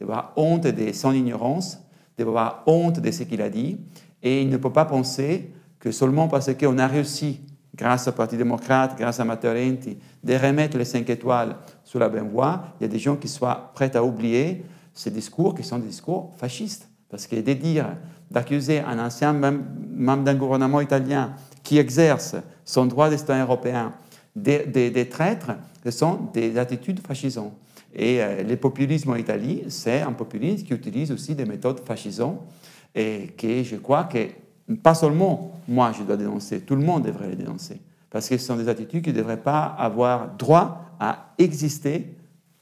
Devrait 0.00 0.16
avoir 0.16 0.32
honte 0.36 0.66
de 0.66 0.92
son 0.92 1.12
ignorance, 1.12 1.78
devrait 2.18 2.32
avoir 2.32 2.62
honte 2.66 3.00
de 3.00 3.10
ce 3.10 3.22
qu'il 3.22 3.40
a 3.40 3.48
dit. 3.48 3.78
Et 4.24 4.42
il 4.42 4.48
ne 4.48 4.56
peut 4.56 4.72
pas 4.72 4.86
penser 4.86 5.50
que 5.78 5.92
seulement 5.92 6.26
parce 6.28 6.52
qu'on 6.54 6.78
a 6.78 6.86
réussi 6.88 7.40
grâce 7.76 8.08
au 8.08 8.12
Parti 8.12 8.36
démocrate, 8.36 8.96
grâce 8.98 9.20
à 9.20 9.24
Matteo 9.24 9.52
Renti, 9.52 9.98
de 10.22 10.34
remettre 10.34 10.78
les 10.78 10.84
cinq 10.84 11.08
étoiles 11.10 11.56
sur 11.84 11.98
la 11.98 12.08
bonne 12.08 12.30
voie, 12.30 12.64
il 12.80 12.84
y 12.84 12.86
a 12.86 12.88
des 12.88 12.98
gens 12.98 13.16
qui 13.16 13.28
soient 13.28 13.72
prêts 13.74 13.94
à 13.94 14.02
oublier 14.02 14.64
ces 14.94 15.10
discours 15.10 15.54
qui 15.54 15.62
sont 15.62 15.78
des 15.78 15.88
discours 15.88 16.32
fascistes. 16.36 16.88
Parce 17.10 17.26
que 17.26 17.36
de 17.36 17.52
dire, 17.52 17.86
d'accuser 18.30 18.80
un 18.80 18.98
ancien 18.98 19.32
membre 19.32 20.24
d'un 20.24 20.34
gouvernement 20.34 20.80
italien 20.80 21.34
qui 21.62 21.78
exerce 21.78 22.36
son 22.64 22.86
droit 22.86 23.10
d'État 23.10 23.38
européen 23.40 23.92
des, 24.34 25.08
traîtres, 25.10 25.52
ce 25.84 25.90
sont 25.90 26.30
des 26.32 26.58
attitudes 26.58 27.00
fascisantes. 27.06 27.52
Et 27.94 28.20
euh, 28.20 28.42
le 28.42 28.56
populisme 28.56 29.10
en 29.10 29.16
Italie, 29.16 29.62
c'est 29.68 30.02
un 30.02 30.12
populisme 30.12 30.66
qui 30.66 30.72
utilise 30.72 31.12
aussi 31.12 31.36
des 31.36 31.44
méthodes 31.44 31.80
fascisantes 31.86 32.40
et 32.94 33.34
que 33.36 33.62
je 33.62 33.76
crois 33.76 34.04
que 34.04 34.28
pas 34.82 34.94
seulement 34.94 35.52
moi 35.68 35.92
je 35.96 36.02
dois 36.02 36.16
dénoncer, 36.16 36.60
tout 36.60 36.76
le 36.76 36.84
monde 36.84 37.04
devrait 37.04 37.28
les 37.28 37.36
dénoncer. 37.36 37.80
Parce 38.10 38.28
que 38.28 38.36
ce 38.36 38.46
sont 38.46 38.56
des 38.56 38.68
attitudes 38.68 39.02
qui 39.02 39.10
ne 39.10 39.16
devraient 39.16 39.42
pas 39.42 39.64
avoir 39.64 40.36
droit 40.36 40.84
à 41.00 41.32
exister 41.38 42.14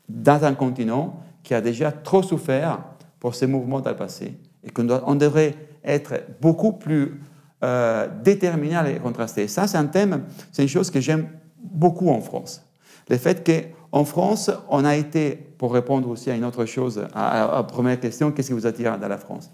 dans 0.09 0.45
un 0.45 0.55
continent 0.55 1.21
qui 1.43 1.55
a 1.55 1.61
déjà 1.61 1.93
trop 1.93 2.23
souffert 2.23 2.79
pour 3.21 3.35
ces 3.35 3.47
mouvements 3.47 3.81
dans 3.81 3.91
le 3.91 3.97
passé. 3.97 4.39
Et 4.65 4.71
qu'on 4.71 5.15
devrait 5.15 5.55
être 5.85 6.23
beaucoup 6.41 6.73
plus 6.73 7.21
euh, 7.63 8.09
déterminé 8.25 8.77
à 8.77 8.83
les 8.83 8.99
contraster. 8.99 9.47
Ça, 9.49 9.67
c'est 9.67 9.77
un 9.77 9.87
thème, 9.87 10.25
c'est 10.53 10.63
une 10.63 10.69
chose 10.69 10.91
que 10.91 11.01
j'aime 11.01 11.29
beaucoup 11.63 12.09
en 12.09 12.21
France. 12.21 12.67
Le 13.09 13.19
fait 13.19 13.45
qu'en 13.45 14.05
France, 14.05 14.51
on 14.69 14.85
a 14.85 14.97
été, 14.97 15.37
pour 15.59 15.73
répondre 15.75 16.09
aussi 16.09 16.31
à 16.31 16.35
une 16.35 16.45
autre 16.45 16.65
chose, 16.65 17.05
à, 17.13 17.45
à 17.45 17.57
la 17.57 17.63
première 17.63 18.01
question, 18.01 18.33
qu'est-ce 18.33 18.49
qui 18.49 18.55
vous 18.55 18.67
attire 18.67 18.99
dans 18.99 19.09
la 19.09 19.19
France? 19.19 19.51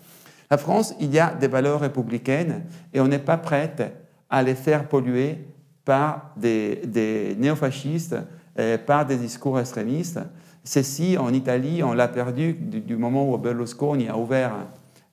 La 0.50 0.58
France, 0.58 0.94
il 1.00 1.12
y 1.12 1.18
a 1.18 1.34
des 1.34 1.48
valeurs 1.48 1.80
républicaines 1.80 2.64
et 2.92 3.00
on 3.00 3.08
n'est 3.08 3.18
pas 3.18 3.36
prête 3.36 3.82
à 4.30 4.42
les 4.42 4.54
faire 4.54 4.88
polluer 4.88 5.38
par 5.84 6.32
des, 6.36 7.36
néofascistes, 7.38 8.16
euh, 8.58 8.78
par 8.78 9.06
des 9.06 9.16
discours 9.16 9.58
extrémistes. 9.58 10.20
Ceci, 10.64 11.16
en 11.16 11.32
Italie, 11.32 11.82
on 11.82 11.92
l'a 11.92 12.08
perdu 12.08 12.52
du, 12.52 12.96
moment 12.96 13.32
où 13.32 13.38
Berlusconi 13.38 14.08
a 14.08 14.16
ouvert 14.16 14.52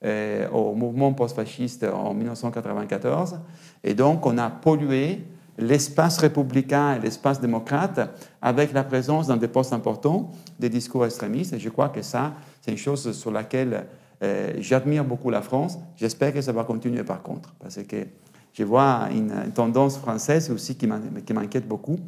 euh, 0.04 0.48
au 0.50 0.74
mouvement 0.74 1.12
post-fasciste 1.12 1.84
en 1.84 2.12
1994. 2.12 3.40
Et 3.84 3.94
donc, 3.94 4.26
on 4.26 4.36
a 4.36 4.50
pollué 4.50 5.24
l'espace 5.58 6.18
républicain 6.18 6.96
et 6.96 6.98
l'espace 6.98 7.40
démocrate 7.40 8.00
avec 8.42 8.72
la 8.72 8.84
présence 8.84 9.28
dans 9.28 9.36
des 9.36 9.48
postes 9.48 9.72
importants 9.72 10.30
des 10.58 10.68
discours 10.68 11.06
extrémistes. 11.06 11.54
Et 11.54 11.58
je 11.58 11.68
crois 11.70 11.88
que 11.88 12.02
ça, 12.02 12.34
c'est 12.60 12.70
une 12.70 12.76
chose 12.76 13.12
sur 13.12 13.30
laquelle 13.30 13.86
euh, 14.22 14.54
j'admire 14.60 15.04
beaucoup 15.04 15.30
la 15.30 15.42
France. 15.42 15.78
J'espère 15.96 16.32
que 16.32 16.40
ça 16.40 16.52
va 16.52 16.64
continuer 16.64 17.04
par 17.04 17.22
contre, 17.22 17.54
parce 17.58 17.82
que 17.82 18.06
je 18.52 18.64
vois 18.64 19.08
une, 19.12 19.52
tendance 19.54 19.98
française 19.98 20.50
aussi 20.50 20.76
qui 20.76 20.86
m'inquiète 20.86 21.68
beaucoup. 21.68 21.98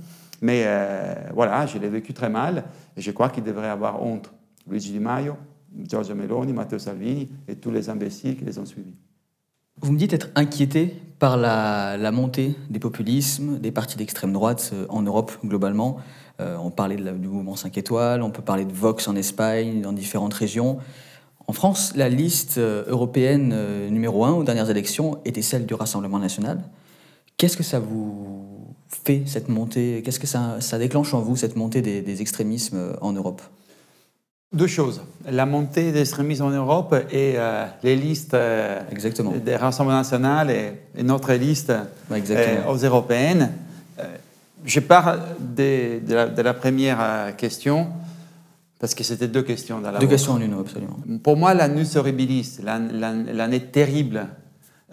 Mais 0.41 0.63
euh, 0.67 1.15
voilà, 1.35 1.67
je 1.67 1.79
l'ai 1.79 1.89
vécu 1.89 2.15
très 2.15 2.31
mal 2.31 2.65
et 2.97 3.01
je 3.01 3.11
crois 3.11 3.29
qu'il 3.29 3.43
devrait 3.43 3.69
avoir 3.69 4.03
honte. 4.03 4.31
Luigi 4.69 4.93
Di 4.93 5.01
Maio, 5.01 5.37
Giorgio 5.77 6.15
Meloni, 6.15 6.53
Matteo 6.53 6.79
Salvini 6.79 7.29
et 7.49 7.57
tous 7.57 7.71
les 7.71 7.91
imbéciles 7.91 8.37
qui 8.37 8.45
les 8.45 8.59
ont 8.59 8.65
suivis. 8.67 8.95
Vous 9.81 9.93
me 9.93 9.99
dites 9.99 10.13
être 10.13 10.29
inquiété 10.35 10.97
par 11.19 11.37
la, 11.37 12.11
montée 12.13 12.55
des 12.71 12.79
populismes, 12.79 13.59
des 13.59 13.73
partis 13.73 13.97
d'extrême 13.97 14.33
droite 14.33 14.71
euh, 14.73 14.87
en 14.89 15.03
Europe 15.03 15.33
globalement. 15.45 15.99
on 16.39 16.71
parlait 16.71 16.97
du 16.97 17.29
mouvement 17.29 17.57
5 17.57 17.77
étoiles, 17.77 18.23
on 18.23 18.31
peut 18.31 18.43
parler 18.43 18.65
de 18.65 18.73
Vox 18.73 19.09
en 19.09 19.17
Espagne, 19.17 19.83
dans 19.83 19.93
différentes 19.93 20.35
régions. 20.35 20.79
En 21.49 21.55
France, 21.55 21.95
la 21.97 22.11
liste 22.11 22.59
euh, 22.59 22.85
européenne 22.89 23.53
euh, 23.55 23.89
numéro 23.89 24.23
1 24.23 24.33
aux 24.33 24.45
dernières 24.45 24.69
élections 24.69 25.19
était 25.25 25.41
celle 25.41 25.65
du 25.65 25.73
Rassemblement 25.73 26.19
national. 26.19 26.61
Qu'est-ce 27.39 27.57
que 27.57 27.63
ça 27.63 27.79
vous 27.79 28.75
fait, 29.07 29.23
cette 29.25 29.49
montée? 29.49 30.03
Qu'est-ce 30.05 30.21
que 30.21 30.27
ça, 30.27 30.79
déclenche 30.79 31.15
en 31.15 31.21
vous, 31.21 31.37
cette 31.37 31.57
montée 31.57 31.81
des, 31.81 32.21
extrémismes 32.21 32.77
euh, 32.77 32.93
en 33.01 33.13
Europe? 33.13 33.41
Deux 34.53 34.67
choses. 34.67 35.01
La 35.27 35.47
montée 35.47 35.91
des 35.91 36.01
extrémismes 36.01 36.45
en 36.45 36.51
Europe 36.51 36.95
et 37.13 37.37
les 37.83 37.97
listes 37.97 38.35
des 38.35 39.57
Rassemblements 39.57 39.99
national 39.99 40.51
et, 40.51 41.03
notre 41.03 41.35
liste 41.35 41.71
aux 42.11 42.77
européennes. 42.77 43.53
je 44.65 44.81
pars 44.81 45.19
de, 45.39 46.01
de, 46.01 46.41
la, 46.41 46.55
première 46.55 47.37
question. 47.37 47.89
Parce 48.79 48.95
que 48.95 49.03
c'était 49.03 49.29
deux 49.29 49.43
questions 49.43 49.81
dans 49.81 49.91
la 49.91 49.99
Deux 49.99 50.07
questions 50.07 50.35
en 50.35 50.41
une, 50.41 50.55
absolument. 50.55 50.99
Pour 51.23 51.37
moi, 51.37 51.53
l'annus 51.53 51.97
horribilis, 51.97 52.59
l'année 52.63 53.61
terrible, 53.61 54.29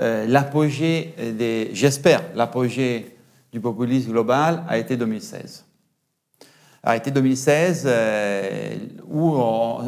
euh, 0.01 0.25
l'apogée 0.25 1.13
des, 1.37 1.69
j'espère, 1.73 2.23
l'apogée 2.35 3.15
du 3.53 3.59
populisme 3.59 4.11
global 4.11 4.63
a 4.67 4.77
été 4.77 4.97
2016. 4.97 5.65
A 6.83 6.97
été 6.97 7.11
2016 7.11 7.83
euh, 7.85 8.75
où 9.07 9.37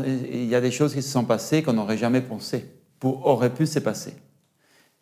il 0.05 0.45
y 0.45 0.55
a 0.55 0.61
des 0.61 0.71
choses 0.71 0.93
qui 0.93 1.01
se 1.01 1.11
sont 1.11 1.25
passées 1.25 1.63
qu'on 1.63 1.73
n'aurait 1.73 1.97
jamais 1.97 2.21
pensé, 2.21 2.65
pour, 2.99 3.25
aurait 3.25 3.53
pu 3.53 3.65
se 3.65 3.79
passer. 3.79 4.13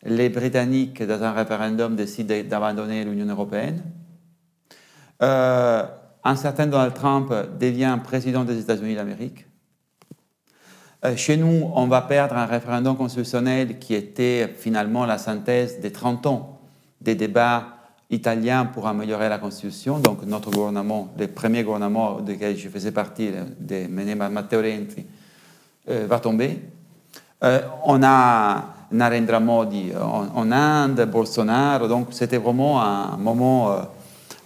Les 0.04 0.28
Britanniques, 0.28 1.02
dans 1.02 1.22
un 1.22 1.32
référendum, 1.32 1.96
décident 1.96 2.34
d'abandonner 2.48 3.04
l'Union 3.04 3.26
européenne. 3.26 3.82
Euh, 5.22 5.84
un 6.26 6.34
certain 6.34 6.66
Donald 6.66 6.92
Trump 6.94 7.32
devient 7.60 7.98
président 8.02 8.44
des 8.44 8.58
États-Unis 8.58 8.96
d'Amérique. 8.96 9.46
Euh, 11.04 11.14
chez 11.14 11.36
nous, 11.36 11.70
on 11.72 11.86
va 11.86 12.02
perdre 12.02 12.36
un 12.36 12.46
référendum 12.46 12.96
constitutionnel 12.96 13.78
qui 13.78 13.94
était 13.94 14.52
finalement 14.58 15.06
la 15.06 15.18
synthèse 15.18 15.80
des 15.80 15.92
30 15.92 16.26
ans 16.26 16.60
des 17.00 17.14
débats 17.14 17.68
italien 18.10 18.64
pour 18.66 18.88
améliorer 18.88 19.28
la 19.28 19.38
Constitution. 19.38 20.00
Donc 20.00 20.24
notre 20.24 20.50
gouvernement, 20.50 21.08
le 21.16 21.28
premier 21.28 21.62
gouvernement 21.62 22.20
duquel 22.20 22.56
je 22.56 22.68
faisais 22.68 22.90
partie, 22.90 23.30
de 23.60 23.86
Matteo 23.86 24.60
Renzi, 24.60 25.06
euh, 25.88 26.06
va 26.08 26.18
tomber. 26.18 26.60
Euh, 27.44 27.60
on 27.84 28.02
a 28.02 28.64
Narendra 28.90 29.38
Modi 29.38 29.92
en, 29.94 30.50
Inde, 30.50 31.08
Bolsonaro, 31.08 31.86
donc 31.86 32.08
c'était 32.10 32.38
vraiment 32.38 32.82
un 32.82 33.16
moment, 33.16 33.76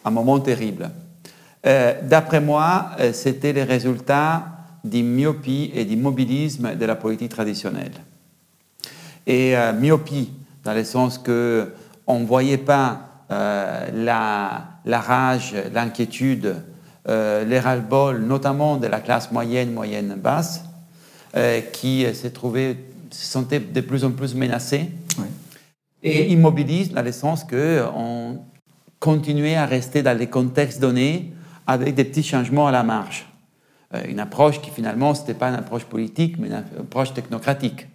un 0.04 0.10
moment 0.10 0.40
terrible. 0.40 0.90
D'après 1.62 2.40
moi, 2.40 2.92
c'était 3.12 3.52
le 3.52 3.62
résultat 3.64 4.46
d'une 4.82 5.14
myopie 5.14 5.70
et 5.74 5.84
d'immobilisme 5.84 6.74
de 6.74 6.86
la 6.86 6.96
politique 6.96 7.30
traditionnelle. 7.30 7.92
Et 9.26 9.54
myopie, 9.78 10.32
dans 10.64 10.72
le 10.72 10.84
sens 10.84 11.18
qu'on 11.18 12.20
ne 12.20 12.24
voyait 12.24 12.56
pas 12.56 13.10
euh, 13.30 13.86
la, 13.94 14.64
la, 14.84 15.00
rage, 15.00 15.54
l'inquiétude, 15.72 16.56
euh, 17.08 17.44
les 17.44 17.60
ras-le-bol, 17.60 18.18
notamment 18.22 18.76
de 18.76 18.88
la 18.88 18.98
classe 18.98 19.30
moyenne, 19.30 19.72
moyenne 19.72 20.16
basse, 20.16 20.64
euh, 21.36 21.60
qui 21.60 22.04
s'est 22.12 22.30
trouvé, 22.30 22.76
se 23.10 23.26
sentait 23.26 23.60
de 23.60 23.80
plus 23.80 24.04
en 24.04 24.10
plus 24.10 24.34
menacée. 24.34 24.90
Et 26.02 26.32
immobilise 26.32 26.92
dans 26.92 27.02
le 27.02 27.12
sens 27.12 27.44
qu'on 27.44 28.40
continuait 28.98 29.54
à 29.54 29.66
rester 29.66 30.02
dans 30.02 30.16
les 30.16 30.28
contextes 30.28 30.80
donnés 30.80 31.30
avec 31.72 31.94
des 31.94 32.04
petits 32.04 32.22
changements 32.22 32.66
à 32.66 32.72
la 32.72 32.82
marge. 32.82 33.26
une 34.08 34.20
approche 34.20 34.60
qui 34.60 34.70
finalement, 34.70 35.14
ce 35.14 35.20
n'était 35.20 35.34
pas 35.34 35.48
une 35.48 35.56
approche 35.56 35.84
politique, 35.84 36.36
mais 36.38 36.48
une 36.48 36.54
approche 36.54 37.12
technocratique. 37.12 37.88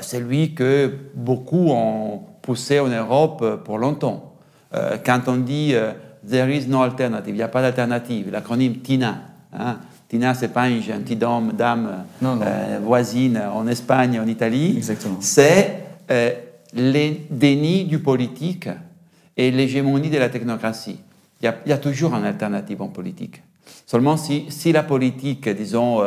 c'est 0.00 0.20
lui 0.20 0.54
que 0.54 0.94
beaucoup 1.14 1.70
ont 1.70 2.22
poussé 2.42 2.80
en 2.80 2.88
Europe 2.88 3.62
pour 3.64 3.78
longtemps. 3.78 4.32
Euh, 4.74 4.96
quand 5.04 5.22
on 5.28 5.36
dit 5.36 5.70
euh, 5.74 5.92
There 6.28 6.54
is 6.54 6.66
no 6.66 6.82
alternative, 6.82 7.34
il 7.34 7.36
n'y 7.36 7.42
a 7.42 7.48
pas 7.48 7.62
d'alternative, 7.62 8.30
l'acronyme 8.30 8.76
TINA, 8.76 9.22
hein, 9.52 9.78
TINA, 10.08 10.34
ce 10.34 10.42
n'est 10.42 10.48
pas 10.48 10.68
une 10.68 10.82
gentille 10.82 11.16
dame, 11.16 11.52
dame 11.52 12.04
euh, 12.22 12.78
voisine 12.82 13.40
en 13.52 13.66
Espagne, 13.66 14.20
en 14.20 14.26
Italie. 14.26 14.82
C'est 15.20 15.78
le 16.74 17.14
déni 17.30 17.84
du 17.84 17.98
politique 17.98 18.68
et 19.36 19.50
l'hégémonie 19.50 20.10
de 20.10 20.18
la 20.18 20.28
technocratie. 20.28 20.98
Il 21.42 21.52
y, 21.66 21.72
a, 21.72 21.78
toujours 21.78 22.14
une 22.14 22.24
alternative 22.24 22.82
en 22.82 22.88
politique. 22.88 23.42
Seulement 23.84 24.16
si, 24.16 24.72
la 24.72 24.84
politique, 24.84 25.48
disons, 25.48 26.00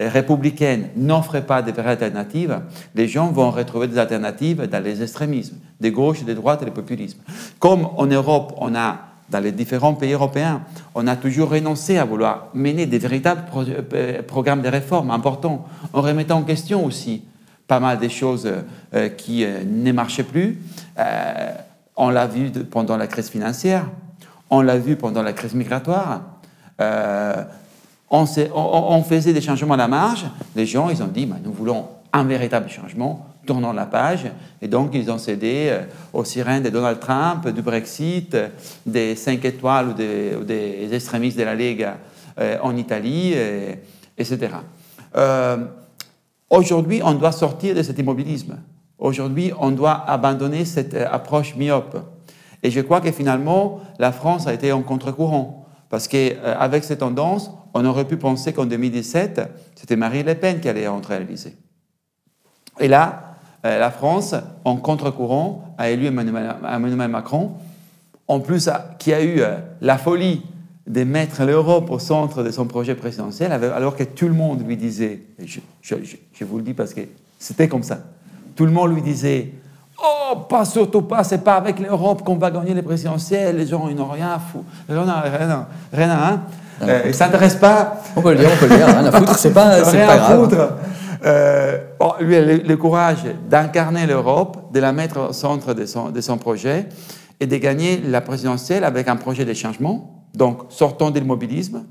républicaine 0.00 0.88
n'offre 0.96 1.40
pas 1.40 1.62
de 1.62 1.72
vraies 1.72 1.90
alternatives, 1.90 2.60
les 2.94 3.08
gens 3.08 3.28
vont 3.28 3.50
retrouver 3.50 3.88
des 3.88 3.98
alternatives 3.98 4.66
dans 4.66 4.82
les 4.82 5.02
extrémismes, 5.02 5.56
des 5.80 5.90
gauches, 5.90 6.24
des 6.24 6.34
droites 6.34 6.62
et 6.62 6.66
des 6.66 6.70
populismes. 6.70 7.20
Comme 7.58 7.88
en 7.96 8.06
Europe, 8.06 8.54
on 8.58 8.74
a, 8.74 8.98
dans 9.30 9.40
les 9.40 9.52
différents 9.52 9.94
pays 9.94 10.12
européens, 10.12 10.62
on 10.94 11.06
a 11.06 11.16
toujours 11.16 11.50
renoncé 11.50 11.98
à 11.98 12.04
vouloir 12.04 12.48
mener 12.54 12.86
des 12.86 12.98
véritables 12.98 13.44
euh, 13.94 14.22
programmes 14.22 14.62
de 14.62 14.68
réforme 14.68 15.10
importants, 15.10 15.66
en 15.92 16.00
remettant 16.00 16.38
en 16.38 16.42
question 16.42 16.84
aussi 16.84 17.22
pas 17.66 17.80
mal 17.80 17.98
des 17.98 18.10
choses 18.10 18.50
euh, 18.94 19.08
qui 19.08 19.44
euh, 19.44 19.62
ne 19.66 19.92
marchaient 19.92 20.24
plus. 20.24 20.58
on 21.96 22.10
l'a 22.10 22.26
vu 22.26 22.50
pendant 22.50 22.96
la 22.96 23.06
crise 23.06 23.30
financière, 23.30 23.86
on 24.50 24.60
l'a 24.60 24.78
vu 24.78 24.96
pendant 24.96 25.22
la 25.22 25.32
crise 25.32 25.54
migratoire 25.54 26.22
on, 28.14 29.02
faisait 29.02 29.32
des 29.32 29.40
changements 29.40 29.74
à 29.74 29.78
la 29.78 29.88
marge, 29.88 30.24
les 30.54 30.66
gens, 30.66 30.88
ils 30.88 31.02
ont 31.02 31.08
dit, 31.08 31.26
bah, 31.26 31.36
nous 31.42 31.52
voulons 31.52 31.86
un 32.12 32.24
véritable 32.24 32.68
changement, 32.68 33.26
tournons 33.46 33.72
la 33.72 33.86
page, 33.86 34.26
et 34.62 34.68
donc 34.68 34.90
ils 34.94 35.10
ont 35.10 35.18
cédé 35.18 35.68
euh, 35.68 35.82
aux 36.12 36.24
sirènes 36.24 36.62
de 36.62 36.70
Donald 36.70 37.00
Trump, 37.00 37.48
du 37.48 37.60
Brexit, 37.60 38.36
des 38.86 39.16
5 39.16 39.44
étoiles 39.44 39.88
ou 39.88 40.44
des, 40.44 40.88
extrémistes 40.92 41.38
de 41.38 41.42
la 41.42 41.54
Ligue 41.54 41.88
euh, 42.38 42.58
en 42.62 42.76
Italie, 42.76 43.34
etc. 44.16 44.54
Euh, 45.16 45.66
aujourd'hui, 46.48 47.00
on 47.04 47.14
doit 47.14 47.32
sortir 47.32 47.74
de 47.74 47.82
cet 47.82 47.98
immobilisme. 47.98 48.58
Aujourd'hui, 48.98 49.52
on 49.58 49.72
doit 49.72 50.04
abandonner 50.08 50.64
cette 50.64 50.94
approche 50.94 51.56
myope. 51.56 51.96
Et 52.64 52.70
je 52.70 52.80
crois 52.80 53.02
que 53.02 53.12
finalement, 53.12 53.80
la 53.98 54.10
France 54.10 54.46
a 54.46 54.54
été 54.54 54.72
en 54.72 54.82
contre-courant. 54.82 55.66
Parce 55.90 56.08
qu'avec 56.08 56.82
ces 56.82 56.96
tendances, 56.96 57.52
on 57.74 57.84
aurait 57.84 58.06
pu 58.06 58.16
penser 58.16 58.52
qu'en 58.52 58.64
2017, 58.64 59.42
c'était 59.76 59.96
Marine 59.96 60.26
Le 60.26 60.34
Pen 60.34 60.58
qui 60.60 60.68
allait 60.68 60.88
rentrer 60.88 61.14
à 61.14 61.18
l'Élysée. 61.20 61.54
Et 62.80 62.88
là, 62.88 63.36
euh, 63.66 63.78
la 63.78 63.90
France, 63.90 64.34
en 64.64 64.76
contre-courant, 64.76 65.74
a 65.78 65.90
élu 65.90 66.06
Emmanuel 66.06 67.08
Macron, 67.08 67.52
en 68.28 68.40
plus 68.40 68.70
qui 68.98 69.12
a 69.12 69.22
eu 69.22 69.40
euh, 69.40 69.58
la 69.82 69.98
folie 69.98 70.42
de 70.86 71.04
mettre 71.04 71.44
l'Europe 71.44 71.90
au 71.90 71.98
centre 71.98 72.42
de 72.42 72.50
son 72.50 72.66
projet 72.66 72.94
présidentiel, 72.94 73.52
alors 73.52 73.96
que 73.96 74.04
tout 74.04 74.26
le 74.26 74.34
monde 74.34 74.66
lui 74.66 74.76
disait, 74.76 75.20
je 75.38 76.44
vous 76.44 76.58
le 76.58 76.62
dis 76.62 76.74
parce 76.74 76.92
que 76.92 77.00
c'était 77.38 77.68
comme 77.68 77.82
ça, 77.82 78.00
tout 78.54 78.66
le 78.66 78.70
monde 78.70 78.94
lui 78.94 79.00
disait, 79.00 79.52
oh, 80.02 80.36
pas 80.48 80.64
surtout 80.64 81.02
pas, 81.02 81.24
c'est 81.24 81.44
pas 81.44 81.54
avec 81.54 81.78
l'Europe 81.78 82.22
qu'on 82.22 82.36
va 82.36 82.50
gagner 82.50 82.74
les 82.74 82.82
présidentielles, 82.82 83.56
les 83.56 83.66
gens 83.66 83.88
ils 83.88 83.96
n'ont 83.96 84.08
rien 84.08 84.32
à 84.32 84.38
foutre, 84.38 84.64
rien, 84.88 85.04
rien, 85.04 85.66
rien, 85.92 86.10
hein 86.10 86.42
euh, 86.82 87.12
ça 87.12 87.26
n'intéresse 87.26 87.54
pas. 87.54 87.98
On 88.16 88.20
peut 88.20 88.32
le 88.32 88.38
dire, 88.40 88.50
on 88.52 88.56
peut 88.56 88.68
le 88.68 88.76
dire. 88.76 88.86
Rien 88.86 89.04
à 89.04 89.12
foutre, 89.12 89.38
c'est 89.38 89.52
pas, 89.52 89.84
c'est 89.84 90.06
pas 90.06 90.16
grave. 90.16 90.40
Foutre. 90.40 90.68
Euh, 91.24 91.78
lui 92.20 92.36
a 92.36 92.42
le, 92.42 92.76
courage 92.76 93.24
d'incarner 93.48 94.06
l'Europe, 94.06 94.72
de 94.72 94.80
la 94.80 94.92
mettre 94.92 95.30
au 95.30 95.32
centre 95.32 95.72
de 95.72 95.86
son, 95.86 96.10
de 96.10 96.20
son 96.20 96.36
projet 96.36 96.88
et 97.40 97.46
de 97.46 97.56
gagner 97.56 97.98
la 97.98 98.20
présidentielle 98.20 98.84
avec 98.84 99.08
un 99.08 99.16
projet 99.16 99.44
de 99.44 99.54
changement. 99.54 100.26
Donc, 100.34 100.64
sortons 100.68 101.10
de 101.10 101.18
l'immobilisme, 101.18 101.84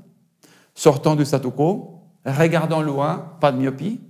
sortons 0.74 1.16
du 1.16 1.24
statu 1.24 1.50
quo, 1.50 2.02
regardons 2.24 2.80
loin, 2.80 3.32
pas 3.40 3.50
de 3.50 3.58
myopie, 3.58 4.00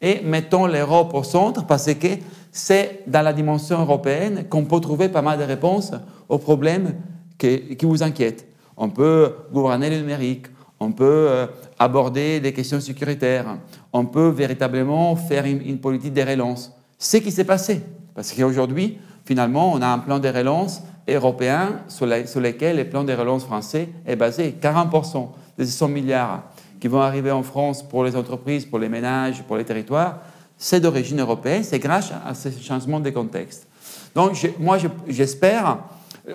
et 0.00 0.20
mettons 0.22 0.66
l'Europe 0.66 1.14
au 1.14 1.22
centre 1.22 1.64
parce 1.66 1.92
que 1.94 2.08
c'est 2.52 3.02
dans 3.06 3.22
la 3.22 3.32
dimension 3.32 3.80
européenne 3.80 4.46
qu'on 4.48 4.64
peut 4.64 4.80
trouver 4.80 5.08
pas 5.08 5.22
mal 5.22 5.38
de 5.38 5.44
réponses 5.44 5.92
aux 6.28 6.38
problèmes 6.38 6.94
qui, 7.38 7.76
vous 7.82 8.02
inquiètent. 8.02 8.46
On 8.76 8.88
peut 8.88 9.34
gouverner 9.52 9.90
le 9.90 9.98
numérique, 9.98 10.46
on 10.80 10.92
peut 10.92 11.04
euh, 11.28 11.46
aborder 11.78 12.40
les 12.40 12.52
questions 12.52 12.80
sécuritaires, 12.80 13.56
on 13.92 14.04
peut 14.06 14.28
véritablement 14.28 15.16
faire 15.16 15.44
une, 15.46 15.78
politique 15.78 16.12
de 16.12 16.22
relance. 16.22 16.72
C'est 16.98 17.18
ce 17.18 17.22
qui 17.24 17.30
s'est 17.30 17.44
passé, 17.44 17.82
parce 18.14 18.32
qu'aujourd'hui, 18.32 18.98
finalement, 19.24 19.72
on 19.72 19.80
a 19.80 19.86
un 19.86 19.98
plan 19.98 20.18
de 20.18 20.28
relance 20.28 20.82
européen 21.08 21.80
sur, 21.88 22.06
lequel 22.06 22.76
le 22.76 22.84
plan 22.88 23.04
de 23.04 23.12
relance 23.12 23.44
français 23.44 23.88
est 24.06 24.16
basé. 24.16 24.54
40% 24.60 25.28
des 25.58 25.66
100 25.66 25.88
milliards 25.88 26.42
qui 26.80 26.88
vont 26.88 27.00
arriver 27.00 27.30
en 27.30 27.42
France 27.42 27.82
pour 27.82 28.04
les 28.04 28.16
entreprises, 28.16 28.64
pour 28.64 28.78
les 28.78 28.88
ménages, 28.88 29.42
pour 29.42 29.56
les 29.56 29.64
territoires, 29.64 30.18
c'est 30.58 30.80
d'origine 30.80 31.20
européenne, 31.20 31.64
c'est 31.64 31.78
grâce 31.78 32.12
à 32.24 32.34
ce 32.34 32.48
changement 32.62 33.00
de 33.00 33.10
contexte. 33.10 33.66
Donc, 34.14 34.32
moi, 34.58 34.78
j'espère, 35.08 35.78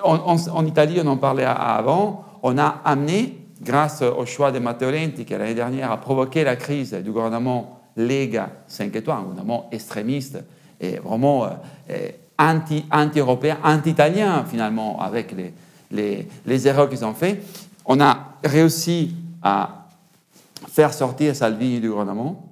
en, 0.04 0.66
Italie, 0.66 1.00
on 1.04 1.08
en 1.08 1.18
parlait 1.18 1.46
avant, 1.46 2.26
on 2.44 2.58
a 2.58 2.82
amené, 2.86 3.38
grâce 3.62 4.02
au 4.02 4.26
choix 4.26 4.52
de 4.52 4.60
Matteo 4.60 4.90
Renzi, 4.90 5.26
qui 5.26 5.34
l'année 5.34 5.54
dernière 5.54 5.92
a 5.92 5.98
provoqué 5.98 6.44
la 6.44 6.56
crise 6.56 6.94
du 6.94 7.12
gouvernement 7.12 7.82
Lega 7.98 8.50
5 8.68 8.96
étoiles, 8.96 9.18
un 9.18 9.22
gouvernement 9.24 9.68
extrémiste 9.72 10.40
et 10.80 10.98
vraiment 10.98 11.46
euh, 11.46 12.10
anti-européen, 12.38 13.58
anti-italien 13.64 14.46
finalement, 14.46 15.00
avec 15.00 15.36
les, 15.92 16.28
les, 16.46 16.68
erreurs 16.68 16.90
qu'ils 16.90 17.06
ont 17.06 17.14
fait. 17.14 17.42
On 17.86 18.00
a 18.00 18.36
réussi 18.44 19.16
à 19.44 19.81
faire 20.72 20.94
sortir 20.94 21.36
Salvini 21.36 21.82
du 21.82 21.90
gouvernement 21.90 22.48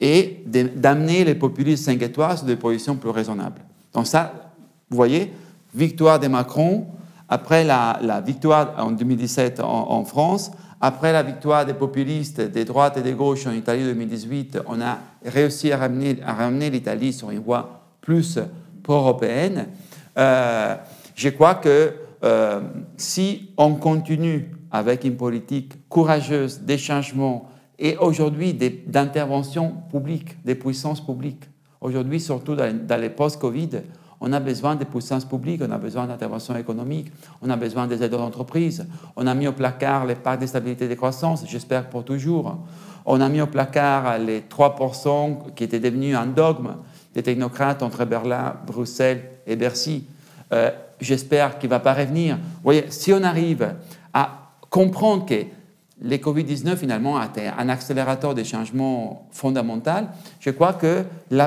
et 0.00 0.42
d'amener 0.46 1.24
les 1.24 1.34
populistes 1.34 1.84
5 1.84 2.00
étoiles 2.00 2.38
sur 2.38 2.46
des 2.46 2.56
positions 2.56 2.96
plus 2.96 3.10
raisonnables. 3.10 3.60
Donc 3.92 4.06
ça, 4.06 4.32
vous 4.88 4.96
voyez, 4.96 5.30
victoire 5.74 6.18
de 6.18 6.26
Macron, 6.26 6.86
après 7.28 7.62
la, 7.64 8.22
victoire 8.24 8.74
en 8.78 8.92
2017 8.92 9.60
en, 9.60 10.04
France, 10.04 10.50
après 10.80 11.12
la 11.12 11.22
victoire 11.22 11.66
des 11.66 11.74
populistes 11.74 12.40
des 12.40 12.64
droites 12.64 12.96
et 12.96 13.02
des 13.02 13.12
gauches 13.12 13.46
en 13.46 13.52
Italie 13.52 13.82
en 13.82 13.88
2018, 13.88 14.60
on 14.66 14.80
a 14.80 14.98
réussi 15.24 15.70
à 15.70 15.76
ramener, 15.76 16.70
l'Italie 16.70 17.12
sur 17.12 17.30
une 17.30 17.40
voie 17.40 17.82
plus 18.00 18.38
pro-européenne. 18.82 19.66
Euh, 20.16 20.76
je 21.14 21.28
crois 21.28 21.56
que 21.56 21.92
euh, 22.24 22.60
si 22.96 23.50
on 23.58 23.74
continue 23.74 24.50
avec 24.70 25.04
une 25.04 25.16
politique 25.16 25.88
courageuse 25.88 26.60
des 26.60 26.78
changements 26.78 27.48
et 27.78 27.96
aujourd'hui 27.96 28.54
d'intervention 28.54 29.74
publique, 29.90 30.42
des 30.44 30.54
puissances 30.54 31.04
publiques, 31.04 31.44
aujourd'hui 31.80 32.20
surtout 32.20 32.54
dans, 32.54 32.86
dans 32.86 33.00
les 33.00 33.10
post-Covid, 33.10 33.80
on 34.20 34.32
a 34.34 34.40
besoin 34.40 34.76
de 34.76 34.84
puissances 34.84 35.24
publiques, 35.24 35.62
on 35.66 35.70
a 35.70 35.78
besoin 35.78 36.06
d'intervention 36.06 36.54
économique, 36.56 37.10
on 37.40 37.48
a 37.48 37.56
besoin 37.56 37.86
des 37.86 38.02
aides 38.02 38.12
aux 38.12 38.18
entreprises. 38.18 38.86
On 39.16 39.26
a 39.26 39.34
mis 39.34 39.48
au 39.48 39.52
placard 39.52 40.04
les 40.04 40.14
pactes 40.14 40.42
de 40.42 40.46
stabilité 40.46 40.84
et 40.84 40.88
de 40.88 40.94
croissance, 40.94 41.42
j'espère 41.48 41.88
pour 41.88 42.04
toujours. 42.04 42.58
On 43.06 43.20
a 43.22 43.28
mis 43.30 43.40
au 43.40 43.46
placard 43.46 44.18
les 44.18 44.42
3% 44.42 45.54
qui 45.54 45.64
étaient 45.64 45.80
devenus 45.80 46.14
un 46.14 46.26
dogme 46.26 46.76
des 47.14 47.22
technocrates 47.22 47.82
entre 47.82 48.04
Berlin, 48.04 48.56
Bruxelles 48.66 49.22
et 49.46 49.56
Bercy. 49.56 50.04
Euh, 50.52 50.70
j'espère 51.00 51.58
qu'il 51.58 51.70
ne 51.70 51.74
va 51.74 51.80
pas 51.80 51.94
revenir. 51.94 52.36
Vous 52.36 52.62
voyez, 52.62 52.84
si 52.90 53.14
on 53.14 53.22
arrive 53.22 53.74
à 54.12 54.39
comprendre 54.70 55.26
que 55.26 55.44
les 56.02 56.18
Covid-19 56.18 56.76
finalement 56.76 57.18
a 57.18 57.26
été 57.26 57.46
un 57.46 57.68
accélérateur 57.68 58.34
des 58.34 58.44
changements 58.44 59.28
fondamentaux, 59.32 60.06
je 60.38 60.50
crois 60.50 60.72
que 60.72 61.04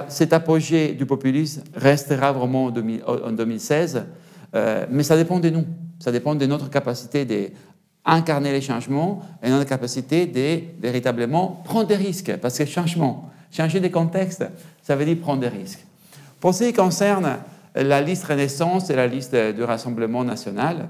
cet 0.10 0.34
apogée 0.34 0.94
du 0.94 1.06
populisme 1.06 1.64
restera 1.74 2.32
vraiment 2.32 2.66
en, 2.66 3.32
2016, 3.32 4.06
euh, 4.54 4.86
mais 4.92 5.02
ça 5.02 5.18
dépend 5.18 5.40
de 5.40 5.50
nous, 5.50 5.66
ça 6.00 6.12
dépend 6.12 6.36
de 6.36 6.46
notre 6.46 6.70
capacité 6.70 7.26
d'incarner 7.26 8.52
les 8.52 8.62
changements 8.62 9.22
et 9.42 9.50
notre 9.50 9.68
capacité 9.68 10.28
de 10.28 10.80
véritablement 10.80 11.62
prendre 11.64 11.88
des 11.88 11.96
risques, 11.96 12.38
parce 12.38 12.58
que 12.58 12.66
changement, 12.66 13.32
changer 13.52 13.80
de 13.80 13.88
contexte, 13.88 14.46
ça 14.84 14.96
veut 14.96 15.06
dire 15.06 15.18
prendre 15.18 15.42
des 15.42 15.48
risques. 15.48 15.84
Pour 16.40 16.54
ce 16.54 16.66
qui 16.66 16.74
concerne 16.74 17.38
la 17.74 18.02
liste 18.02 18.26
Renaissance 18.26 18.92
et 18.92 18.96
la 18.96 19.08
liste 19.08 19.36
du 19.36 19.64
Rassemblement 19.64 20.24
national, 20.24 20.90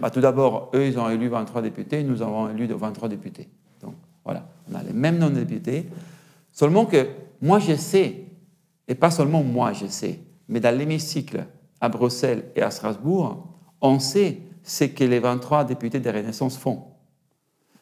bah, 0.00 0.10
tout 0.10 0.20
d'abord, 0.20 0.70
eux, 0.74 0.86
ils 0.86 0.98
ont 0.98 1.08
élu 1.08 1.28
23 1.28 1.62
députés, 1.62 2.02
nous 2.02 2.22
avons 2.22 2.48
élu 2.50 2.66
23 2.66 3.08
députés. 3.08 3.48
Donc 3.80 3.94
voilà, 4.24 4.46
on 4.70 4.74
a 4.74 4.82
les 4.82 4.92
mêmes 4.92 5.18
noms 5.18 5.30
de 5.30 5.42
députés. 5.42 5.86
Seulement 6.52 6.86
que 6.86 7.08
moi, 7.40 7.58
je 7.58 7.74
sais, 7.76 8.24
et 8.88 8.94
pas 8.94 9.10
seulement 9.10 9.42
moi, 9.42 9.72
je 9.72 9.86
sais, 9.86 10.20
mais 10.48 10.60
dans 10.60 10.76
l'hémicycle 10.76 11.46
à 11.80 11.88
Bruxelles 11.88 12.44
et 12.56 12.62
à 12.62 12.70
Strasbourg, 12.70 13.48
on 13.80 13.98
sait 13.98 14.38
ce 14.62 14.84
que 14.84 15.04
les 15.04 15.20
23 15.20 15.64
députés 15.64 16.00
de 16.00 16.10
Renaissance 16.10 16.56
font. 16.56 16.84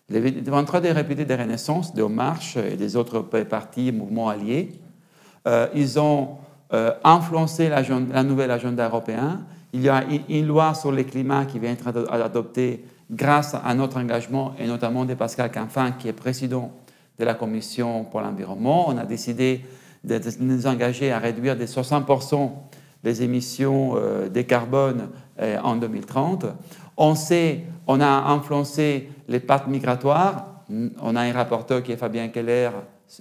Les 0.08 0.20
23 0.20 0.80
députés 0.80 1.24
de 1.24 1.34
Renaissance, 1.34 1.94
de 1.94 2.02
Marche 2.02 2.56
et 2.56 2.76
des 2.76 2.96
autres 2.96 3.20
partis 3.20 3.92
mouvements 3.92 4.28
alliés, 4.28 4.72
euh, 5.46 5.68
ils 5.74 5.98
ont 5.98 6.36
euh, 6.72 6.92
influencé 7.04 7.68
la, 7.68 7.82
nouvelle 8.22 8.50
agenda 8.50 8.86
européenne 8.86 9.44
il 9.72 9.82
y 9.82 9.88
a 9.88 10.04
une 10.28 10.46
loi 10.46 10.74
sur 10.74 10.92
le 10.92 11.02
climat 11.02 11.46
qui 11.46 11.58
vient 11.58 11.72
être 11.72 11.88
adoptée 12.10 12.84
grâce 13.10 13.54
à 13.54 13.74
notre 13.74 13.98
engagement 13.98 14.54
et 14.58 14.66
notamment 14.66 15.04
de 15.04 15.14
Pascal 15.14 15.50
Canfin, 15.50 15.92
qui 15.92 16.08
est 16.08 16.12
président 16.12 16.72
de 17.18 17.24
la 17.24 17.34
Commission 17.34 18.04
pour 18.04 18.20
l'environnement. 18.20 18.88
On 18.88 18.98
a 18.98 19.04
décidé 19.04 19.62
de 20.04 20.20
nous 20.40 20.66
engager 20.66 21.12
à 21.12 21.18
réduire 21.18 21.56
de 21.56 21.64
60% 21.64 22.50
les 23.04 23.22
émissions 23.22 23.94
euh, 23.96 24.28
de 24.28 24.42
carbone 24.42 25.08
euh, 25.40 25.58
en 25.62 25.76
2030. 25.76 26.46
On 26.96 27.14
sait, 27.14 27.64
on 27.86 28.00
a 28.00 28.06
influencé 28.06 29.08
les 29.28 29.40
pattes 29.40 29.66
migratoires. 29.66 30.64
On 31.00 31.16
a 31.16 31.22
un 31.22 31.32
rapporteur 31.32 31.82
qui 31.82 31.92
est 31.92 31.96
Fabien 31.96 32.28
Keller, 32.28 32.70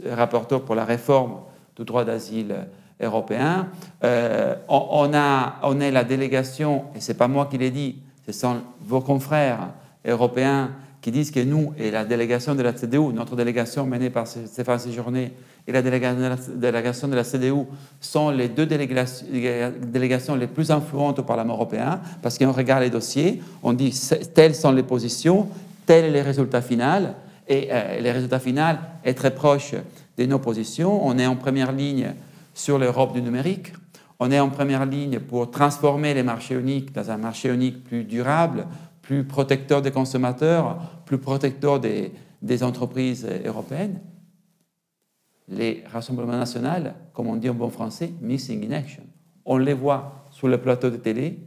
rapporteur 0.09 0.63
pour 0.63 0.75
la 0.75 0.85
réforme 0.85 1.41
du 1.75 1.83
droit 1.83 2.05
d'asile 2.05 2.67
européen. 3.01 3.67
Euh, 4.03 4.55
on, 4.67 5.11
a, 5.13 5.55
on 5.63 5.79
est 5.79 5.91
la 5.91 6.03
délégation, 6.03 6.83
et 6.95 6.99
ce 7.01 7.11
n'est 7.11 7.17
pas 7.17 7.27
moi 7.27 7.47
qui 7.49 7.57
l'ai 7.57 7.71
dit, 7.71 7.97
ce 8.25 8.31
sont 8.31 8.57
vos 8.85 9.01
confrères 9.01 9.69
européens 10.05 10.71
qui 11.01 11.11
disent 11.11 11.31
que 11.31 11.39
nous 11.39 11.73
et 11.77 11.89
la 11.89 12.05
délégation 12.05 12.53
de 12.53 12.61
la 12.61 12.73
CDU, 12.73 13.11
notre 13.13 13.35
délégation 13.35 13.85
menée 13.85 14.11
par 14.11 14.27
Stéphane 14.27 14.77
Séjourné 14.79 15.33
et 15.67 15.71
la 15.71 15.81
délégation 15.81 17.07
de 17.07 17.15
la 17.15 17.23
CDU 17.23 17.65
sont 17.99 18.29
les 18.29 18.47
deux 18.47 18.65
délégations 18.65 20.35
les 20.35 20.47
plus 20.47 20.69
influentes 20.69 21.19
au 21.19 21.23
Parlement 21.23 21.53
européen 21.53 21.99
parce 22.21 22.37
qu'on 22.37 22.51
regarde 22.51 22.83
les 22.83 22.89
dossiers, 22.89 23.41
on 23.63 23.73
dit 23.73 23.99
telles 24.33 24.55
sont 24.55 24.71
les 24.71 24.83
positions, 24.83 25.47
tels 25.85 26.05
sont 26.05 26.13
les 26.13 26.21
résultats 26.21 26.61
finaux 26.61 27.09
et 27.47 27.69
euh, 27.71 27.99
les 27.99 28.11
résultats 28.11 28.39
finaux 28.39 28.77
est 29.03 29.15
très 29.15 29.33
proche 29.33 29.73
de 30.17 30.25
nos 30.25 30.39
positions. 30.39 31.05
On 31.05 31.17
est 31.17 31.25
en 31.25 31.35
première 31.35 31.71
ligne 31.71 32.13
sur 32.53 32.77
l'Europe 32.77 33.13
du 33.13 33.21
numérique. 33.21 33.73
On 34.19 34.29
est 34.29 34.39
en 34.39 34.49
première 34.49 34.85
ligne 34.85 35.19
pour 35.19 35.49
transformer 35.49 36.13
les 36.13 36.23
marchés 36.23 36.55
uniques 36.55 36.91
dans 36.93 37.09
un 37.09 37.17
marché 37.17 37.49
unique 37.49 37.83
plus 37.83 38.03
durable, 38.03 38.67
plus 39.01 39.23
protecteur 39.23 39.81
des 39.81 39.91
consommateurs, 39.91 40.77
plus 41.05 41.17
protecteur 41.17 41.79
des, 41.79 42.13
entreprises 42.63 43.27
européennes. 43.45 43.99
Les 45.47 45.83
rassemblements 45.91 46.37
nationaux, 46.37 46.91
comme 47.13 47.27
on 47.27 47.35
dit 47.35 47.49
en 47.49 47.53
bon 47.53 47.69
français, 47.69 48.11
missing 48.21 48.69
in 48.69 48.73
action. 48.73 49.03
On 49.43 49.57
les 49.57 49.73
voit 49.73 50.27
sur 50.29 50.47
le 50.47 50.59
plateau 50.59 50.89
de 50.89 50.97
télé, 50.97 51.39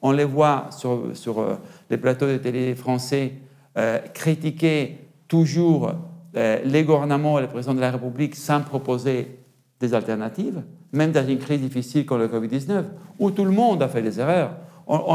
on 0.00 0.10
les 0.10 0.24
voit 0.24 0.70
sur, 0.70 1.38
euh, 1.38 1.56
les 1.90 1.96
plateaux 1.96 2.26
de 2.26 2.38
télé 2.38 2.74
français 2.74 3.34
euh, 3.78 3.98
critiquer 3.98 4.98
toujours 5.28 5.92
euh, 6.36 6.60
les 6.64 6.82
gouvernements 6.82 7.38
et 7.38 7.42
le 7.42 7.48
président 7.48 7.74
de 7.74 7.80
la 7.80 7.90
République 7.90 8.34
sans 8.34 8.62
proposer 8.62 9.41
des 9.82 9.92
alternatives, 9.94 10.62
même 10.92 11.10
dans 11.10 11.26
une 11.26 11.38
crise 11.38 11.60
difficile 11.60 12.06
comme 12.06 12.20
le 12.20 12.28
Covid-19, 12.28 12.84
où 13.18 13.30
tout 13.32 13.44
le 13.44 13.50
monde 13.50 13.82
a 13.82 13.88
fait 13.88 14.00
des 14.00 14.18
erreurs. 14.20 14.54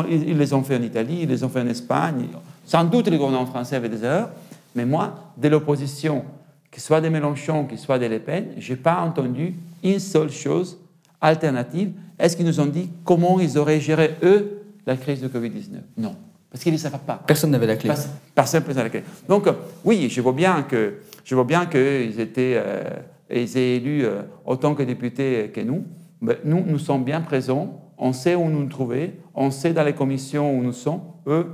ils 0.10 0.38
les 0.38 0.54
ont 0.54 0.62
fait 0.62 0.76
en 0.76 0.82
Italie, 0.82 1.20
ils 1.22 1.30
les 1.30 1.44
ont 1.44 1.50
fait 1.50 1.62
en 1.62 1.68
Espagne. 1.68 2.28
Sans 2.66 2.84
doute 2.84 3.08
les 3.08 3.18
gouvernements 3.18 3.46
français 3.46 3.78
avaient 3.78 3.90
des 3.90 4.04
erreurs, 4.04 4.30
mais 4.76 4.86
moi, 4.86 5.32
de 5.38 5.48
l'opposition, 5.48 6.26
que 6.70 6.82
ce 6.82 6.86
soit 6.86 7.00
des 7.00 7.10
Mélenchon, 7.10 7.66
que 7.66 7.78
ce 7.78 7.86
soit 7.86 7.98
des 7.98 8.10
Le 8.10 8.20
Pen, 8.20 8.50
je 8.58 8.74
n'ai 8.74 8.78
pas 8.78 9.00
entendu 9.00 9.56
une 9.84 10.00
seule 10.00 10.30
chose 10.30 10.78
alternative. 11.22 11.94
Est-ce 12.20 12.36
qu'ils 12.36 12.46
nous 12.46 12.60
ont 12.60 12.66
dit 12.66 12.90
comment 13.06 13.40
ils 13.40 13.58
auraient 13.58 13.80
géré, 13.80 14.16
eux, 14.22 14.64
la 14.86 14.98
crise 14.98 15.22
du 15.22 15.28
Covid-19? 15.28 15.78
Non. 15.98 16.16
Parce 16.52 16.62
qu'ils 16.62 16.74
ne 16.74 16.78
savaient 16.78 16.98
pas. 16.98 17.22
Personne 17.26 17.52
n'avait 17.52 17.68
la 17.68 17.78
clé. 17.78 17.90
Personne 18.36 18.64
n'avait 18.68 18.84
la 18.84 18.90
clé. 18.90 19.04
Donc, 19.30 19.48
oui, 19.86 20.10
je 20.10 20.20
vois 20.20 20.34
bien 20.34 20.64
que 20.64 20.96
je 21.24 21.36
vois 21.36 21.44
bien 21.44 21.66
qu'ils 21.66 22.20
étaient 22.20 22.56
euh, 22.56 22.84
et 23.30 23.44
ils 23.44 23.58
est 23.58 23.76
élu 23.78 24.06
euh, 24.06 24.22
autant 24.46 24.76
que 24.76 24.84
députés 24.84 25.52
que 25.54 25.62
nous, 25.62 25.84
nous, 26.22 26.64
nous 26.66 26.80
sommes 26.80 27.04
bien 27.04 27.22
présents, 27.22 27.92
on 27.98 28.14
sait 28.14 28.36
où 28.36 28.50
nous 28.50 28.60
nous 28.60 28.70
trouvons, 28.70 29.10
on 29.36 29.52
sait 29.52 29.74
dans 29.74 29.84
les 29.84 29.94
commissions 29.94 30.58
où 30.58 30.64
nous 30.64 30.74
sommes. 30.74 31.02
Eux, 31.28 31.48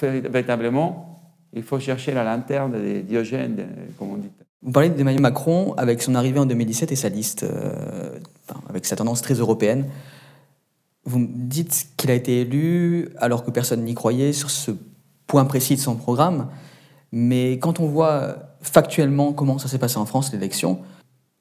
véritablement, 0.00 1.20
il 1.52 1.62
faut 1.62 1.78
chercher 1.78 2.12
la 2.12 2.24
lanterne 2.24 2.72
des 2.72 3.02
Diogènes, 3.02 3.66
comme 3.98 4.10
on 4.12 4.16
dit. 4.16 4.30
Vous 4.62 4.72
parlez 4.72 4.90
d'Emmanuel 4.90 5.22
Macron 5.22 5.74
avec 5.76 6.02
son 6.02 6.14
arrivée 6.14 6.38
en 6.38 6.46
2017 6.46 6.92
et 6.92 6.96
sa 6.96 7.08
liste, 7.08 7.44
euh, 7.44 8.18
avec 8.68 8.84
sa 8.84 8.96
tendance 8.96 9.22
très 9.22 9.34
européenne. 9.34 9.86
Vous 11.04 11.18
me 11.18 11.28
dites 11.30 11.88
qu'il 11.96 12.10
a 12.10 12.14
été 12.14 12.42
élu 12.42 13.08
alors 13.16 13.42
que 13.44 13.50
personne 13.50 13.82
n'y 13.84 13.94
croyait 13.94 14.34
sur 14.34 14.50
ce 14.50 14.72
point 15.26 15.46
précis 15.46 15.76
de 15.76 15.80
son 15.80 15.96
programme. 15.96 16.48
Mais 17.10 17.52
quand 17.58 17.80
on 17.80 17.86
voit 17.86 18.36
factuellement 18.60 19.32
comment 19.32 19.58
ça 19.58 19.68
s'est 19.68 19.78
passé 19.78 19.96
en 19.96 20.04
France, 20.04 20.30
l'élection, 20.32 20.80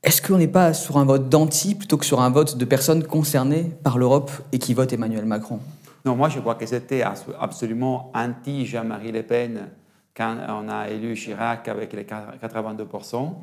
est-ce 0.04 0.22
qu'on 0.22 0.38
n'est 0.38 0.48
pas 0.48 0.74
sur 0.74 0.98
un 0.98 1.06
vote 1.06 1.30
d'anti 1.30 1.76
plutôt 1.76 1.98
que 1.98 2.06
sur 2.06 2.22
un 2.22 2.30
vote 2.30 2.58
de 2.58 2.66
personnes 2.66 3.04
concernées 3.04 3.72
par 3.84 3.98
l'Europe 3.98 4.32
et 4.52 4.60
qui 4.60 4.74
votent 4.74 4.94
Emmanuel 4.94 5.26
Macron? 5.26 5.60
Non, 6.06 6.16
moi 6.16 6.30
je 6.30 6.40
crois 6.40 6.56
que 6.56 6.66
c'était 6.66 7.02
absolument 7.02 8.12
anti 8.16 8.66
Jean-Marie 8.66 9.12
Le 9.12 9.24
Pen 9.24 9.68
quand 10.16 10.38
on 10.50 10.70
a 10.70 10.90
élu 10.90 11.16
Chirac 11.16 11.68
avec 11.68 11.94
les 11.94 12.04
82%. 12.04 13.34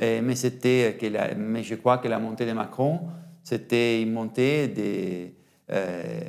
mais, 0.00 0.34
c'était 0.34 0.98
mais 1.36 1.62
je 1.62 1.74
crois 1.74 1.98
que 1.98 2.08
la 2.08 2.18
montée 2.18 2.46
de 2.46 2.52
Macron, 2.52 3.00
c'était 3.42 4.02
une 4.02 4.12
montée 4.12 5.34
euh, 5.70 6.20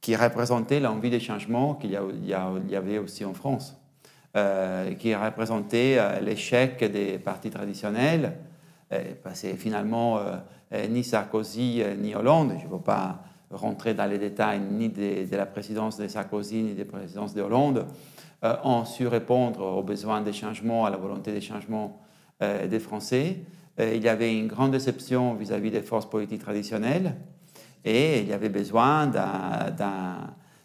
qui 0.00 0.16
représentait 0.16 0.80
l'envie 0.80 1.10
de 1.10 1.18
changement 1.18 1.74
qu'il 1.74 1.90
y, 1.90 2.74
avait 2.74 2.98
aussi 2.98 3.24
en 3.24 3.34
France, 3.34 3.76
euh, 4.36 4.94
qui 4.94 5.14
représentait 5.14 5.96
euh, 5.98 6.20
l'échec 6.20 6.82
des 6.90 7.18
partis 7.18 7.50
traditionnels 7.50 8.32
parce 9.22 9.42
que 9.42 9.54
finalement, 9.54 10.18
euh, 10.18 10.36
euh, 10.72 10.86
ni 10.86 11.04
Sarkozy 11.04 11.82
ni 11.98 12.14
Hollande, 12.14 12.54
je 12.58 12.66
ne 12.66 12.70
veux 12.70 12.78
pas 12.78 13.22
rentrer 13.50 13.94
dans 13.94 14.06
les 14.06 14.18
détails 14.18 14.60
ni 14.60 14.88
de, 14.88 15.24
la 15.34 15.46
présidence 15.46 15.96
de 15.96 16.08
Sarkozy 16.08 16.62
ni 16.62 16.74
de 16.74 16.80
la 16.80 16.84
présidence 16.84 17.34
de 17.34 17.42
Hollande, 17.42 17.86
ont 18.62 18.84
su 18.84 19.08
répondre 19.08 19.62
aux 19.78 19.82
besoins 19.82 20.20
des 20.20 20.32
changements, 20.32 20.84
à 20.84 20.90
la 20.90 20.96
volonté 20.96 21.32
des 21.32 21.40
changements 21.40 21.98
des 22.40 22.78
Français. 22.78 23.38
il 23.80 24.00
y 24.00 24.08
avait 24.08 24.38
une 24.38 24.46
grande 24.46 24.70
déception 24.70 25.34
vis-à-vis 25.34 25.72
des 25.72 25.80
forces 25.82 26.08
politiques 26.08 26.42
traditionnelles 26.42 27.16
et 27.84 28.20
il 28.20 28.28
y 28.28 28.32
avait 28.32 28.48
besoin 28.48 29.08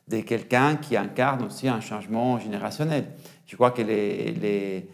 de 0.07 0.21
quelqu'un 0.21 0.75
qui 0.75 0.95
incarne 0.97 1.43
aussi 1.45 1.67
un 1.67 1.79
changement 1.79 2.37
générationnel. 2.37 3.05
Je 3.47 3.55
crois 3.55 3.71
que 3.71 3.81
les, 3.81 4.33
les, 4.33 4.87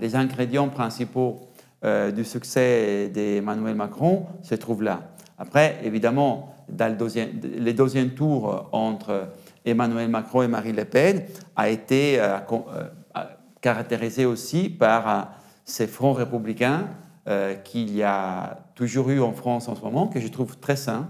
les 0.00 0.16
ingrédients 0.16 0.68
principaux 0.68 1.49
euh, 1.82 2.10
du 2.10 2.24
succès 2.24 3.08
d'Emmanuel 3.08 3.74
Macron 3.74 4.26
se 4.42 4.54
trouve 4.54 4.82
là. 4.82 5.00
Après, 5.38 5.78
évidemment, 5.82 6.54
dans 6.68 6.88
le 6.88 6.94
deuxième, 6.94 7.30
deuxièmes 7.40 8.10
tours 8.10 8.68
entre 8.72 9.28
Emmanuel 9.64 10.10
Macron 10.10 10.42
et 10.42 10.48
Marine 10.48 10.76
Le 10.76 10.84
Pen 10.84 11.22
a 11.56 11.70
été 11.70 12.20
euh, 12.20 12.36
euh, 12.52 13.22
caractérisé 13.62 14.26
aussi 14.26 14.68
par 14.68 15.32
ces 15.64 15.86
fronts 15.86 16.12
républicains 16.12 16.88
qu'il 17.62 17.94
y 17.94 18.02
a 18.02 18.58
toujours 18.74 19.08
eu 19.10 19.20
en 19.20 19.32
France 19.32 19.68
en 19.68 19.76
ce 19.76 19.82
moment, 19.82 20.08
que 20.08 20.18
je 20.18 20.26
trouve 20.26 20.58
très 20.58 20.74
sains. 20.74 21.06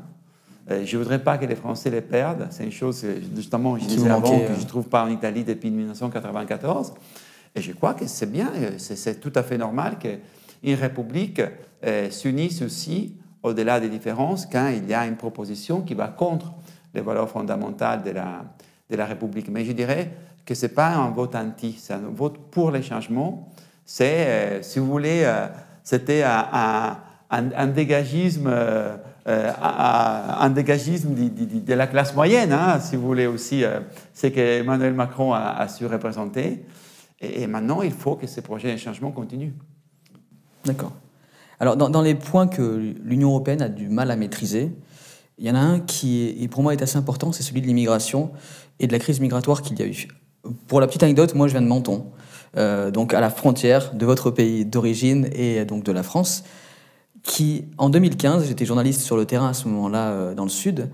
je 0.68 0.96
ne 0.96 1.02
voudrais 1.02 1.20
pas 1.20 1.38
que 1.38 1.46
les 1.46 1.54
Français 1.54 1.88
les 1.88 2.02
perdent. 2.02 2.46
C'est 2.50 2.64
une 2.64 2.72
chose, 2.72 3.06
justement, 3.34 3.78
je 3.78 3.86
disais 3.86 4.10
avant, 4.10 4.38
que 4.40 4.54
je 4.54 4.60
ne 4.60 4.68
trouve 4.68 4.86
pas 4.86 5.02
en 5.02 5.08
Italie 5.08 5.44
depuis 5.44 5.70
1994. 5.70 6.92
Et 7.54 7.62
je 7.62 7.72
crois 7.72 7.94
que 7.94 8.06
c'est 8.06 8.30
bien, 8.30 8.50
c'est 8.76 9.18
tout 9.18 9.32
à 9.34 9.42
fait 9.42 9.56
normal 9.56 9.98
que 9.98 10.18
une 10.62 10.74
république 10.74 11.42
euh, 11.84 12.10
s'unisse 12.10 12.62
aussi 12.62 13.16
au-delà 13.42 13.80
des 13.80 13.88
différences 13.88 14.46
quand 14.46 14.68
il 14.68 14.88
y 14.88 14.94
a 14.94 15.06
une 15.06 15.16
proposition 15.16 15.80
qui 15.82 15.94
va 15.94 16.08
contre 16.08 16.52
les 16.94 17.00
valeurs 17.00 17.28
fondamentales 17.28 18.02
de 18.02 18.10
la, 18.10 18.44
de 18.90 18.96
la 18.96 19.06
République. 19.06 19.48
Mais 19.48 19.64
je 19.64 19.72
dirais 19.72 20.10
que 20.44 20.54
ce 20.54 20.66
n'est 20.66 20.72
pas 20.72 20.88
un 20.88 21.10
vote 21.10 21.34
anti, 21.34 21.76
c'est 21.78 21.94
un 21.94 22.10
vote 22.12 22.38
pour 22.50 22.70
les 22.70 22.82
changements. 22.82 23.48
C'est, 23.84 24.26
euh, 24.26 24.62
si 24.62 24.78
vous 24.78 24.86
voulez, 24.86 25.22
euh, 25.24 25.46
c'était 25.82 26.22
un, 26.24 26.96
dégagisme, 27.68 28.48
euh, 28.48 28.96
un 29.26 30.50
dégagisme 30.50 31.14
de, 31.14 31.74
la 31.74 31.86
classe 31.86 32.14
moyenne, 32.14 32.52
hein, 32.52 32.80
si 32.80 32.96
vous 32.96 33.06
voulez 33.06 33.26
aussi. 33.26 33.64
c'est 34.12 34.32
que 34.32 34.60
Emmanuel 34.60 34.94
Macron 34.94 35.32
a, 35.32 35.66
su 35.68 35.86
représenter. 35.86 36.64
Et, 37.20 37.46
maintenant, 37.46 37.82
il 37.82 37.92
faut 37.92 38.16
que 38.16 38.26
ces 38.26 38.42
projets 38.42 38.72
de 38.72 38.78
changement 38.78 39.10
continuent. 39.10 39.52
D'accord. 40.64 40.92
Alors, 41.58 41.76
dans, 41.76 42.02
les 42.02 42.14
points 42.14 42.48
que 42.48 42.94
l'Union 43.04 43.28
européenne 43.28 43.60
a 43.60 43.68
du 43.68 43.88
mal 43.88 44.10
à 44.10 44.16
maîtriser, 44.16 44.72
il 45.38 45.46
y 45.46 45.50
en 45.50 45.54
a 45.54 45.60
un 45.60 45.80
qui, 45.80 46.48
pour 46.50 46.62
moi, 46.62 46.72
est 46.72 46.82
assez 46.82 46.96
important, 46.96 47.32
c'est 47.32 47.42
celui 47.42 47.60
de 47.60 47.66
l'immigration 47.66 48.30
et 48.78 48.86
de 48.86 48.92
la 48.92 48.98
crise 48.98 49.20
migratoire 49.20 49.60
qu'il 49.60 49.78
y 49.78 49.82
a 49.82 49.86
eu. 49.86 50.08
Pour 50.66 50.80
la 50.80 50.86
petite 50.86 51.02
anecdote, 51.02 51.34
moi, 51.34 51.48
je 51.48 51.52
viens 51.52 51.60
de 51.60 51.66
Menton, 51.66 52.06
euh, 52.56 52.90
donc 52.90 53.12
à 53.12 53.20
la 53.20 53.28
frontière 53.28 53.92
de 53.94 54.06
votre 54.06 54.30
pays 54.30 54.64
d'origine 54.64 55.28
et 55.32 55.66
donc 55.66 55.84
de 55.84 55.92
la 55.92 56.02
France, 56.02 56.44
qui, 57.22 57.66
en 57.76 57.90
2015, 57.90 58.46
j'étais 58.48 58.64
journaliste 58.64 59.02
sur 59.02 59.18
le 59.18 59.26
terrain 59.26 59.50
à 59.50 59.54
ce 59.54 59.68
moment-là 59.68 60.10
euh, 60.10 60.34
dans 60.34 60.44
le 60.44 60.50
sud, 60.50 60.88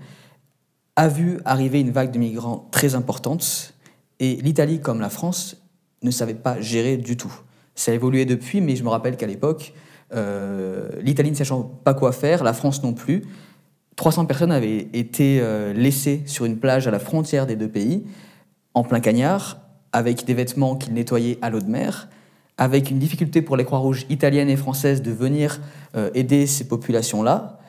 a 0.97 1.07
vu 1.07 1.39
arriver 1.45 1.79
une 1.79 1.91
vague 1.91 2.11
de 2.11 2.19
migrants 2.19 2.67
très 2.71 2.95
importante 2.95 3.73
et 4.19 4.35
l'Italie, 4.35 4.81
comme 4.81 4.99
la 4.99 5.09
France, 5.09 5.55
ne 6.01 6.11
savait 6.11 6.33
pas 6.33 6.59
gérer 6.59 6.97
du 6.97 7.15
tout. 7.15 7.33
Ça 7.77 7.91
a 7.91 7.93
évolué 7.93 8.25
depuis, 8.25 8.59
mais 8.59 8.75
je 8.75 8.83
me 8.83 8.89
rappelle 8.89 9.15
qu'à 9.17 9.27
l'époque, 9.27 9.71
euh, 10.13 10.89
l'Italie 10.99 11.29
ne 11.29 11.35
sachant 11.35 11.61
pas 11.61 11.93
quoi 11.93 12.11
faire, 12.11 12.43
la 12.43 12.53
France 12.53 12.81
non 12.81 12.93
plus. 12.93 13.23
300 13.97 14.25
personnes 14.25 14.51
avaient 14.51 14.87
été 14.93 15.39
euh, 15.41 15.73
laissées 15.73 16.23
sur 16.25 16.45
une 16.45 16.57
plage 16.57 16.87
à 16.87 16.91
la 16.91 16.97
frontière 16.97 17.45
des 17.45 17.55
deux 17.55 17.67
pays, 17.67 18.03
en 18.73 18.83
plein 18.83 18.99
cagnard, 18.99 19.59
avec 19.91 20.25
des 20.25 20.33
vêtements 20.33 20.75
qu'ils 20.75 20.95
nettoyaient 20.95 21.37
à 21.43 21.51
l'eau 21.51 21.59
de 21.59 21.69
mer, 21.69 22.09
avec 22.57 22.89
une 22.89 22.97
difficulté 22.97 23.43
pour 23.43 23.55
les 23.55 23.63
Croix-Rouges 23.63 24.07
italiennes 24.09 24.49
et 24.49 24.57
françaises 24.57 25.03
de 25.03 25.11
venir 25.11 25.61
euh, 25.95 26.09
aider 26.15 26.47
ces 26.47 26.67
populations-là. 26.67 27.59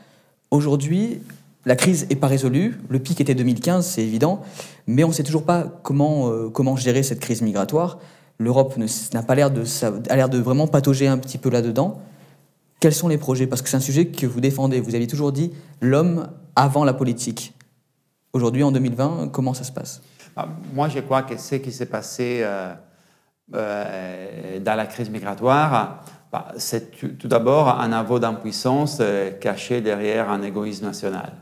Aujourd'hui, 0.51 1.21
la 1.67 1.77
crise 1.77 2.09
n'est 2.09 2.17
pas 2.17 2.29
résolue. 2.29 2.81
Le 2.89 2.99
pic 2.99 3.21
était 3.21 3.35
2015, 3.35 3.87
c'est 3.87 4.03
évident, 4.03 4.41
mais 4.87 5.05
on 5.05 5.09
ne 5.09 5.13
sait 5.13 5.23
toujours 5.23 5.45
pas 5.45 5.65
comment, 5.83 6.49
comment 6.49 6.77
gérer 6.77 7.03
cette 7.03 7.21
crise 7.21 7.43
migratoire. 7.43 7.99
L'Europe 8.39 8.77
n'a 9.13 9.23
pas 9.23 9.35
l'air 9.35 9.51
de, 9.51 9.65
a 10.11 10.17
l'air 10.17 10.29
de 10.29 10.39
vraiment 10.39 10.69
patauger 10.69 11.09
un 11.09 11.19
petit 11.19 11.39
peu 11.39 11.51
là-dedans. 11.51 12.01
Quels 12.81 12.95
sont 12.95 13.09
les 13.09 13.19
projets? 13.19 13.49
Parce 13.49 13.63
que 13.63 13.69
c'est 13.69 13.77
un 13.77 13.81
sujet 13.81 14.07
que 14.07 14.27
vous 14.27 14.41
défendez. 14.41 14.81
Vous 14.81 14.95
aviez 14.95 15.09
toujours 15.09 15.33
dit 15.33 15.53
l'homme 15.81 16.29
avant 16.55 16.85
la 16.85 16.95
politique. 16.95 17.55
Aujourd'hui, 18.33 18.63
en 18.63 18.71
2020, 18.71 19.31
comment 19.33 19.55
ça 19.55 19.65
se 19.65 19.73
passe? 19.73 20.01
Ah, 20.37 20.47
Moi, 20.73 20.89
je 20.89 21.01
crois 21.01 21.23
que 21.23 21.37
ce 21.37 21.57
qui 21.57 21.73
s'est 21.73 21.87
passé 21.87 22.41
euh, 22.43 22.73
euh, 23.55 24.61
dans 24.61 24.77
la 24.77 24.87
crise 24.87 25.11
migratoire, 25.11 26.05
bah, 26.31 26.53
c'est 26.57 26.93
tout 27.19 27.27
d'abord 27.27 27.69
un 27.81 27.91
aveu 27.93 28.21
d'impuissance 28.21 28.99
euh, 29.01 29.33
caché 29.33 29.81
derrière 29.81 30.31
un 30.31 30.43
égoïsme 30.43 30.85
national. 30.85 31.33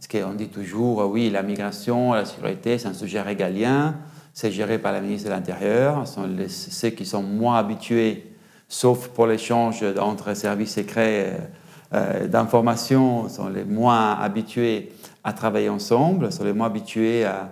Parce 0.00 0.08
qu'on 0.08 0.34
dit 0.34 0.48
toujours, 0.48 1.08
oui, 1.08 1.30
la 1.30 1.42
migration, 1.42 2.14
la 2.14 2.24
sécurité, 2.24 2.78
c'est 2.78 2.88
un 2.88 2.94
sujet 2.94 3.20
régalien, 3.20 3.94
c'est 4.36 4.52
géré 4.52 4.78
par 4.78 4.92
la 4.92 5.00
ministre 5.00 5.30
de 5.30 5.34
l'Intérieur, 5.34 6.06
ce 6.06 6.16
sont 6.16 6.28
ceux 6.48 6.90
qui 6.90 7.06
sont 7.06 7.22
moins 7.22 7.56
habitués 7.56 8.34
sauf 8.68 9.08
pour 9.08 9.26
l'échange 9.26 9.82
entre 9.98 10.34
services 10.34 10.74
secrets 10.74 11.38
euh, 11.94 12.28
d'informations, 12.28 13.30
sont 13.30 13.48
les 13.48 13.64
moins 13.64 14.12
habitués 14.12 14.92
à 15.24 15.32
travailler 15.32 15.70
ensemble, 15.70 16.30
sont 16.30 16.44
les 16.44 16.52
moins 16.52 16.66
habitués 16.66 17.24
à, 17.24 17.48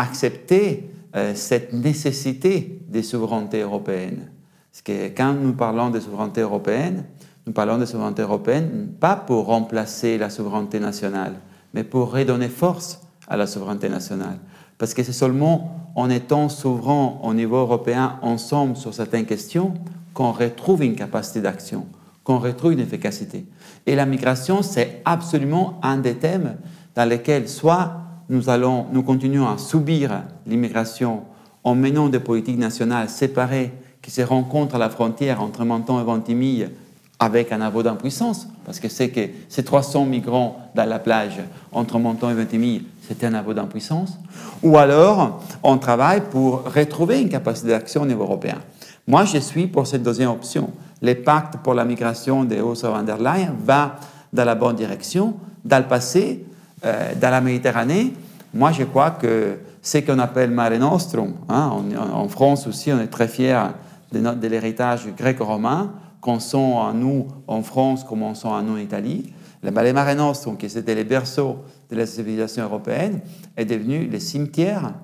accepter 0.00 0.88
euh, 1.16 1.34
cette 1.34 1.72
nécessité 1.72 2.80
des 2.86 3.02
souverainetés 3.02 3.62
européennes. 3.62 4.30
Parce 4.70 4.82
que 4.82 5.08
quand 5.08 5.32
nous 5.32 5.54
parlons 5.54 5.90
de 5.90 5.98
souveraineté 5.98 6.42
européenne, 6.42 7.06
nous 7.44 7.52
parlons 7.52 7.76
de 7.76 7.86
souveraineté 7.86 8.22
européenne 8.22 8.88
pas 9.00 9.16
pour 9.16 9.46
remplacer 9.46 10.16
la 10.16 10.30
souveraineté 10.30 10.78
nationale, 10.78 11.34
mais 11.74 11.82
pour 11.82 12.12
redonner 12.12 12.48
force 12.48 13.00
à 13.26 13.36
la 13.36 13.48
souveraineté 13.48 13.88
nationale. 13.88 14.38
Parce 14.78 14.94
que 14.94 15.02
c'est 15.02 15.12
seulement 15.12 15.90
en 15.94 16.08
étant 16.08 16.48
souverain 16.48 17.18
au 17.22 17.34
niveau 17.34 17.56
européen 17.56 18.18
ensemble 18.22 18.76
sur 18.76 18.94
certaines 18.94 19.26
questions 19.26 19.74
qu'on 20.14 20.32
retrouve 20.32 20.84
une 20.84 20.94
capacité 20.94 21.40
d'action, 21.40 21.86
qu'on 22.24 22.38
retrouve 22.38 22.72
une 22.72 22.80
efficacité. 22.80 23.44
Et 23.86 23.96
la 23.96 24.06
migration, 24.06 24.62
c'est 24.62 25.02
absolument 25.04 25.80
un 25.82 25.98
des 25.98 26.14
thèmes 26.14 26.56
dans 26.94 27.08
lesquels 27.08 27.48
soit 27.48 27.92
nous, 28.28 28.48
allons, 28.48 28.86
nous 28.92 29.02
continuons 29.02 29.48
à 29.48 29.58
subir 29.58 30.22
l'immigration 30.46 31.22
en 31.64 31.74
menant 31.74 32.08
des 32.08 32.20
politiques 32.20 32.58
nationales 32.58 33.08
séparées 33.08 33.72
qui 34.02 34.10
se 34.10 34.22
rencontrent 34.22 34.76
à 34.76 34.78
la 34.78 34.90
frontière 34.90 35.42
entre 35.42 35.64
Menton 35.64 36.00
et 36.00 36.04
Ventimille 36.04 36.70
avec 37.18 37.50
un 37.50 37.60
aveu 37.60 37.82
d'impuissance, 37.82 38.46
parce 38.64 38.78
que 38.78 38.88
c'est 38.88 39.10
que 39.10 39.20
ces 39.48 39.64
300 39.64 40.04
migrants 40.04 40.70
dans 40.74 40.88
la 40.88 41.00
plage 41.00 41.40
entre 41.72 41.98
Menton 41.98 42.30
et 42.30 42.34
Ventimille, 42.34 42.84
c'était 43.08 43.26
un 43.26 43.34
aveu 43.34 43.54
d'impuissance, 43.54 44.18
ou 44.62 44.76
alors 44.76 45.42
on 45.62 45.78
travaille 45.78 46.20
pour 46.30 46.64
retrouver 46.64 47.22
une 47.22 47.30
capacité 47.30 47.68
d'action 47.68 48.02
au 48.02 48.06
niveau 48.06 48.24
européen. 48.24 48.58
Moi, 49.06 49.24
je 49.24 49.38
suis 49.38 49.66
pour 49.66 49.86
cette 49.86 50.02
deuxième 50.02 50.28
option. 50.28 50.70
Le 51.00 51.14
pacte 51.14 51.56
pour 51.62 51.72
la 51.72 51.86
migration 51.86 52.44
de 52.44 52.56
Ursula 52.56 52.90
von 52.92 53.02
der 53.02 53.16
Leyen 53.16 53.54
va 53.64 53.96
dans 54.30 54.44
la 54.44 54.54
bonne 54.54 54.76
direction. 54.76 55.34
Dans 55.64 55.78
le 55.78 55.84
passé, 55.84 56.44
euh, 56.84 57.12
dans 57.18 57.30
la 57.30 57.40
Méditerranée, 57.40 58.12
moi, 58.52 58.72
je 58.72 58.84
crois 58.84 59.12
que 59.12 59.58
ce 59.80 59.98
qu'on 59.98 60.18
appelle 60.18 60.50
Mare 60.50 60.78
Nostrum, 60.78 61.32
hein, 61.48 61.72
en, 62.12 62.28
France 62.28 62.66
aussi, 62.66 62.92
on 62.92 63.00
est 63.00 63.06
très 63.06 63.28
fiers 63.28 63.68
de, 64.12 64.20
de 64.20 64.48
l'héritage 64.48 65.08
grec-romain, 65.16 65.92
qu'on 66.20 66.40
sent 66.40 66.56
en 66.58 66.92
nous 66.92 67.28
en 67.46 67.62
France 67.62 68.04
comme 68.04 68.22
on 68.22 68.34
sent 68.34 68.48
en 68.48 68.60
nous 68.60 68.74
en 68.74 68.78
Italie. 68.78 69.32
Le 69.62 69.70
Mare 69.70 70.14
Nostrum, 70.14 70.58
qui 70.58 70.66
était 70.66 70.94
le 70.94 71.04
berceau 71.04 71.64
de 71.90 71.96
la 71.96 72.06
civilisation 72.06 72.64
européenne, 72.64 73.20
est 73.56 73.64
devenu 73.64 74.06
le 74.06 74.18
cimetière 74.18 74.94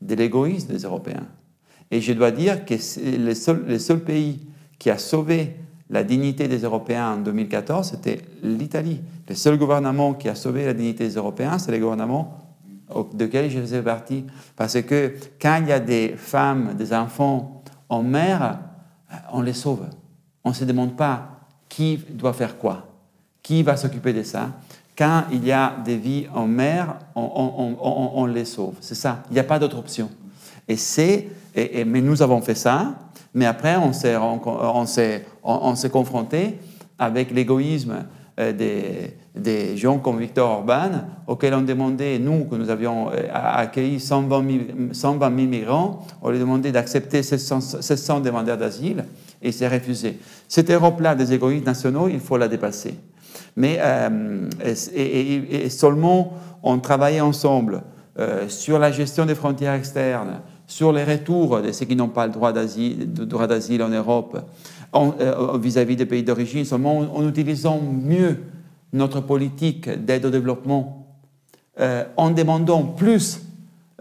de 0.00 0.14
l'égoïsme 0.14 0.72
des 0.72 0.82
Européens. 0.82 1.26
Et 1.90 2.00
je 2.00 2.12
dois 2.12 2.30
dire 2.30 2.64
que 2.64 2.74
le 2.74 3.34
seul, 3.34 3.64
le 3.66 3.78
seul 3.78 4.00
pays 4.00 4.40
qui 4.78 4.90
a 4.90 4.98
sauvé 4.98 5.56
la 5.90 6.04
dignité 6.04 6.48
des 6.48 6.60
Européens 6.60 7.12
en 7.12 7.16
2014, 7.18 7.90
c'était 7.90 8.22
l'Italie. 8.42 9.00
Le 9.28 9.34
seul 9.34 9.58
gouvernement 9.58 10.14
qui 10.14 10.28
a 10.28 10.34
sauvé 10.34 10.64
la 10.64 10.72
dignité 10.72 11.06
des 11.06 11.14
Européens, 11.14 11.58
c'est 11.58 11.70
le 11.70 11.78
gouvernement 11.78 12.38
de 13.14 13.24
lequel 13.24 13.50
je 13.50 13.60
faisais 13.60 13.82
partie. 13.82 14.24
Parce 14.56 14.80
que 14.82 15.14
quand 15.40 15.58
il 15.60 15.68
y 15.68 15.72
a 15.72 15.80
des 15.80 16.14
femmes, 16.16 16.74
des 16.76 16.94
enfants 16.94 17.62
en 17.88 18.02
mer, 18.02 18.58
on 19.32 19.42
les 19.42 19.52
sauve. 19.52 19.86
On 20.44 20.50
ne 20.50 20.54
se 20.54 20.64
demande 20.64 20.96
pas 20.96 21.40
qui 21.68 21.98
doit 22.10 22.32
faire 22.32 22.58
quoi, 22.58 22.88
qui 23.42 23.62
va 23.62 23.76
s'occuper 23.76 24.12
de 24.12 24.22
ça. 24.22 24.50
Quand 24.96 25.24
il 25.32 25.44
y 25.46 25.52
a 25.52 25.74
des 25.84 25.96
vies 25.96 26.26
en 26.34 26.46
mer, 26.46 26.96
on, 27.14 28.26
les 28.26 28.44
sauve. 28.44 28.74
C'est 28.80 28.94
ça. 28.94 29.22
Il 29.30 29.34
n'y 29.34 29.40
a 29.40 29.44
pas 29.44 29.58
d'autre 29.58 29.78
option. 29.78 30.10
Et 30.68 30.76
c'est 30.76 31.28
et, 31.54 31.84
mais 31.84 32.00
nous 32.00 32.22
avons 32.22 32.40
fait 32.40 32.54
ça, 32.54 32.94
mais 33.34 33.46
après 33.46 33.76
on 33.76 33.92
s'est, 33.92 34.16
on, 34.16 34.86
s'est, 34.86 35.24
on, 35.42 35.74
s'est 35.74 35.90
confronté 35.90 36.58
avec 36.98 37.30
l'égoïsme 37.30 38.04
euh, 38.40 38.52
des, 38.52 39.14
des, 39.34 39.76
gens 39.76 39.98
comme 39.98 40.18
Victor 40.18 40.50
Orban, 40.50 40.90
auxquels 41.26 41.52
on 41.52 41.60
demandait, 41.60 42.18
nous, 42.18 42.44
que 42.44 42.54
nous 42.54 42.70
avions 42.70 43.10
euh, 43.10 43.28
accueilli 43.32 44.00
120 44.00 44.44
000, 44.92 45.30
migrants, 45.46 46.06
on 46.22 46.30
lui 46.30 46.38
demandait 46.38 46.72
d'accepter 46.72 47.22
700, 47.22 48.20
demandeurs 48.20 48.56
d'asile, 48.56 49.04
et 49.42 49.52
c'est 49.52 49.68
refusé. 49.68 50.18
Cette 50.48 50.70
Europe-là 50.70 51.14
des 51.14 51.34
égoïsmes 51.34 51.66
nationaux, 51.66 52.08
il 52.08 52.20
faut 52.20 52.38
la 52.38 52.48
dépasser. 52.48 52.94
Mais 53.56 53.78
euh, 53.80 54.48
seulement 55.68 56.32
on 56.62 56.78
travaillait 56.78 57.20
ensemble 57.20 57.82
sur 58.48 58.78
la 58.78 58.92
gestion 58.92 59.24
des 59.24 59.34
frontières 59.34 59.72
externes, 59.72 60.40
sur 60.66 60.92
les 60.92 61.04
retours 61.04 61.60
de 61.60 61.72
ceux 61.72 61.86
qui 61.86 61.96
n'ont 61.96 62.08
pas 62.08 62.26
le 62.26 62.32
droit 62.32 62.52
d'asile 62.52 63.82
en 63.82 63.88
Europe 63.88 64.38
euh, 64.94 65.58
vis-à-vis 65.58 65.96
des 65.96 66.04
pays 66.04 66.22
d'origine, 66.22 66.66
seulement 66.66 66.98
en, 66.98 67.26
utilisant 67.26 67.80
mieux 67.80 68.42
notre 68.92 69.20
politique 69.20 69.88
d'aide 69.88 70.26
au 70.26 70.30
développement, 70.30 71.06
euh, 71.80 72.04
en 72.18 72.30
demandant 72.30 72.82
plus 72.82 73.40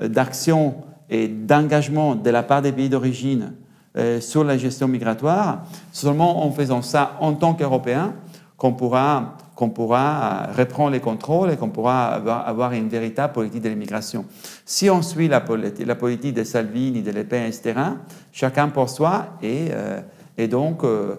d'action 0.01 0.75
et 1.09 1.29
d'engagement 1.29 2.15
de 2.15 2.29
la 2.29 2.43
part 2.43 2.61
des 2.61 2.73
pays 2.73 2.89
d'origine 2.89 3.53
euh, 3.97 4.19
sur 4.19 4.43
la 4.43 4.57
gestion 4.57 4.89
migratoire, 4.89 5.63
seulement 5.93 6.45
en 6.45 6.51
faisant 6.51 6.81
ça 6.81 7.17
en 7.21 7.33
tant 7.33 7.53
qu'Européens 7.53 8.13
qu'on 8.57 8.73
pourra 8.73 9.37
qu'on 9.55 9.69
pourra 9.69 10.47
euh, 10.49 10.53
reprendre 10.57 10.91
les 10.91 10.99
contrôles 10.99 11.51
et 11.51 11.57
qu'on 11.57 11.69
pourra 11.69 12.13
avoir, 12.15 12.73
une 12.73 12.89
véritable 12.89 13.33
politique 13.33 13.61
de 13.61 13.69
l'immigration. 13.69 14.25
Si 14.65 14.89
on 14.89 15.01
suit 15.01 15.27
la, 15.27 15.41
politique 15.41 16.33
de 16.33 16.43
Salvini, 16.43 17.01
de 17.01 17.11
Le 17.11 17.23
Pen, 17.23 17.43
etc., 17.43 17.73
chacun 18.31 18.69
pour 18.69 18.89
soi 18.89 19.37
et, 19.41 19.67
euh, 19.71 19.99
et 20.37 20.47
donc 20.47 20.83
euh, 20.83 21.15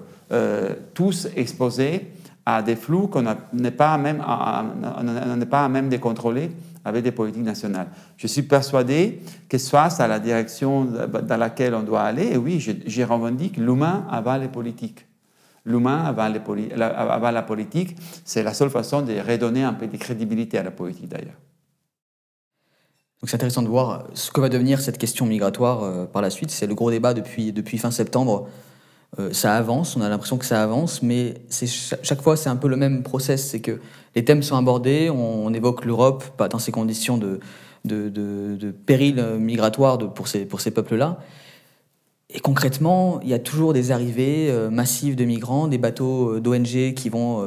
tous 0.95 1.28
exposés 1.37 2.09
à 2.45 2.62
des 2.62 2.74
flux 2.74 3.09
qu'on 3.09 3.22
n'est 3.53 3.70
pas, 3.70 3.97
même 3.99 4.18
pas 4.18 5.64
à 5.64 5.68
même 5.68 5.89
de 5.89 5.97
contrôler 5.99 6.51
avec 6.85 7.05
des 7.05 7.12
politiques 7.12 7.45
nationales. 7.45 7.87
Je 8.16 8.26
suis 8.26 8.43
persuadé 8.43 9.20
que 9.49 9.59
soit 9.59 10.01
à 10.01 10.09
la 10.09 10.18
direction 10.18 10.85
dans 10.85 11.37
laquelle 11.37 11.74
on 11.74 11.83
doit 11.83 12.03
aller, 12.03 12.33
et 12.33 12.37
oui, 12.37 12.59
je, 12.59 12.72
je 12.85 13.03
revendique 13.03 13.57
l'humain 13.57 14.05
avant 14.11 14.37
les 14.37 14.49
politiques. 14.49 15.07
L'humain 15.64 16.02
avant, 16.04 17.30
la 17.30 17.42
politique, 17.42 17.96
c'est 18.24 18.42
la 18.42 18.52
seule 18.52 18.70
façon 18.70 19.02
de 19.02 19.12
redonner 19.12 19.62
un 19.62 19.72
peu 19.72 19.86
de 19.86 19.96
crédibilité 19.96 20.58
à 20.58 20.64
la 20.64 20.72
politique 20.72 21.08
d'ailleurs. 21.08 21.38
Donc 23.20 23.30
c'est 23.30 23.36
intéressant 23.36 23.62
de 23.62 23.68
voir 23.68 24.04
ce 24.14 24.32
que 24.32 24.40
va 24.40 24.48
devenir 24.48 24.80
cette 24.80 24.98
question 24.98 25.24
migratoire 25.24 25.84
euh, 25.84 26.06
par 26.06 26.22
la 26.22 26.30
suite. 26.30 26.50
C'est 26.50 26.66
le 26.66 26.74
gros 26.74 26.90
débat 26.90 27.14
depuis, 27.14 27.52
depuis 27.52 27.78
fin 27.78 27.92
septembre. 27.92 28.48
Euh, 29.20 29.32
ça 29.32 29.56
avance, 29.56 29.96
on 29.96 30.00
a 30.00 30.08
l'impression 30.08 30.38
que 30.38 30.44
ça 30.44 30.60
avance, 30.60 31.02
mais 31.02 31.34
chaque 32.02 32.22
fois 32.22 32.36
c'est 32.36 32.48
un 32.48 32.56
peu 32.56 32.66
le 32.66 32.76
même 32.76 33.04
process. 33.04 33.46
C'est 33.46 33.60
que 33.60 33.80
les 34.16 34.24
thèmes 34.24 34.42
sont 34.42 34.56
abordés, 34.56 35.10
on, 35.10 35.54
évoque 35.54 35.84
l'Europe 35.84 36.24
dans 36.50 36.58
ces 36.58 36.72
conditions 36.72 37.16
de, 37.18 37.38
de, 37.84 38.08
de, 38.08 38.70
péril 38.72 39.22
migratoire 39.38 39.98
pour 39.98 40.26
ces, 40.26 40.44
pour 40.44 40.60
ces 40.60 40.72
peuples-là. 40.72 41.20
Et 42.35 42.41
concrètement, 42.41 43.20
il 43.22 43.28
y 43.28 43.35
a 43.35 43.39
toujours 43.39 43.72
des 43.72 43.93
arrivées 43.93 44.49
euh, 44.51 44.70
massives 44.70 45.16
de 45.16 45.24
migrants, 45.24 45.68
des 45.68 45.78
bateaux 45.78 46.41
d'ONG 46.41 46.95
qui 46.95 47.09
vont 47.09 47.47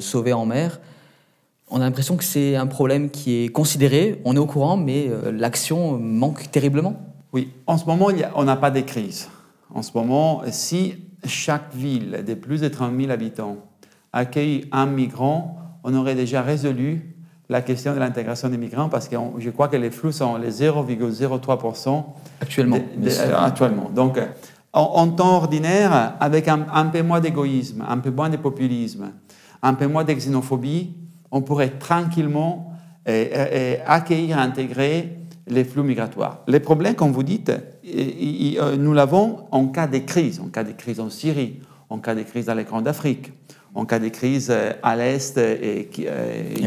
sauver 0.00 0.32
en 0.32 0.46
mer 0.46 0.80
on 1.68 1.80
a 1.80 1.84
l'impression 1.84 2.16
que 2.16 2.24
c'est 2.24 2.56
un 2.56 2.66
problème 2.66 3.10
qui 3.10 3.44
est 3.44 3.48
considéré, 3.48 4.20
on 4.24 4.36
est 4.36 4.38
au 4.38 4.46
courant, 4.46 4.76
mais 4.76 5.08
euh, 5.08 5.32
l'action 5.32 5.98
manque 5.98 6.50
terriblement. 6.50 6.94
Oui, 7.32 7.50
en 7.66 7.78
ce 7.78 7.84
moment, 7.86 8.10
on 8.36 8.44
n'a 8.44 8.56
pas 8.56 8.70
de 8.70 8.80
crise. 8.80 9.28
En 9.74 9.82
ce 9.82 9.90
moment, 9.94 10.42
si 10.50 10.94
chaque 11.24 11.74
ville 11.74 12.22
de 12.24 12.34
plus 12.34 12.60
de 12.60 12.68
30 12.68 12.96
000 12.96 13.10
habitants 13.10 13.56
accueille 14.12 14.68
un 14.70 14.86
migrant, 14.86 15.58
on 15.82 15.94
aurait 15.94 16.14
déjà 16.14 16.42
résolu 16.42 17.13
la 17.48 17.62
question 17.62 17.94
de 17.94 17.98
l'intégration 17.98 18.48
des 18.48 18.56
migrants 18.56 18.88
parce 18.88 19.08
que 19.08 19.16
je 19.38 19.50
crois 19.50 19.68
que 19.68 19.76
les 19.76 19.90
flux 19.90 20.12
sont 20.12 20.36
les 20.36 20.50
0,03% 20.50 22.04
actuellement. 22.40 22.78
actuellement. 23.36 23.90
Donc, 23.94 24.18
en, 24.72 25.08
temps 25.08 25.36
ordinaire, 25.36 26.14
avec 26.20 26.48
un, 26.48 26.66
un 26.72 26.86
peu 26.86 27.02
moins 27.02 27.20
d'égoïsme, 27.20 27.84
un 27.86 27.98
peu 27.98 28.10
moins 28.10 28.28
de 28.28 28.36
populisme, 28.36 29.12
un 29.62 29.74
peu 29.74 29.86
moins 29.86 30.04
de 30.04 30.12
xénophobie, 30.12 30.94
on 31.30 31.42
pourrait 31.42 31.70
tranquillement 31.78 32.72
euh, 33.08 33.26
euh, 33.34 33.76
accueillir, 33.86 34.38
intégrer 34.38 35.18
les 35.46 35.64
flux 35.64 35.82
migratoires. 35.82 36.40
Les 36.46 36.60
problèmes, 36.60 36.94
comme 36.94 37.12
vous 37.12 37.22
dites, 37.22 37.50
euh, 37.84 38.76
nous 38.76 38.92
l'avons 38.94 39.46
en 39.50 39.66
cas 39.66 39.86
de 39.86 39.98
crise, 39.98 40.40
en 40.40 40.48
cas 40.48 40.64
de 40.64 40.72
crise 40.72 41.00
en 41.00 41.10
Syrie, 41.10 41.60
en 41.90 41.98
cas 41.98 42.14
de 42.14 42.22
crise 42.22 42.46
dans 42.46 42.54
les 42.54 42.64
grandes 42.64 42.84
d'Afrique, 42.84 43.32
en 43.74 43.84
cas 43.86 43.98
de 43.98 44.08
crise 44.08 44.52
à 44.82 44.96
l'Est 44.96 45.36
et 45.38 45.88
qui 45.90 46.06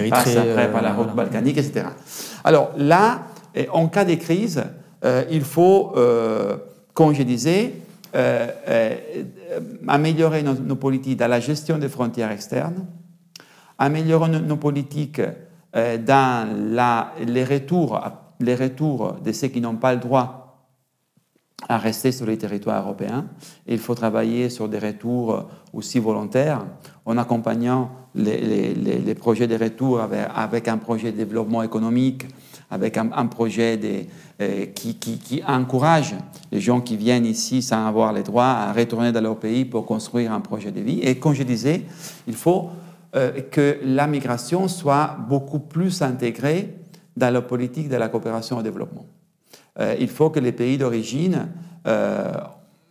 passe 0.10 0.36
après 0.36 0.72
par 0.72 0.82
la 0.82 0.93
route 0.93 1.16
balkanique, 1.16 1.58
etc. 1.58 1.88
Alors 2.43 2.72
là, 2.78 3.28
en 3.72 3.88
cas 3.88 4.03
de 4.05 4.16
crise, 4.16 4.64
il 5.30 5.41
faut, 5.41 5.93
comme 6.93 7.14
je 7.16 7.24
disais, 7.24 7.74
améliorer 9.88 10.43
nos 10.43 10.76
politiques 10.76 11.18
dans 11.18 11.30
la 11.30 11.39
gestion 11.39 11.78
des 11.78 11.89
frontières 11.89 12.32
externes, 12.32 12.86
améliorer 13.78 14.30
nos 14.30 14.58
politiques 14.58 15.22
euh, 15.76 15.97
dans 15.97 16.47
la, 16.74 17.12
les, 17.26 17.43
retours, 17.43 17.99
les 18.39 18.55
retours 18.55 19.18
de 19.24 19.32
ceux 19.32 19.49
qui 19.49 19.62
n'ont 19.62 19.76
pas 19.76 19.93
le 19.93 19.99
droit 19.99 20.46
à 21.68 21.78
rester 21.78 22.12
sur 22.12 22.26
les 22.26 22.38
territoires 22.38 22.84
européens. 22.84 23.26
Il 23.68 23.80
faut 23.80 23.95
travailler 23.95 24.49
sur 24.49 24.70
des 24.70 24.80
retours 24.80 25.49
aussi 25.74 25.99
volontaires 25.99 26.66
en 27.05 27.18
accompagnant 27.18 27.89
les, 28.16 29.16
projets 29.16 29.47
de 29.47 29.55
retour 29.55 29.99
avec, 29.99 30.68
un 30.68 30.78
projet 30.78 31.12
de 31.12 31.18
développement 31.18 31.64
économique, 31.64 32.26
avec 32.70 32.97
un, 32.97 33.26
projet 33.26 33.80
euh, 34.41 34.66
qui, 34.68 35.41
encourage 35.47 36.16
les 36.51 36.60
gens 36.60 36.82
qui 36.82 36.97
viennent 36.97 37.26
ici 37.26 37.62
sans 37.62 37.88
avoir 37.88 38.14
les 38.14 38.24
droits 38.24 38.45
à 38.45 38.74
retourner 38.74 39.12
dans 39.12 39.22
leur 39.22 39.38
pays 39.38 39.66
pour 39.66 39.86
construire 39.86 40.34
un 40.34 40.41
projet 40.41 40.72
de 40.72 40.82
vie. 40.82 40.99
Et 41.01 41.18
comme 41.18 41.34
je 41.34 41.43
disais, 41.43 41.84
il 42.28 42.36
faut 42.36 42.70
euh, 43.16 43.41
que 43.51 43.80
la 43.84 44.05
migration 44.05 44.68
soit 44.68 45.18
beaucoup 45.28 45.60
plus 45.60 46.01
intégrée 46.01 46.76
dans 47.16 47.34
la 47.34 47.41
politique 47.41 47.89
de 47.89 47.95
la 47.95 48.10
coopération 48.10 48.58
au 48.58 48.62
développement. 48.62 49.05
Euh, 49.80 49.95
il 49.99 50.07
faut 50.07 50.30
que 50.30 50.39
les 50.39 50.51
pays 50.51 50.78
d'origine, 50.78 51.47
euh, 51.88 52.32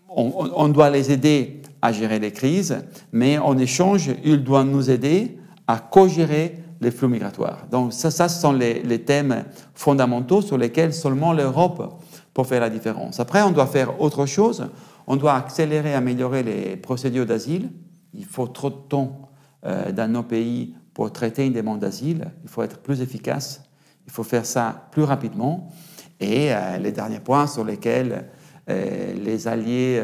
on, 0.09 0.69
doit 0.69 0.89
les 0.89 1.13
aider 1.13 1.63
à 1.83 1.93
gérer 1.93 2.19
les 2.19 2.33
crises, 2.33 2.79
mais 3.13 3.39
en 3.39 3.59
échange, 3.59 4.11
ils 4.25 4.43
doivent 4.43 4.67
nous 4.67 4.91
aider 4.91 5.39
à 5.67 5.79
co-gérer 5.79 6.59
les 6.81 6.91
flux 6.91 7.09
migratoires. 7.09 7.67
Donc 7.71 7.93
ça, 7.93 8.11
ce 8.11 8.41
sont 8.41 8.53
les, 8.53 8.83
les 8.83 9.03
thèmes 9.03 9.45
fondamentaux 9.75 10.41
sur 10.41 10.57
lesquels 10.57 10.95
seulement 10.95 11.33
l'Europe 11.33 12.01
peut 12.33 12.45
faire 12.45 12.61
la 12.61 12.71
différence. 12.71 13.21
Après, 13.21 13.43
on 13.43 13.51
doit 13.51 13.67
faire 13.67 14.01
autre 14.01 14.27
chose. 14.27 14.69
On 15.07 15.17
doit 15.17 15.35
accélérer, 15.35 15.95
améliorer 15.95 16.43
les 16.43 16.77
procédures 16.77 17.27
d'asile. 17.27 17.71
Il 18.15 18.25
faut 18.25 18.47
trop 18.47 18.71
de 18.71 18.77
temps 18.89 19.31
euh, 19.65 19.93
dans 19.93 20.11
nos 20.11 20.23
pays 20.23 20.75
pour 20.95 21.13
traiter 21.13 21.47
une 21.47 21.53
demande 21.53 21.81
d'asile. 21.81 22.31
Il 22.43 22.49
faut 22.49 22.63
être 22.63 22.79
plus 22.79 23.01
efficace, 23.01 23.63
il 24.07 24.13
faut 24.13 24.23
faire 24.23 24.47
ça 24.47 24.89
plus 24.91 25.03
rapidement. 25.03 25.71
Et 26.21 26.53
euh, 26.53 26.79
les 26.79 26.93
derniers 26.93 27.21
points 27.21 27.47
sur 27.47 27.65
lesquels 27.65 28.25
euh, 28.69 29.15
les 29.15 29.49
alliés 29.49 30.03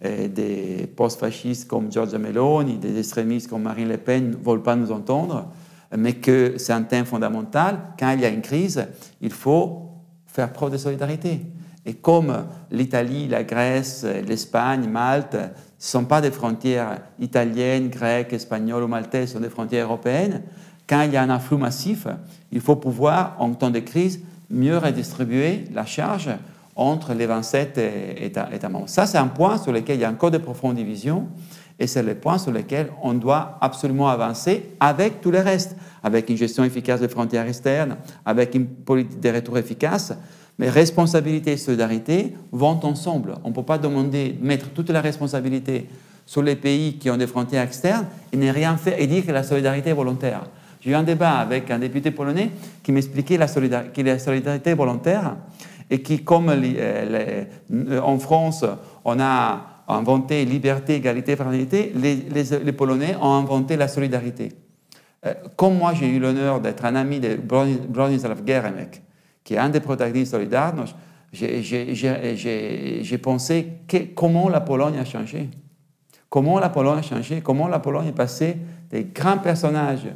des 0.00 0.86
post-fascistes 0.94 1.66
comme 1.66 1.90
Giorgia 1.90 2.18
Meloni, 2.18 2.78
des 2.78 2.98
extrémistes 2.98 3.50
comme 3.50 3.62
Marine 3.62 3.88
Le 3.88 3.96
Pen 3.96 4.30
ne 4.30 4.36
veulent 4.36 4.62
pas 4.62 4.76
nous 4.76 4.92
entendre, 4.92 5.50
mais 5.96 6.12
que 6.14 6.54
c'est 6.56 6.72
un 6.72 6.82
thème 6.82 7.04
fondamental. 7.04 7.80
Quand 7.98 8.12
il 8.12 8.20
y 8.20 8.24
a 8.24 8.28
une 8.28 8.42
crise, 8.42 8.86
il 9.20 9.32
faut 9.32 9.88
faire 10.26 10.52
preuve 10.52 10.70
de 10.70 10.76
solidarité. 10.76 11.40
Et 11.84 11.94
comme 11.94 12.44
l'Italie, 12.70 13.26
la 13.28 13.42
Grèce, 13.42 14.04
l'Espagne, 14.26 14.88
Malte 14.88 15.34
ne 15.34 15.48
sont 15.78 16.04
pas 16.04 16.20
des 16.20 16.30
frontières 16.30 17.00
italiennes, 17.18 17.88
grecques, 17.88 18.32
espagnoles 18.32 18.82
ou 18.84 18.88
maltaises, 18.88 19.30
ce 19.30 19.34
sont 19.34 19.40
des 19.40 19.48
frontières 19.48 19.86
européennes. 19.86 20.42
Quand 20.88 21.02
il 21.02 21.12
y 21.12 21.16
a 21.16 21.22
un 21.22 21.30
afflux 21.30 21.56
massif, 21.56 22.06
il 22.52 22.60
faut 22.60 22.76
pouvoir, 22.76 23.36
en 23.38 23.52
temps 23.54 23.70
de 23.70 23.78
crise, 23.80 24.20
mieux 24.50 24.78
redistribuer 24.78 25.64
la 25.72 25.84
charge 25.84 26.30
entre 26.76 27.12
les 27.12 27.26
27 27.26 27.78
États, 28.20 28.68
membres. 28.68 28.88
Ça, 28.88 29.06
c'est 29.06 29.18
un 29.18 29.26
point 29.26 29.58
sur 29.58 29.72
lequel 29.72 29.96
il 29.96 30.02
y 30.02 30.04
a 30.04 30.10
encore 30.10 30.30
de 30.30 30.38
profondes 30.38 30.76
divisions 30.76 31.26
et 31.78 31.86
c'est 31.86 32.02
le 32.02 32.14
point 32.14 32.38
sur 32.38 32.52
lequel 32.52 32.90
on 33.02 33.14
doit 33.14 33.58
absolument 33.60 34.08
avancer 34.08 34.70
avec 34.80 35.20
tous 35.20 35.30
les 35.30 35.40
restes, 35.40 35.76
avec 36.02 36.28
une 36.28 36.36
gestion 36.36 36.64
efficace 36.64 37.00
des 37.00 37.08
frontières 37.08 37.46
externes, 37.46 37.96
avec 38.24 38.54
une 38.54 38.66
politique 38.66 39.20
de 39.20 39.30
retour 39.30 39.58
efficace, 39.58 40.12
mais 40.58 40.68
responsabilité 40.70 41.52
et 41.52 41.56
solidarité 41.56 42.34
vont 42.50 42.80
ensemble. 42.84 43.34
On 43.44 43.50
ne 43.50 43.54
peut 43.54 43.62
pas 43.62 43.78
demander, 43.78 44.36
mettre 44.40 44.70
toute 44.70 44.90
la 44.90 45.00
responsabilité 45.00 45.88
sur 46.26 46.42
les 46.42 46.56
pays 46.56 46.98
qui 46.98 47.10
ont 47.10 47.16
des 47.16 47.28
frontières 47.28 47.62
externes 47.62 48.06
et 48.32 48.36
ne 48.36 48.52
rien 48.52 48.76
faire 48.76 49.00
et 49.00 49.06
dire 49.06 49.24
que 49.24 49.32
la 49.32 49.44
solidarité 49.44 49.90
est 49.90 49.94
volontaire. 49.94 50.42
J'ai 50.80 50.90
eu 50.90 50.94
un 50.94 51.02
débat 51.02 51.38
avec 51.38 51.70
un 51.70 51.78
député 51.78 52.10
polonais 52.10 52.50
qui 52.82 52.92
m'expliquait 52.92 53.36
la 53.36 53.46
la 53.46 54.18
solidarité 54.18 54.70
est 54.70 54.74
volontaire 54.74 55.36
et 55.90 56.02
qui, 56.02 56.22
comme 56.22 56.50
en 56.50 58.18
France, 58.18 58.64
on 59.04 59.18
a 59.20 59.78
inventé 59.88 60.44
liberté, 60.44 60.96
égalité, 60.96 61.34
fraternité, 61.34 61.92
les, 61.94 62.72
Polonais 62.72 63.16
ont 63.20 63.32
inventé 63.34 63.76
la 63.76 63.88
solidarité. 63.88 64.52
Euh, 65.24 65.34
comme 65.56 65.78
moi, 65.78 65.94
j'ai 65.94 66.08
eu 66.08 66.20
l'honneur 66.20 66.60
d'être 66.60 66.84
un 66.84 66.94
ami 66.94 67.18
de 67.18 67.36
Bronislaw 67.36 68.46
Geremek, 68.46 69.02
qui 69.42 69.54
est 69.54 69.58
un 69.58 69.70
des 69.70 69.80
protagonistes 69.80 70.32
solidaires, 70.32 70.74
j'ai 71.32 73.18
pensé 73.18 73.68
comment 74.14 74.48
la 74.48 74.60
Pologne 74.60 74.98
a 74.98 75.04
changé. 75.04 75.48
Comment 76.30 76.58
la 76.60 76.68
Pologne 76.68 76.98
a 76.98 77.02
changé, 77.02 77.40
comment 77.40 77.68
la 77.68 77.78
Pologne 77.78 78.08
est 78.08 78.12
passée 78.12 78.58
des 78.90 79.04
grands 79.04 79.38
personnages 79.38 80.06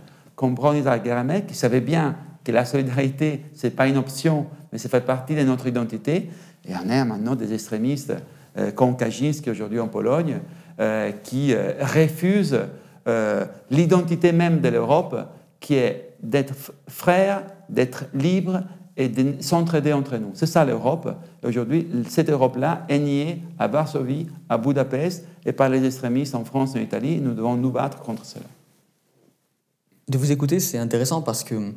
comme 0.43 0.57
Bronislaw 0.57 1.05
Geremek, 1.05 1.47
qui 1.47 1.55
savaient 1.55 1.81
bien 1.81 2.17
que 2.43 2.51
la 2.51 2.65
solidarité, 2.65 3.45
ce 3.55 3.69
n'est 3.69 3.71
pas 3.71 3.87
une 3.87 3.97
option, 3.97 4.47
mais 4.73 4.79
ça 4.79 4.89
fait 4.89 5.01
partie 5.01 5.37
de 5.37 5.43
notre 5.45 5.69
identité. 5.69 6.31
Et 6.69 6.73
on 6.75 6.91
est 6.91 7.05
maintenant 7.05 7.37
des 7.37 7.55
extrémistes 7.55 8.13
euh, 8.59 8.73
Kaczynski 8.73 9.51
aujourd'hui 9.51 9.79
en 9.79 9.87
Pologne, 9.87 10.41
euh, 10.81 11.13
qui 11.23 11.55
euh, 11.55 11.75
refusent 11.81 12.59
l'identité 13.71 14.33
même 14.33 14.61
de 14.61 14.69
l'Europe, 14.69 15.17
qui 15.61 15.75
est 15.75 16.15
d'être 16.25 16.55
frère, 16.89 17.45
d'être 17.69 18.07
libre, 18.13 18.63
et 18.97 19.09
de 19.09 19.41
s'entraider 19.41 19.93
entre 19.93 20.17
nous. 20.17 20.31
C'est 20.35 20.47
ça 20.47 20.65
l'Europe. 20.65 21.09
Aujourd'hui, 21.45 21.87
cette 22.09 22.31
Europe-là 22.31 22.85
est 22.89 22.99
niée 22.99 23.43
à 23.61 23.69
Varsovie, 23.69 24.27
à 24.49 24.59
Budapest 24.59 25.25
et 25.47 25.53
par 25.53 25.69
les 25.69 25.85
extrémistes 25.85 26.35
en 26.35 26.45
France 26.45 26.75
et 26.75 26.81
en 26.81 26.83
Italie. 26.83 27.21
Nous 27.21 27.33
devons 27.33 27.55
nous 27.55 27.71
battre 27.71 28.01
contre 28.01 28.25
cela. 28.25 28.45
De 30.09 30.19
vous 30.19 30.33
écouter, 30.33 30.59
c'est 30.59 30.79
intéressant 30.79 31.23
parce 31.23 31.45
que 31.45 31.73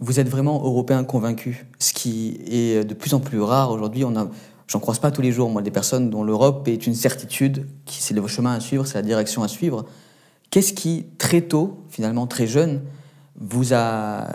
vous 0.00 0.20
êtes 0.20 0.28
vraiment 0.28 0.62
européen 0.64 1.04
convaincu, 1.04 1.66
ce 1.78 1.92
qui 1.92 2.40
est 2.46 2.84
de 2.84 2.94
plus 2.94 3.14
en 3.14 3.20
plus 3.20 3.40
rare 3.40 3.70
aujourd'hui. 3.70 4.04
On 4.04 4.16
a, 4.16 4.28
j'en 4.66 4.80
croise 4.80 4.98
pas 4.98 5.10
tous 5.10 5.22
les 5.22 5.32
jours, 5.32 5.48
moi, 5.48 5.62
des 5.62 5.70
personnes 5.70 6.10
dont 6.10 6.24
l'Europe 6.24 6.66
est 6.68 6.86
une 6.86 6.94
certitude, 6.94 7.66
qui 7.84 8.02
c'est 8.02 8.14
le 8.14 8.26
chemin 8.26 8.54
à 8.54 8.60
suivre, 8.60 8.84
c'est 8.84 8.98
la 8.98 9.02
direction 9.02 9.42
à 9.42 9.48
suivre. 9.48 9.86
Qu'est-ce 10.50 10.72
qui, 10.72 11.06
très 11.18 11.42
tôt, 11.42 11.84
finalement 11.88 12.26
très 12.26 12.46
jeune, 12.46 12.82
vous 13.38 13.74
a 13.74 14.26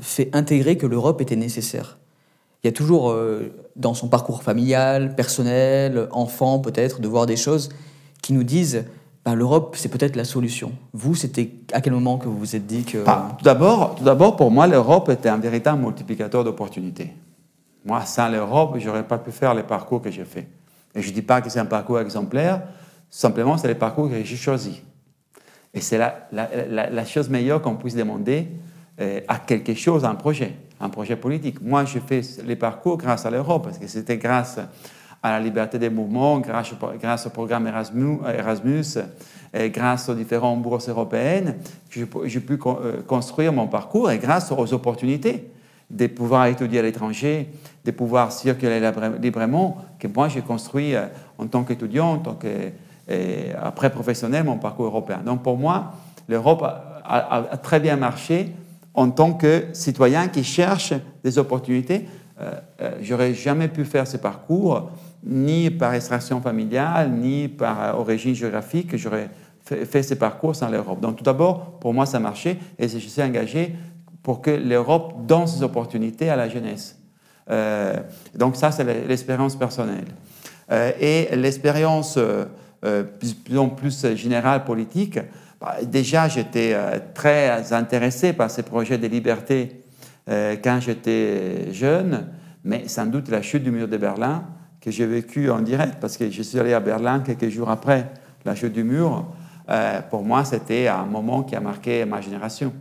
fait 0.00 0.30
intégrer 0.32 0.78
que 0.78 0.86
l'Europe 0.86 1.20
était 1.20 1.36
nécessaire? 1.36 1.98
Il 2.62 2.68
y 2.68 2.70
a 2.70 2.72
toujours, 2.72 3.10
euh, 3.10 3.52
dans 3.76 3.92
son 3.92 4.08
parcours 4.08 4.42
familial, 4.42 5.14
personnel, 5.14 6.08
enfant 6.12 6.60
peut-être, 6.60 7.00
de 7.00 7.08
voir 7.08 7.26
des 7.26 7.36
choses 7.36 7.68
qui 8.22 8.32
nous 8.32 8.42
disent 8.42 8.84
ben, 9.24 9.34
l'Europe, 9.34 9.74
c'est 9.78 9.88
peut-être 9.88 10.16
la 10.16 10.24
solution. 10.24 10.72
Vous, 10.92 11.14
c'était 11.14 11.50
à 11.72 11.80
quel 11.80 11.94
moment 11.94 12.18
que 12.18 12.26
vous 12.26 12.38
vous 12.38 12.56
êtes 12.56 12.66
dit 12.66 12.84
que... 12.84 13.04
Ah, 13.06 13.36
d'abord, 13.42 14.36
pour 14.36 14.50
moi, 14.50 14.66
l'Europe 14.66 15.08
était 15.08 15.30
un 15.30 15.38
véritable 15.38 15.80
multiplicateur 15.80 16.44
d'opportunités. 16.44 17.12
Moi, 17.86 18.02
sans 18.02 18.28
l'Europe, 18.28 18.76
je 18.78 18.86
n'aurais 18.86 19.06
pas 19.06 19.18
pu 19.18 19.30
faire 19.30 19.54
les 19.54 19.62
parcours 19.62 20.02
que 20.02 20.10
j'ai 20.10 20.24
faits. 20.24 20.46
Et 20.94 21.00
je 21.00 21.08
ne 21.08 21.14
dis 21.14 21.22
pas 21.22 21.40
que 21.40 21.48
c'est 21.48 21.58
un 21.58 21.64
parcours 21.64 22.00
exemplaire, 22.00 22.62
simplement 23.10 23.56
c'est 23.56 23.68
les 23.68 23.74
parcours 23.74 24.10
que 24.10 24.22
j'ai 24.22 24.36
choisis. 24.36 24.76
Et 25.72 25.80
c'est 25.80 25.98
la, 25.98 26.28
la, 26.30 27.04
chose 27.04 27.28
meilleure 27.28 27.60
qu'on 27.60 27.74
puisse 27.74 27.96
demander 27.96 28.46
euh, 29.00 29.20
à 29.26 29.38
quelque 29.38 29.74
chose, 29.74 30.04
à 30.04 30.10
un 30.10 30.14
projet, 30.14 30.54
un 30.80 30.88
projet 30.88 31.16
politique. 31.16 31.60
Moi, 31.60 31.84
je 31.84 31.98
fais 31.98 32.20
les 32.44 32.56
parcours 32.56 32.96
grâce 32.96 33.26
à 33.26 33.30
l'Europe, 33.30 33.64
parce 33.64 33.78
que 33.78 33.88
c'était 33.88 34.18
grâce 34.18 34.60
à 35.24 35.30
la 35.30 35.40
liberté 35.40 35.78
des 35.78 35.88
mouvements, 35.88 36.38
grâce, 36.38 37.26
au 37.26 37.30
programme 37.30 37.66
Erasmus, 37.66 38.98
et 39.54 39.70
grâce 39.70 40.10
aux 40.10 40.14
différentes 40.14 40.60
bourses 40.60 40.90
européennes, 40.90 41.56
j'ai 41.88 42.40
pu 42.40 42.58
euh, 42.66 43.00
construire 43.06 43.50
mon 43.50 43.66
parcours 43.66 44.10
et 44.10 44.18
grâce 44.18 44.52
aux 44.52 44.74
opportunités 44.74 45.50
de 45.88 46.06
pouvoir 46.08 46.46
étudier 46.46 46.80
à 46.80 46.82
l'étranger, 46.82 47.48
de 47.86 47.90
pouvoir 47.90 48.32
circuler 48.32 48.86
librement, 49.22 49.78
que 49.98 50.08
moi 50.08 50.28
j'ai 50.28 50.42
construit 50.42 50.94
euh, 50.94 51.06
en 51.38 51.46
tant 51.46 51.62
qu'étudiant, 51.62 52.12
en 52.12 52.18
tant 52.18 52.34
que 52.34 52.48
après 53.62 53.90
professionnel, 53.90 54.44
mon 54.44 54.56
parcours 54.58 54.86
européen. 54.86 55.20
Donc 55.24 55.42
pour 55.42 55.58
moi, 55.58 55.92
l'Europe 56.28 56.62
a, 56.62 57.42
très 57.62 57.80
bien 57.80 57.96
marché 57.96 58.52
en 58.94 59.10
tant 59.10 59.32
que 59.32 59.64
citoyen 59.72 60.28
qui 60.28 60.44
cherche 60.44 60.94
des 61.22 61.38
opportunités. 61.38 62.06
Euh, 62.40 62.52
euh, 62.80 62.90
j'aurais 63.00 63.32
jamais 63.32 63.68
pu 63.68 63.84
faire 63.84 64.06
ce 64.06 64.16
parcours 64.16 64.90
ni 65.24 65.70
par 65.70 65.94
extraction 65.94 66.40
familiale, 66.40 67.10
ni 67.10 67.48
par 67.48 67.98
origine 67.98 68.34
géographique. 68.34 68.96
J'aurais 68.96 69.30
fait, 69.64 70.02
ce 70.02 70.14
parcours 70.14 70.54
sans 70.54 70.68
l'Europe. 70.68 71.00
Donc 71.00 71.16
tout 71.16 71.24
d'abord, 71.24 71.78
pour 71.80 71.94
moi, 71.94 72.06
ça 72.06 72.20
marchait 72.20 72.58
et 72.78 72.88
je 72.88 72.98
suis 72.98 73.22
engagé 73.22 73.74
pour 74.22 74.40
que 74.40 74.50
l'Europe 74.50 75.26
donne 75.26 75.46
ces 75.46 75.62
opportunités 75.62 76.28
à 76.30 76.36
la 76.36 76.48
jeunesse. 76.48 76.98
Euh, 77.50 77.96
donc 78.34 78.56
ça, 78.56 78.70
c'est 78.70 78.84
l'expérience 79.06 79.56
personnelle. 79.56 80.06
Euh, 80.72 80.92
et 80.98 81.36
l'expérience 81.36 82.18
euh, 82.18 82.46
plus 83.18 83.36
plus 83.76 84.14
générale 84.14 84.64
politique, 84.64 85.18
bah, 85.60 85.76
déjà 85.82 86.28
j'étais 86.28 86.76
très 87.14 87.72
intéressé 87.72 88.32
par 88.32 88.50
ces 88.50 88.62
projets 88.62 88.98
de 88.98 89.06
liberté 89.06 89.80
quand 90.26 90.78
j'étais 90.80 91.72
jeune, 91.72 92.26
mais 92.62 92.88
sans 92.88 93.06
doute 93.06 93.28
la 93.28 93.42
chute 93.42 93.62
du 93.62 93.70
mur 93.70 93.88
de 93.88 93.96
Berlin, 93.96 94.44
que 94.84 94.90
j'ai 94.90 95.06
vécu 95.06 95.50
en 95.50 95.62
direct, 95.62 95.94
parce 96.00 96.16
que 96.16 96.30
je 96.30 96.42
suis 96.42 96.58
allé 96.58 96.74
à 96.74 96.80
Berlin 96.80 97.20
quelques 97.20 97.48
jours 97.48 97.70
après 97.70 98.12
la 98.44 98.54
chute 98.54 98.74
du 98.74 98.84
mur, 98.84 99.26
pour 100.10 100.22
moi 100.22 100.44
c'était 100.44 100.88
un 100.88 101.06
moment 101.06 101.42
qui 101.42 101.56
a 101.56 101.60
marqué 101.60 102.04
ma 102.04 102.20
génération. 102.20 102.72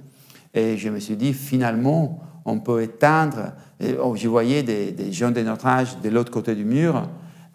Et 0.54 0.78
je 0.78 0.89
me 0.89 0.99
suis 0.99 1.16
dit, 1.16 1.34
finalement, 1.34 2.20
on 2.45 2.60
peut 2.60 2.82
éteindre. 2.84 3.54
Oh, 4.01 4.16
je 4.16 4.28
voyais 4.28 4.64
des, 4.64 4.91
des, 4.91 5.12
gens 5.12 5.32
de 5.32 5.41
notre 5.41 5.66
âge 5.66 5.97
de 5.99 6.10
l'autre 6.10 6.32
côté 6.32 6.56
du 6.56 6.66
mur 6.66 7.08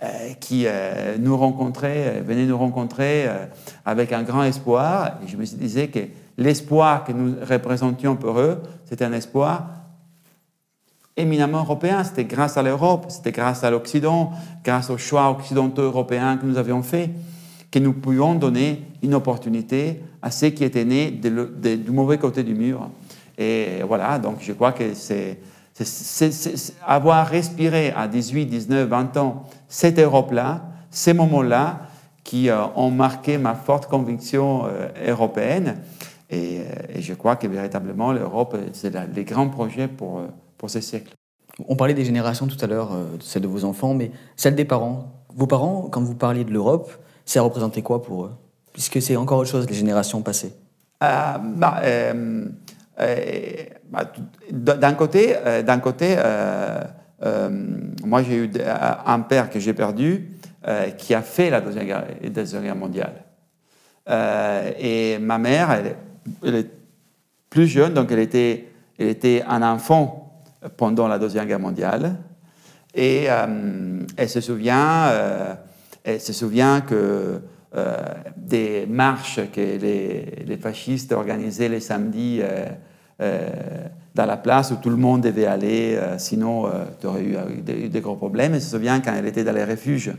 euh, 0.02 0.32
qui 0.38 0.64
euh, 0.66 1.16
nous 1.18 1.36
rencontraient, 1.36 2.18
euh, 2.18 2.22
venaient 2.24 2.46
nous 2.46 2.56
rencontrer 2.56 3.26
avec 3.84 4.12
un 4.12 4.22
grand 4.22 4.44
espoir. 4.44 5.18
Et 5.24 5.28
je 5.28 5.36
me 5.36 5.44
disais 5.44 5.88
que 5.88 5.98
l'espoir 6.36 7.02
que 7.02 7.12
nous 7.12 7.34
représentions 7.48 8.14
pour 8.14 8.38
eux, 8.38 8.62
c'était 8.84 9.04
un 9.04 9.12
espoir 9.12 9.70
éminemment 11.18 11.60
européen. 11.60 12.02
C'était 12.04 12.24
grâce 12.24 12.56
à 12.56 12.62
l'Europe, 12.62 13.06
c'était 13.08 13.32
grâce 13.32 13.64
à 13.64 13.70
l'Occident, 13.70 14.32
grâce 14.64 14.88
aux 14.88 14.98
choix 14.98 15.30
occidentaux 15.30 15.82
européens 15.82 16.36
que 16.38 16.46
nous 16.46 16.56
avions 16.56 16.82
faits, 16.82 17.10
que 17.70 17.78
nous 17.78 17.92
pouvions 17.92 18.34
donner 18.34 18.82
une 19.02 19.14
opportunité 19.14 20.00
à 20.22 20.30
ceux 20.30 20.50
qui 20.50 20.64
étaient 20.64 20.84
nés 20.84 21.10
du 21.10 21.90
mauvais 21.90 22.18
côté 22.18 22.42
du 22.42 22.54
mur. 22.54 22.88
Et 23.36 23.82
voilà, 23.86 24.18
donc 24.18 24.38
je 24.40 24.52
crois 24.52 24.72
que 24.72 24.94
c'est 24.94 25.38
avoir 26.86 27.26
respiré 27.26 27.92
à 27.96 28.08
18, 28.08 28.46
19, 28.46 28.88
20 28.88 29.16
ans 29.16 29.44
cette 29.68 29.98
Europe-là, 29.98 30.62
ces 30.90 31.12
moments-là, 31.12 31.82
qui 32.24 32.50
euh, 32.50 32.66
ont 32.76 32.90
marqué 32.90 33.38
ma 33.38 33.54
forte 33.54 33.86
conviction 33.86 34.66
euh, 34.66 34.88
européenne. 35.06 35.76
Euh, 36.32 36.64
et, 36.94 37.00
je 37.00 37.14
crois 37.14 37.36
que 37.36 37.46
véritablement 37.46 38.12
l'Europe, 38.12 38.56
c'est 38.72 38.94
les 39.14 39.24
grands 39.24 39.48
projets 39.48 39.88
pour, 39.88 40.22
pour 40.58 40.70
ce 40.70 40.80
siècle. 40.80 41.14
On 41.68 41.76
parlait 41.76 41.94
des 41.94 42.04
générations 42.04 42.46
tout 42.46 42.58
à 42.60 42.66
l'heure, 42.66 42.90
celle 43.20 43.42
de 43.42 43.48
vos 43.48 43.64
enfants, 43.64 43.94
mais 43.94 44.12
celle 44.36 44.54
des 44.54 44.64
parents. 44.64 45.24
Vos 45.34 45.46
parents, 45.46 45.88
quand 45.90 46.02
vous 46.02 46.14
parliez 46.14 46.44
de 46.44 46.52
l'Europe, 46.52 46.92
ça 47.24 47.42
représentait 47.42 47.82
quoi 47.82 48.02
pour 48.02 48.26
eux? 48.26 48.32
Puisque 48.72 49.02
c'est 49.02 49.16
encore 49.16 49.38
autre 49.38 49.50
chose, 49.50 49.68
les 49.68 49.74
générations 49.74 50.22
passées 50.22 50.52
euh, 51.02 51.38
bah, 51.38 51.80
euh, 51.84 52.46
euh, 53.00 53.46
bah, 53.90 54.12
D'un 54.50 54.94
côté, 54.94 55.36
d'un 55.64 55.78
côté 55.78 56.16
moi 58.04 58.22
j'ai 58.22 58.36
eu 58.36 58.50
un 59.06 59.20
père 59.20 59.50
que 59.50 59.60
j'ai 59.60 59.74
perdu 59.74 60.30
qui 60.96 61.14
a 61.14 61.22
fait 61.22 61.50
la 61.50 61.60
Deuxième 61.60 62.62
Guerre, 62.62 62.76
mondiale. 62.76 63.24
et 64.78 65.18
ma 65.18 65.38
mère, 65.38 65.70
elle, 66.42 66.54
est 66.54 66.70
plus 67.50 67.66
jeune, 67.66 67.94
donc 67.94 68.10
elle 68.10 68.18
était, 68.18 68.68
elle 68.98 69.08
était 69.08 69.42
un 69.46 69.62
enfant 69.62 70.27
pendant 70.76 71.08
la 71.08 71.18
Deuxième 71.18 71.46
Guerre 71.46 71.60
mondiale. 71.60 72.16
Et 72.94 73.24
elle 73.24 74.28
se 74.28 74.40
souvient, 74.40 75.12
elle 76.04 76.20
se 76.20 76.32
souvient 76.32 76.80
que 76.80 77.40
euh, 77.76 77.96
des 78.34 78.86
marches 78.86 79.40
que 79.52 79.60
les, 79.60 80.56
fascistes 80.56 81.12
organisaient 81.12 81.68
les 81.68 81.80
samedis 81.80 82.40
euh, 82.40 82.64
euh, 83.20 83.46
dans 84.14 84.24
la 84.24 84.38
place 84.38 84.70
où 84.70 84.76
tout 84.76 84.88
le 84.88 84.96
monde 84.96 85.20
devait 85.20 85.44
aller, 85.44 85.98
sinon 86.16 86.66
tu 86.98 87.06
aurais 87.06 87.22
eu 87.22 87.60
des, 87.62 88.00
gros 88.00 88.16
problèmes. 88.16 88.54
Et 88.54 88.58
je 88.58 88.64
me 88.64 88.70
souviens 88.70 89.00
quand 89.00 89.12
elle 89.14 89.26
était 89.26 89.44
dans 89.44 89.52
les 89.52 89.64
refuges 89.64 90.12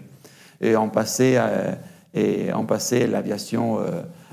et 0.62 0.78
on 0.78 0.90
passait, 0.90 1.38
et 2.14 2.54
on 2.54 2.66
passait 2.66 3.08
l'aviation 3.08 3.80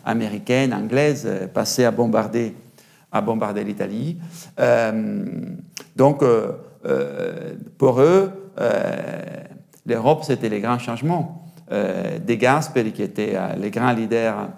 américaine, 0.04 0.72
anglaise, 0.72 1.28
passait 1.52 1.84
à 1.84 1.90
bombarder, 1.90 2.54
à 3.12 3.20
bombarder 3.20 3.64
l'Italie. 3.64 4.18
donc, 5.96 6.24
pour 7.78 8.00
eux, 8.00 8.30
l'Europe, 9.86 10.24
c'était 10.24 10.48
les 10.48 10.60
grands 10.60 10.78
changements. 10.78 11.46
Euh, 11.72 12.20
de 12.20 12.34
Gasperi, 12.34 12.92
qui 12.92 13.02
était 13.02 13.32
euh, 13.34 13.56
le 13.60 13.70
grand 13.70 13.90
leader 13.90 14.50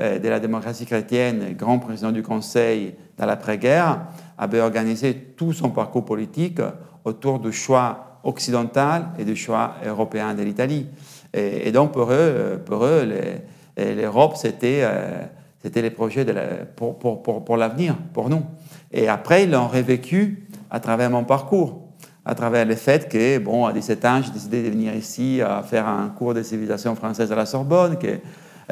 euh, 0.00 0.18
de 0.18 0.28
la 0.28 0.40
démocratie 0.40 0.84
chrétienne, 0.84 1.54
grand 1.56 1.78
président 1.78 2.10
du 2.10 2.24
Conseil 2.24 2.96
dans 3.16 3.24
l'après-guerre, 3.26 4.00
avait 4.36 4.60
organisé 4.60 5.14
tout 5.14 5.52
son 5.52 5.70
parcours 5.70 6.04
politique 6.04 6.58
autour 7.04 7.38
du 7.38 7.52
choix 7.52 8.18
occidental 8.24 9.10
et 9.16 9.24
du 9.24 9.36
choix 9.36 9.76
européen 9.86 10.34
de 10.34 10.42
l'Italie. 10.42 10.88
Et, 11.32 11.70
donc 11.70 11.92
pour 11.92 12.10
eux, 12.10 12.60
pour 12.64 12.84
eux 12.84 13.08
l'Europe, 13.76 14.36
c'était 14.36 14.82
c'était 15.66 15.82
les 15.82 15.90
projets 15.90 16.24
pour, 16.76 16.96
pour, 16.96 17.44
pour 17.44 17.56
l'avenir, 17.56 17.96
pour 18.14 18.30
nous. 18.30 18.44
Et 18.92 19.08
après, 19.08 19.42
ils 19.42 19.50
l'ont 19.50 19.66
revécu 19.66 20.46
à 20.70 20.78
travers 20.78 21.10
mon 21.10 21.24
parcours 21.24 21.82
à 22.28 22.34
travers 22.34 22.64
le 22.64 22.74
fait 22.74 23.08
que, 23.08 23.38
bon, 23.38 23.66
à 23.66 23.72
17 23.72 24.04
ans, 24.04 24.20
j'ai 24.22 24.32
décidé 24.32 24.62
de 24.64 24.70
venir 24.70 24.94
ici 24.94 25.40
à 25.40 25.62
faire 25.62 25.86
un 25.88 26.08
cours 26.08 26.34
de 26.34 26.42
civilisation 26.42 26.96
française 26.96 27.30
à 27.30 27.36
la 27.36 27.46
Sorbonne, 27.46 27.96
que, 27.98 28.18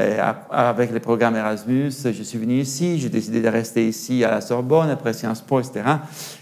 euh, 0.00 0.32
avec 0.50 0.92
le 0.92 0.98
programme 0.98 1.36
Erasmus, 1.36 1.92
je 2.04 2.22
suis 2.24 2.38
venu 2.38 2.54
ici, 2.54 2.98
j'ai 2.98 3.08
décidé 3.08 3.40
de 3.40 3.48
rester 3.48 3.86
ici 3.86 4.24
à 4.24 4.30
la 4.32 4.40
Sorbonne, 4.40 4.90
après 4.90 5.12
Sciences 5.12 5.40
Po, 5.40 5.60
etc. 5.60 5.82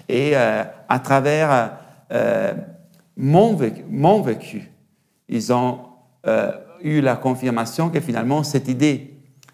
Et 0.08 0.32
euh, 0.34 0.64
à 0.88 0.98
travers 1.00 1.72
euh, 2.12 2.54
mon, 3.18 3.56
vécu, 3.56 3.84
mon, 3.90 4.22
vécu, 4.22 4.70
ils 5.28 5.52
ont 5.52 5.80
eu 6.82 7.00
la 7.00 7.16
confirmation 7.16 7.90
que 7.90 8.00
finalement, 8.00 8.42
cette 8.42 8.68
idée 8.68 9.11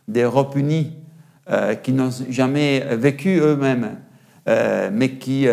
d'Europe 0.09 0.57
unie, 0.57 0.95
qu'ils 1.83 1.95
n'ont 1.95 2.11
jamais 2.29 2.85
vécu 2.97 3.39
eux-mêmes, 3.39 3.97
mais 4.47 5.13
qui 5.19 5.47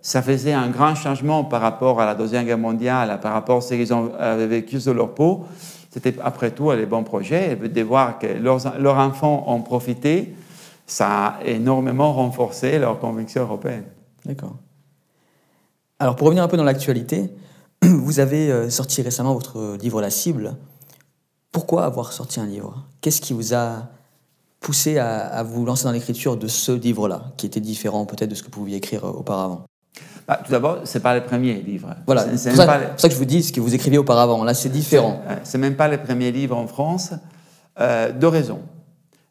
ça 0.00 0.22
faisait 0.22 0.52
un 0.52 0.68
grand 0.68 0.94
changement 0.94 1.44
par 1.44 1.60
rapport 1.60 2.00
à 2.00 2.06
la 2.06 2.14
Deuxième 2.14 2.46
Guerre 2.46 2.58
mondiale, 2.58 3.18
par 3.20 3.32
rapport 3.32 3.58
à 3.58 3.60
ce 3.60 3.74
qu'ils 3.74 3.92
avaient 3.92 4.46
vécu 4.46 4.80
sur 4.80 4.94
leur 4.94 5.14
peau. 5.14 5.44
C'était 5.90 6.14
après 6.22 6.50
tout 6.50 6.70
les 6.72 6.86
bons 6.86 7.02
projets. 7.02 7.52
Et 7.52 7.68
de 7.68 7.82
voir 7.82 8.18
que 8.18 8.26
leurs, 8.26 8.78
leurs 8.78 8.98
enfants 8.98 9.44
ont 9.48 9.62
profité, 9.62 10.34
ça 10.86 11.08
a 11.08 11.44
énormément 11.44 12.12
renforcé 12.12 12.78
leur 12.78 13.00
conviction 13.00 13.42
européenne. 13.42 13.84
D'accord. 14.24 14.56
Alors 15.98 16.14
pour 16.14 16.26
revenir 16.26 16.44
un 16.44 16.48
peu 16.48 16.56
dans 16.56 16.64
l'actualité, 16.64 17.30
vous 17.82 18.20
avez 18.20 18.52
euh, 18.52 18.70
sorti 18.70 19.02
récemment 19.02 19.34
votre 19.34 19.76
livre 19.80 20.00
La 20.00 20.10
cible. 20.10 20.56
Pourquoi 21.52 21.84
avoir 21.84 22.12
sorti 22.12 22.40
un 22.40 22.46
livre? 22.46 22.86
Qu'est-ce 23.00 23.20
qui 23.20 23.32
vous 23.32 23.54
a 23.54 23.88
poussé 24.60 24.98
à, 24.98 25.42
vous 25.42 25.64
lancer 25.64 25.84
dans 25.84 25.92
l'écriture 25.92 26.36
de 26.36 26.48
ce 26.48 26.72
livre-là, 26.72 27.32
qui 27.36 27.46
était 27.46 27.60
différent 27.60 28.04
peut-être 28.04 28.30
de 28.30 28.34
ce 28.34 28.42
que 28.42 28.46
vous 28.46 28.60
pouviez 28.60 28.76
écrire 28.76 29.04
auparavant? 29.04 29.64
Bah, 30.26 30.40
Tout 30.44 30.50
d'abord, 30.50 30.80
ce 30.84 30.98
n'est 30.98 31.02
pas 31.02 31.14
le 31.14 31.24
premier 31.24 31.54
livre. 31.54 31.94
Voilà, 32.06 32.36
c'est 32.36 32.50
pour, 32.50 32.58
ça 32.58 33.08
que 33.08 33.14
je 33.14 33.18
vous 33.18 33.24
dis 33.24 33.42
ce 33.42 33.52
que 33.52 33.60
vous 33.60 33.74
écriviez 33.74 33.98
auparavant. 33.98 34.42
Là, 34.44 34.54
c'est 34.54 34.68
différent. 34.68 35.22
C'est 35.44 35.58
même 35.58 35.76
pas 35.76 35.88
le 35.88 35.98
premier 35.98 36.32
livre 36.32 36.56
en 36.56 36.66
France. 36.66 37.12
Euh, 37.78 38.10
deux 38.12 38.28
raisons. 38.28 38.60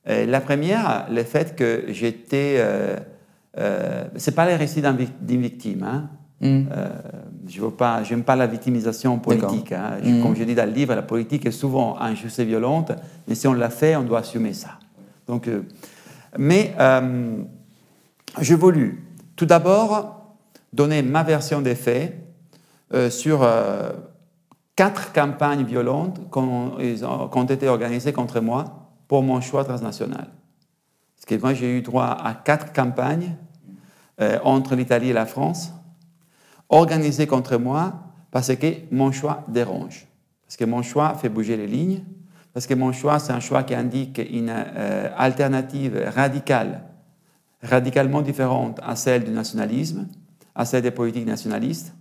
Euh, 0.07 0.25
la 0.25 0.41
première, 0.41 1.07
le 1.09 1.23
fait 1.23 1.55
que 1.55 1.85
j'étais... 1.89 2.55
Euh, 2.59 2.97
euh, 3.57 4.03
c'est 4.17 4.35
pas 4.35 4.45
les 4.45 4.55
récits 4.55 4.83
d'une 5.21 5.41
victime. 5.41 5.83
Hein. 5.83 6.09
Hmm. 6.41 6.65
Euh, 7.45 7.49
je 7.49 7.61
n'aime 7.61 8.23
pas, 8.23 8.33
pas 8.33 8.35
la 8.35 8.47
victimisation 8.47 9.17
politique. 9.19 9.71
Hein. 9.71 9.97
Hmm. 10.03 10.21
Comme 10.21 10.35
je 10.35 10.43
dis 10.43 10.55
dans 10.55 10.65
le 10.65 10.73
livre, 10.73 10.95
la 10.95 11.01
politique 11.01 11.45
est 11.45 11.51
souvent 11.51 11.99
injuste 11.99 12.39
et 12.39 12.45
violente, 12.45 12.91
mais 13.27 13.35
si 13.35 13.47
on 13.47 13.53
l'a 13.53 13.69
fait, 13.69 13.95
on 13.95 14.03
doit 14.03 14.19
assumer 14.19 14.53
ça. 14.53 14.79
Donc, 15.27 15.47
euh, 15.47 15.63
mais 16.37 16.73
euh, 16.79 17.37
j'ai 18.41 18.55
voulu 18.55 19.03
tout 19.35 19.45
d'abord 19.45 20.35
donner 20.73 21.01
ma 21.01 21.23
version 21.23 21.61
des 21.61 21.75
faits 21.75 22.21
sur 23.09 23.47
quatre 24.75 25.11
campagnes 25.11 25.63
violentes 25.63 26.19
qui 26.31 26.39
ont, 26.39 27.45
été 27.49 27.67
organisées 27.67 28.13
contre 28.13 28.39
moi 28.41 28.89
pour 29.07 29.23
mon 29.23 29.41
choix 29.41 29.63
transnational. 29.63 30.27
Parce 31.15 31.25
que 31.25 31.35
moi, 31.41 31.53
j'ai 31.53 31.77
eu 31.77 31.81
droit 31.81 32.05
à 32.05 32.33
quatre 32.33 32.73
campagnes 32.73 33.35
entre 34.43 34.75
l'Italie 34.75 35.09
et 35.09 35.13
la 35.13 35.25
France 35.25 35.74
organisé 36.69 37.27
contre 37.27 37.57
moi 37.57 37.93
parce 38.31 38.53
que 38.55 38.67
mon 38.91 39.11
choix 39.11 39.43
dérange, 39.47 40.07
parce 40.45 40.57
que 40.57 40.65
mon 40.65 40.81
choix 40.81 41.13
fait 41.15 41.29
bouger 41.29 41.57
les 41.57 41.67
lignes, 41.67 42.03
parce 42.53 42.67
que 42.67 42.73
mon 42.73 42.91
choix, 42.91 43.19
c'est 43.19 43.33
un 43.33 43.39
choix 43.39 43.63
qui 43.63 43.75
indique 43.75 44.21
une 44.31 44.49
euh, 44.49 45.09
alternative 45.17 46.09
radicale, 46.15 46.83
radicalement 47.61 48.21
différente 48.21 48.79
à 48.83 48.95
celle 48.95 49.25
du 49.25 49.31
nationalisme, 49.31 50.07
à 50.55 50.63
celle 50.63 50.83
des 50.83 50.91
politiques 50.91 51.25
nationalistes, 51.25 51.93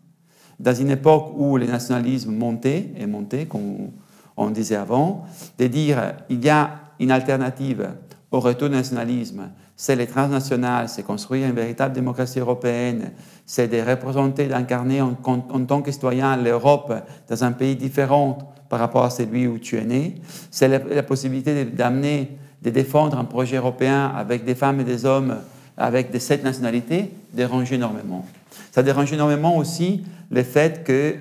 dans 0.60 0.74
une 0.74 0.90
époque 0.90 1.32
où 1.36 1.56
le 1.56 1.66
nationalisme 1.66 2.32
montait 2.32 2.92
et 2.96 3.06
montait, 3.06 3.46
comme 3.46 3.90
on 4.36 4.50
disait 4.50 4.76
avant, 4.76 5.24
de 5.58 5.66
dire 5.66 6.14
il 6.28 6.44
y 6.44 6.50
a 6.50 6.70
une 7.00 7.10
alternative 7.10 7.90
au 8.34 8.40
retour 8.40 8.68
du 8.68 8.74
nationalisme, 8.74 9.50
c'est 9.76 9.94
les 9.94 10.08
transnationales, 10.08 10.88
c'est 10.88 11.04
construire 11.04 11.46
une 11.46 11.54
véritable 11.54 11.94
démocratie 11.94 12.40
européenne, 12.40 13.12
c'est 13.46 13.68
de 13.68 13.80
représenter, 13.80 14.46
d'incarner 14.48 15.00
en, 15.00 15.14
tant 15.14 15.82
que 15.82 15.92
citoyen 15.92 16.36
l'Europe 16.36 16.92
dans 17.28 17.44
un 17.44 17.52
pays 17.52 17.76
différent 17.76 18.52
par 18.68 18.80
rapport 18.80 19.04
à 19.04 19.10
celui 19.10 19.46
où 19.46 19.58
tu 19.58 19.76
es 19.76 19.84
né. 19.84 20.16
C'est 20.50 20.66
la, 20.66 21.02
possibilité 21.04 21.64
d'amener, 21.64 22.36
de 22.62 22.70
défendre 22.70 23.16
un 23.18 23.24
projet 23.24 23.56
européen 23.56 24.12
avec 24.16 24.44
des 24.44 24.56
femmes 24.56 24.80
et 24.80 24.84
des 24.84 25.04
hommes 25.04 25.36
avec 25.76 26.10
des 26.10 26.20
sept 26.20 26.42
nationalités 26.42 27.12
dérange 27.32 27.72
énormément. 27.72 28.26
Ça 28.72 28.82
dérange 28.82 29.12
énormément 29.12 29.56
aussi 29.56 30.04
le 30.32 30.42
fait 30.42 30.82
que, 30.82 31.14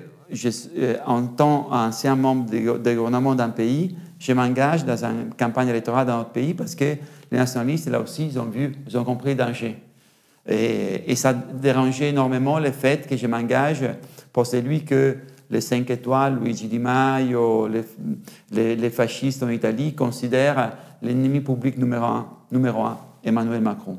euh, 0.78 0.96
en 1.06 1.26
tant 1.26 1.68
qu'ancien 1.70 2.16
membre 2.16 2.50
du 2.50 2.64
gouvernement 2.96 3.36
d'un 3.36 3.50
pays, 3.50 3.94
je 4.24 4.32
m'engage 4.32 4.86
dans 4.86 5.04
une 5.04 5.34
campagne 5.34 5.68
électorale 5.68 6.06
dans 6.06 6.16
notre 6.16 6.30
pays 6.30 6.54
parce 6.54 6.74
que 6.74 6.96
les 7.30 7.38
nationalistes, 7.38 7.90
là 7.90 8.00
aussi, 8.00 8.26
ils 8.26 8.38
ont 8.38 8.46
vu, 8.46 8.72
ils 8.88 8.96
ont 8.96 9.04
compris 9.04 9.30
le 9.30 9.36
danger. 9.36 9.76
Et, 10.48 11.14
ça 11.14 11.34
dérangeait 11.34 12.08
énormément 12.08 12.58
le 12.58 12.70
fait 12.70 13.06
que 13.06 13.18
je 13.18 13.26
m'engage 13.26 13.84
pour 14.32 14.46
celui 14.46 14.84
que 14.84 15.18
les 15.50 15.60
5 15.60 15.90
étoiles, 15.90 16.38
Luigi 16.42 16.68
Di 16.68 16.78
Maio, 16.78 17.68
les, 18.50 18.90
fascistes 18.90 19.42
en 19.42 19.50
Italie 19.50 19.94
considèrent 19.94 20.72
l'ennemi 21.02 21.40
public 21.40 21.76
numéro 21.76 22.04
un, 22.04 22.26
numéro 22.50 22.82
un, 22.82 22.96
Emmanuel 23.24 23.60
Macron. 23.60 23.98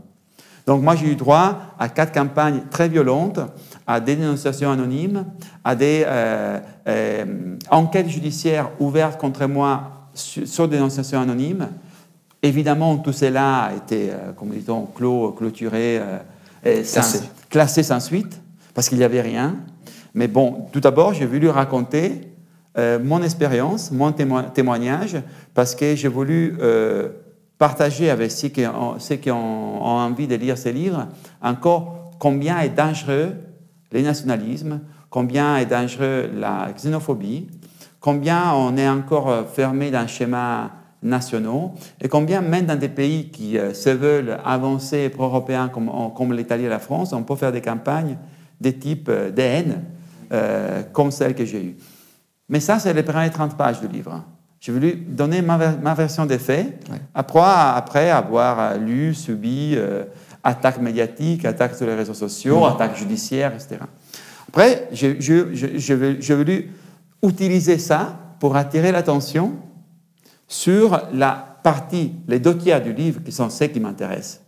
Donc 0.65 0.81
moi 0.81 0.95
j'ai 0.95 1.11
eu 1.11 1.15
droit 1.15 1.75
à 1.77 1.87
quatre 1.89 2.11
campagnes 2.11 2.63
très 2.71 2.89
violentes, 2.89 3.39
à 3.85 3.99
des 3.99 4.15
dénonciations 4.15 4.71
anonymes, 4.71 5.25
à 5.63 5.75
des 5.75 6.03
euh, 6.05 6.59
euh, 6.87 7.55
enquêtes 7.69 8.09
judiciaires 8.09 8.71
ouvertes 8.79 9.19
contre 9.19 9.45
moi 9.45 9.94
sur, 10.15 10.47
sur 10.47 10.67
des 10.67 10.77
dénonciations 10.77 11.21
anonymes. 11.21 11.69
Évidemment, 12.41 12.97
tout 12.97 13.13
cela 13.13 13.65
a 13.65 13.73
été, 13.73 14.09
euh, 14.09 14.31
comme 14.35 14.49
dit-on, 14.49 14.85
clos, 14.87 15.31
clôturé 15.31 16.01
classé. 17.49 17.83
Sans, 17.83 17.99
suite, 17.99 18.41
parce 18.73 18.89
qu'il 18.89 18.97
n'y 18.97 19.03
avait 19.03 19.21
rien. 19.21 19.55
Mais 20.15 20.27
bon, 20.27 20.67
tout 20.71 20.79
d'abord, 20.79 21.13
j'ai 21.13 21.25
voulu 21.25 21.49
raconter 21.49 22.21
euh, 22.77 22.99
mon 23.01 23.23
expérience, 23.23 23.91
mon 23.91 24.11
témoignage, 24.11 25.17
parce 25.53 25.75
que 25.75 25.95
j'ai 25.95 26.09
voulu 26.09 26.57
euh, 26.59 27.09
partager 27.57 28.09
avec 28.09 28.31
ceux 28.31 28.49
qui, 28.49 28.65
ont, 28.65 28.99
ceux 28.99 29.15
qui 29.15 29.31
ont, 29.31 29.81
envie 29.81 30.27
de 30.27 30.35
lire 30.35 30.57
ces 30.57 30.73
livres 30.73 31.07
encore 31.41 32.11
combien 32.19 32.59
est 32.59 32.69
dangereux 32.69 33.33
le 33.91 34.01
nationalisme, 34.01 34.81
combien 35.09 35.57
est 35.57 35.65
dangereux 35.65 36.29
la 36.35 36.67
xénophobie, 36.75 37.47
combien 38.05 38.53
on 38.53 38.77
est 38.77 38.87
encore 38.87 39.47
fermé 39.51 39.89
dans 39.89 39.97
un 39.97 40.05
schéma 40.05 40.69
nationaux, 41.01 41.73
et 41.99 42.07
combien 42.07 42.39
même 42.39 42.67
dans 42.67 42.77
des 42.77 42.87
pays 42.87 43.31
qui 43.31 43.57
euh, 43.57 43.73
se 43.73 43.89
veulent 43.89 44.37
avancés 44.45 45.09
pro-européens 45.09 45.69
comme, 45.69 45.89
comme 46.15 46.31
l'Italie 46.31 46.65
et 46.65 46.69
la 46.69 46.77
France, 46.77 47.13
on 47.13 47.23
peut 47.23 47.35
faire 47.35 47.51
des 47.51 47.61
campagnes 47.61 48.17
de 48.61 48.69
type 48.69 49.07
euh, 49.09 49.31
DN, 49.31 49.81
euh, 50.31 50.83
comme 50.93 51.09
celle 51.09 51.33
que 51.33 51.45
j'ai 51.45 51.63
eue. 51.63 51.77
Mais 52.47 52.59
ça, 52.59 52.77
c'est 52.77 52.93
les 52.93 53.01
premières 53.01 53.31
30 53.31 53.57
pages 53.57 53.81
du 53.81 53.87
livre. 53.87 54.23
J'ai 54.59 54.71
voulu 54.71 54.93
donner 54.93 55.41
ma, 55.41 55.93
version 55.95 56.27
des 56.27 56.37
faits, 56.37 56.87
après, 57.15 57.39
après, 57.41 58.11
avoir 58.11 58.77
lu, 58.77 59.15
subi 59.15 59.77
attaques 60.43 60.79
médiatiques, 60.79 61.43
attaques 61.45 61.75
sur 61.75 61.87
les 61.87 61.95
réseaux 61.95 62.13
sociaux, 62.13 62.65
attaques 62.65 62.97
judiciaires, 62.97 63.53
etc. 63.53 63.77
Après, 64.47 64.89
j'ai 64.91 66.35
voulu 66.35 66.71
utiliser 67.29 67.77
ça 67.77 68.17
pour 68.39 68.55
attirer 68.55 68.91
l'attention 68.91 69.53
sur 70.47 71.01
la 71.13 71.57
partie, 71.63 72.13
les 72.27 72.39
deux 72.39 72.57
tiers 72.57 72.81
du 72.81 72.93
livre 72.93 73.23
qui 73.23 73.31
sont 73.31 73.49
ceux 73.49 73.67
qui 73.67 73.79
m'intéressent, 73.79 74.41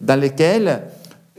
dans 0.00 0.18
lesquels 0.18 0.82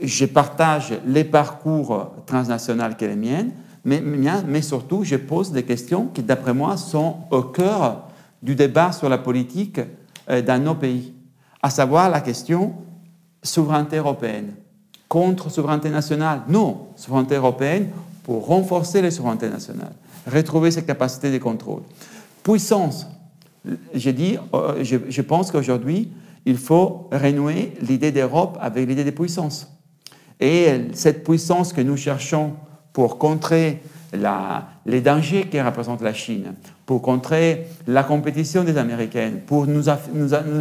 je 0.00 0.26
partage 0.26 0.94
les 1.06 1.24
parcours 1.24 2.12
transnationaux 2.26 2.88
qui 2.96 3.04
sont 3.04 3.10
les 3.10 3.16
miennes, 3.16 3.50
mais, 3.84 4.00
mais 4.00 4.62
surtout 4.62 5.02
je 5.02 5.16
pose 5.16 5.50
des 5.50 5.64
questions 5.64 6.06
qui, 6.06 6.22
d'après 6.22 6.54
moi, 6.54 6.76
sont 6.76 7.16
au 7.30 7.42
cœur 7.42 8.08
du 8.42 8.54
débat 8.54 8.92
sur 8.92 9.08
la 9.08 9.18
politique 9.18 9.80
euh, 10.30 10.42
dans 10.42 10.62
nos 10.62 10.74
pays, 10.74 11.12
à 11.62 11.70
savoir 11.70 12.08
la 12.10 12.20
question 12.20 12.74
souveraineté 13.42 13.96
européenne. 13.96 14.52
Contre 15.08 15.50
souveraineté 15.50 15.90
nationale? 15.90 16.42
Non, 16.48 16.88
souveraineté 16.94 17.34
européenne 17.36 17.88
pour 18.22 18.46
renforcer 18.46 19.00
les 19.02 19.10
souverainetés 19.10 19.48
nationales, 19.48 19.94
retrouver 20.28 20.70
ses 20.70 20.84
capacités 20.84 21.32
de 21.32 21.38
contrôle. 21.38 21.82
Puissance 22.42 23.06
j'ai 23.94 24.12
dit, 24.12 24.38
euh, 24.54 24.82
je, 24.82 25.22
pense 25.22 25.50
qu'aujourd'hui, 25.50 26.10
il 26.46 26.56
faut 26.56 27.08
renouer 27.12 27.74
l'idée 27.82 28.12
d'Europe 28.12 28.56
avec 28.60 28.88
l'idée 28.88 29.04
de 29.04 29.10
puissance. 29.10 29.70
Et 30.40 30.68
cette 30.92 31.24
puissance 31.24 31.72
que 31.72 31.80
nous 31.80 31.96
cherchons 31.96 32.52
pour 32.92 33.18
contrer 33.18 33.80
les 34.86 35.00
dangers 35.00 35.48
que 35.52 35.58
représente 35.58 36.00
la 36.00 36.14
Chine, 36.14 36.54
pour 36.86 37.02
contrer 37.02 37.66
la 37.86 38.02
compétition 38.02 38.64
des 38.64 38.78
Américaines, 38.78 39.40
pour 39.46 39.66
nous, 39.66 39.88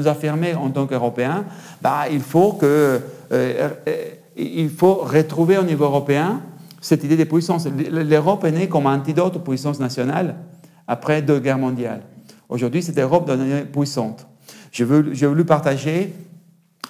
affirmer 0.07 0.53
en 0.55 0.69
tant 0.71 0.87
qu'Européens, 0.87 1.45
bah, 1.81 2.05
il, 2.11 2.21
euh, 2.33 2.99
euh, 3.31 3.69
il 4.35 4.69
faut 4.69 4.95
retrouver 4.95 5.57
au 5.57 5.63
niveau 5.63 5.85
européen 5.85 6.41
cette 6.81 7.03
idée 7.03 7.17
de 7.17 7.23
puissance. 7.23 7.67
L'Europe 7.67 8.43
est 8.45 8.51
née 8.51 8.67
comme 8.67 8.85
antidote 8.85 9.35
aux 9.37 9.39
puissances 9.39 9.79
nationales 9.79 10.35
après 10.87 11.21
deux 11.21 11.39
guerres 11.39 11.57
mondiales. 11.57 12.01
Aujourd'hui, 12.49 12.81
cette 12.81 12.97
Europe 12.97 13.27
devenue 13.27 13.65
puissante. 13.65 14.25
J'ai 14.71 14.85
voulu, 14.85 15.45
partager 15.45 16.13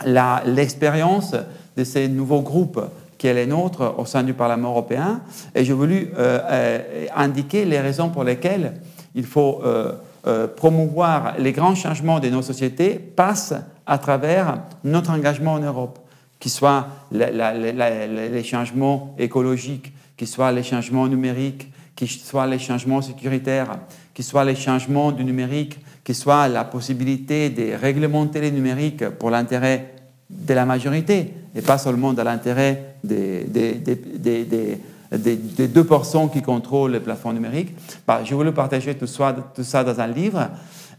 l'expérience 0.06 1.36
de 1.76 1.84
ces 1.84 2.08
nouveaux 2.08 2.42
groupes 2.42 2.82
qui 3.18 3.28
est 3.28 3.34
les 3.34 3.48
nôtres 3.48 3.96
au 3.98 4.06
sein 4.06 4.24
du 4.24 4.34
Parlement 4.34 4.70
européen 4.70 5.22
et 5.56 5.66
j'ai 5.66 5.74
voulu 5.74 6.10
euh, 6.18 6.40
euh, 6.50 7.06
indiquer 7.16 7.66
les 7.66 7.80
raisons 7.80 8.10
pour 8.10 8.24
lesquelles 8.24 8.74
il 9.16 9.26
faut 9.26 9.62
euh, 9.64 10.48
promouvoir 10.56 11.36
les 11.40 11.52
grands 11.52 11.74
changements 11.74 12.20
de 12.20 12.30
nos 12.30 12.42
sociétés 12.42 13.00
passent 13.00 13.56
à 13.86 13.98
travers 13.98 14.60
notre 14.84 15.12
engagement 15.12 15.54
en 15.54 15.60
Europe, 15.60 16.00
qui 16.40 16.50
soit 16.50 16.88
les 17.12 18.44
changements 18.44 19.16
écologiques, 19.18 19.94
qui 20.16 20.28
soient 20.28 20.52
les 20.52 20.64
changements 20.64 21.08
numériques, 21.08 21.72
qui 21.96 22.08
soient 22.08 22.48
les 22.48 22.60
changements 22.60 23.02
sécuritaires, 23.02 23.80
qu'il 24.14 24.24
soit 24.24 24.46
les 24.46 24.56
changements 24.56 25.12
du 25.12 25.24
numérique, 25.24 25.80
qu'il 26.04 26.16
soit 26.16 26.48
la 26.48 26.64
possibilité 26.64 27.50
de 27.50 27.76
réglementer 27.76 28.40
le 28.40 28.50
numérique 28.50 29.10
pour 29.10 29.30
l'intérêt 29.30 29.94
de 30.30 30.54
la 30.54 30.66
majorité 30.66 31.34
et 31.56 31.62
pas 31.62 31.78
seulement 31.78 32.14
dans 32.14 32.24
l'intérêt 32.24 32.96
des, 33.04 33.44
des, 33.46 33.74
des, 33.74 34.80
des, 35.12 35.68
deux 35.68 35.84
personnes 35.86 36.30
qui 36.30 36.42
contrôlent 36.42 36.92
le 36.92 37.00
plafond 37.00 37.32
numérique. 37.32 37.74
Bah, 38.06 38.22
je 38.24 38.36
voulais 38.36 38.52
partager 38.52 38.96
tout 38.96 39.08
ça, 39.08 39.36
tout 39.56 39.64
ça 39.64 39.84
dans 39.84 40.00
un 40.00 40.08
livre 40.08 40.50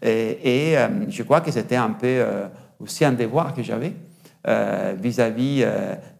et, 0.02 0.76
euh, 0.76 0.88
je 1.08 1.22
crois 1.22 1.40
que 1.40 1.50
c'était 1.50 1.76
un 1.76 1.90
peu 1.90 2.06
euh, 2.06 2.46
aussi 2.80 3.04
un 3.04 3.12
devoir 3.12 3.54
que 3.54 3.62
j'avais 3.62 3.92
vis-à-vis 5.00 5.66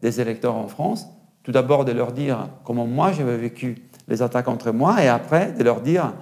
des 0.03 0.21
électeurs 0.21 0.55
en 0.55 0.69
France. 0.69 1.07
Tout 1.43 1.53
d'abord 1.53 1.85
de 1.85 1.93
leur 1.93 2.13
dire 2.13 2.49
comment 2.65 2.87
moi 2.87 3.13
j'avais 3.13 3.37
vécu 3.37 3.77
les 4.07 4.23
attaques 4.23 4.45
contre 4.45 4.71
moi 4.73 5.03
et 5.03 5.09
après 5.09 5.53
de 5.53 5.65
leur 5.65 5.81
dire 5.81 6.13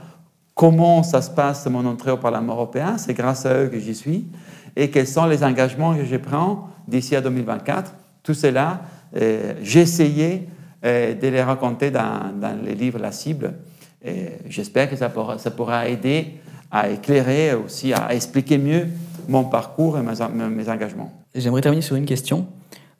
comment 0.56 1.02
ça 1.02 1.20
se 1.22 1.30
passe 1.30 1.66
mon 1.66 1.84
entrée 1.84 2.10
au 2.10 2.16
Parlement 2.16 2.54
européen, 2.54 2.96
c'est 2.96 3.14
grâce 3.14 3.46
à 3.46 3.54
eux 3.54 3.68
que 3.68 3.78
j'y 3.78 3.94
suis, 3.94 4.26
et 4.74 4.90
quels 4.90 5.06
sont 5.06 5.26
les 5.26 5.44
engagements 5.44 5.94
que 5.94 6.04
je 6.04 6.16
prends 6.16 6.70
d'ici 6.88 7.14
à 7.14 7.20
2024. 7.20 7.94
Tout 8.22 8.34
cela, 8.34 8.80
euh, 9.16 9.54
j'ai 9.62 9.80
essayé 9.80 10.48
euh, 10.84 11.14
de 11.14 11.28
les 11.28 11.42
raconter 11.42 11.90
dans, 11.90 12.32
les 12.64 12.74
livres 12.74 12.98
La 12.98 13.12
Cible. 13.12 13.54
J'espère 14.48 14.88
que 14.88 14.94
ça 14.94 15.08
pourra, 15.08 15.88
aider 15.88 16.34
à 16.70 16.88
éclairer 16.90 17.54
aussi, 17.54 17.92
à 17.92 18.14
expliquer 18.14 18.56
mieux 18.56 18.86
mon 19.28 19.44
parcours 19.44 19.98
et 19.98 20.02
mes, 20.02 20.68
engagements. 20.68 21.12
J'aimerais 21.36 21.60
terminer 21.60 21.82
sur 21.82 21.96
une 21.96 22.06
question 22.06 22.46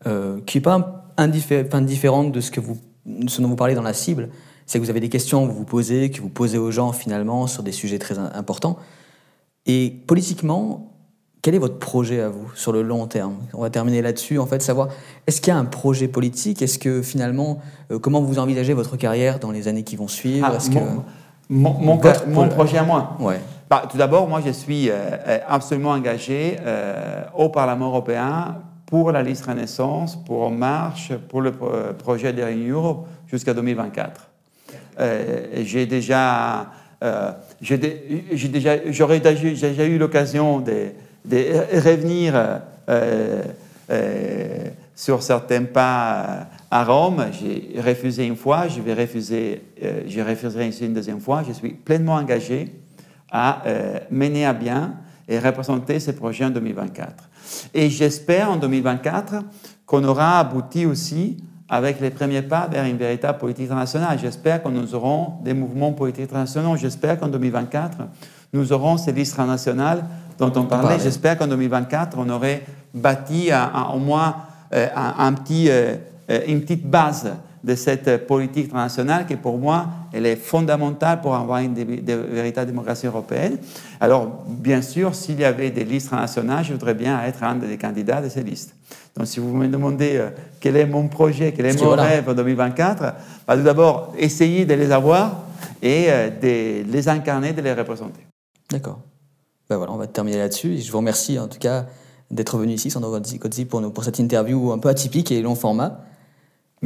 euh, 0.06 0.40
qui 0.46 0.58
n'est 0.58 0.62
pas 0.62 1.12
indifférente 1.16 2.32
de 2.32 2.40
ce, 2.40 2.50
que 2.50 2.60
vous, 2.60 2.78
ce 3.26 3.40
dont 3.40 3.48
vous 3.48 3.56
parlez 3.56 3.74
dans 3.74 3.82
La 3.82 3.94
Cible, 3.94 4.28
c'est 4.66 4.78
que 4.78 4.84
vous 4.84 4.90
avez 4.90 5.00
des 5.00 5.08
questions 5.08 5.46
que 5.46 5.52
vous 5.52 5.58
vous 5.58 5.64
posez, 5.64 6.10
que 6.10 6.20
vous 6.20 6.28
posez 6.28 6.58
aux 6.58 6.70
gens 6.70 6.92
finalement 6.92 7.46
sur 7.46 7.62
des 7.62 7.72
sujets 7.72 7.98
très 7.98 8.18
importants. 8.18 8.78
Et 9.64 9.96
politiquement, 10.06 10.92
quel 11.42 11.54
est 11.54 11.58
votre 11.58 11.78
projet 11.78 12.20
à 12.20 12.28
vous 12.28 12.50
sur 12.54 12.72
le 12.72 12.82
long 12.82 13.06
terme? 13.06 13.36
On 13.54 13.60
va 13.60 13.70
terminer 13.70 14.02
là-dessus, 14.02 14.38
en 14.38 14.46
fait, 14.46 14.60
savoir 14.62 14.88
est-ce 15.26 15.40
qu'il 15.40 15.52
y 15.52 15.56
a 15.56 15.58
un 15.58 15.64
projet 15.64 16.08
politique? 16.08 16.60
Est-ce 16.60 16.78
que 16.78 17.02
finalement, 17.02 17.60
euh, 17.90 17.98
comment 17.98 18.20
vous 18.20 18.38
envisagez 18.38 18.74
votre 18.74 18.96
carrière 18.96 19.38
dans 19.38 19.52
les 19.52 19.68
années 19.68 19.84
qui 19.84 19.96
vont 19.96 20.08
suivre? 20.08 20.46
Ah, 20.50 20.58
mon, 21.48 21.98
que 21.98 22.28
mon, 22.28 22.48
projet 22.48 22.78
à 22.78 22.82
moi? 22.82 23.16
Ouais. 23.20 23.40
Bah, 23.68 23.84
tout 23.90 23.98
d'abord, 23.98 24.28
moi, 24.28 24.40
je 24.44 24.50
suis 24.50 24.88
euh, 24.88 24.94
euh, 24.94 25.38
absolument 25.48 25.90
engagé 25.90 26.56
au 27.34 27.48
Parlement 27.48 27.88
européen 27.88 28.56
pour 28.86 29.10
la 29.10 29.22
liste 29.22 29.46
Renaissance, 29.46 30.16
pour 30.16 30.42
En 30.42 30.50
Marche, 30.50 31.12
pour 31.28 31.40
le 31.40 31.52
projet 31.98 32.32
de 32.32 32.70
Europe 32.70 33.08
jusqu'à 33.26 33.52
2024. 33.52 34.30
Euh, 34.98 35.46
j'ai 35.62 35.86
déjà, 35.86 36.70
euh, 37.02 37.32
déjà, 37.60 38.76
j'aurais 38.90 39.20
déjà 39.20 39.84
eu 39.84 39.98
l'occasion 39.98 40.60
de, 40.60 40.92
revenir 41.72 42.60
euh, 42.88 43.42
sur 44.94 45.22
certains 45.22 45.64
pas 45.64 46.46
à 46.70 46.84
Rome. 46.84 47.26
J'ai 47.32 47.80
refusé 47.80 48.26
une 48.26 48.36
fois, 48.36 48.68
je 48.68 48.80
vais 48.80 48.94
refuser, 48.94 49.62
je 50.06 50.20
refuserai 50.20 50.70
une 50.80 50.94
deuxième 50.94 51.20
fois. 51.20 51.42
Je 51.46 51.52
suis 51.52 51.70
pleinement 51.70 52.14
engagé 52.14 52.72
à 53.30 53.62
mener 54.10 54.46
à 54.46 54.52
bien 54.52 54.94
et 55.28 55.38
représenter 55.38 55.98
ces 56.00 56.14
projets 56.14 56.44
en 56.44 56.50
2024. 56.50 57.28
Et 57.74 57.90
j'espère 57.90 58.50
en 58.50 58.56
2024 58.56 59.42
qu'on 59.84 60.04
aura 60.04 60.38
abouti 60.40 60.86
aussi 60.86 61.36
avec 61.68 62.00
les 62.00 62.10
premiers 62.10 62.42
pas 62.42 62.68
vers 62.70 62.84
une 62.84 62.96
véritable 62.96 63.38
politique 63.38 63.66
internationale. 63.66 64.18
J'espère 64.20 64.62
que 64.62 64.68
nous 64.68 64.94
aurons 64.94 65.34
des 65.42 65.54
mouvements 65.54 65.92
politiques 65.92 66.24
internationaux. 66.24 66.76
J'espère 66.76 67.18
qu'en 67.18 67.28
2024, 67.28 67.98
nous 68.52 68.72
aurons 68.72 68.96
ces 68.96 69.12
listes 69.12 69.38
nationales 69.38 70.04
dont 70.38 70.52
on 70.54 70.64
parlait. 70.64 70.98
J'espère 71.00 71.36
qu'en 71.36 71.48
2024, 71.48 72.16
on 72.18 72.28
aurait 72.28 72.62
bâti 72.94 73.50
au 73.92 73.98
moins 73.98 74.36
euh, 74.72 74.88
un, 74.94 75.32
petit, 75.32 75.68
euh, 75.68 75.96
euh, 76.30 76.40
une 76.46 76.60
petite 76.60 76.88
base 76.88 77.32
de 77.66 77.74
cette 77.74 78.28
politique 78.28 78.66
internationale 78.66 79.26
qui, 79.26 79.34
pour 79.34 79.58
moi, 79.58 79.88
elle 80.12 80.24
est 80.24 80.36
fondamentale 80.36 81.20
pour 81.20 81.34
avoir 81.34 81.58
une 81.58 81.74
véritable 81.74 82.68
démocratie 82.68 83.08
européenne. 83.08 83.58
Alors, 84.00 84.44
bien 84.46 84.80
sûr, 84.82 85.16
s'il 85.16 85.40
y 85.40 85.44
avait 85.44 85.72
des 85.72 85.84
listes 85.84 86.12
nationales, 86.12 86.64
je 86.64 86.72
voudrais 86.72 86.94
bien 86.94 87.20
être 87.24 87.42
un 87.42 87.56
des 87.56 87.76
candidats 87.76 88.22
de 88.22 88.28
ces 88.28 88.44
listes. 88.44 88.72
Donc, 89.16 89.26
si 89.26 89.40
vous 89.40 89.52
me 89.52 89.66
demandez 89.66 90.16
euh, 90.16 90.28
quel 90.60 90.76
est 90.76 90.86
mon 90.86 91.08
projet, 91.08 91.52
quel 91.56 91.66
est 91.66 91.82
mon 91.82 91.90
rêve 91.90 92.28
en 92.28 92.34
2024, 92.34 93.02
bah, 93.48 93.56
tout 93.56 93.64
d'abord, 93.64 94.14
essayer 94.16 94.64
de 94.64 94.74
les 94.74 94.92
avoir 94.92 95.42
et 95.82 96.06
euh, 96.08 96.30
de 96.30 96.88
les 96.88 97.08
incarner, 97.08 97.52
de 97.52 97.62
les 97.62 97.72
représenter. 97.72 98.24
D'accord. 98.70 99.00
Ben 99.68 99.76
voilà, 99.76 99.92
on 99.92 99.96
va 99.96 100.06
terminer 100.06 100.38
là-dessus. 100.38 100.78
Je 100.78 100.92
vous 100.92 100.98
remercie 100.98 101.36
en 101.40 101.48
tout 101.48 101.58
cas 101.58 101.86
d'être 102.30 102.58
venu 102.58 102.74
ici, 102.74 102.92
Sandro 102.92 103.18
Cozzi, 103.40 103.64
pour, 103.64 103.92
pour 103.92 104.04
cette 104.04 104.20
interview 104.20 104.70
un 104.70 104.78
peu 104.78 104.88
atypique 104.88 105.32
et 105.32 105.42
long 105.42 105.56
format. 105.56 106.04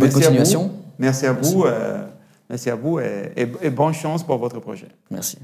Bonne 0.01 0.12
continuation. 0.12 0.70
Merci 0.98 1.26
à 1.26 1.32
vous. 1.32 1.64
Merci 2.48 2.68
à 2.68 2.74
vous, 2.74 2.98
et, 2.98 3.32
et 3.62 3.70
bonne 3.70 3.94
chance 3.94 4.24
pour 4.24 4.36
votre 4.38 4.59
projet. 4.59 4.88
Merci. 5.09 5.38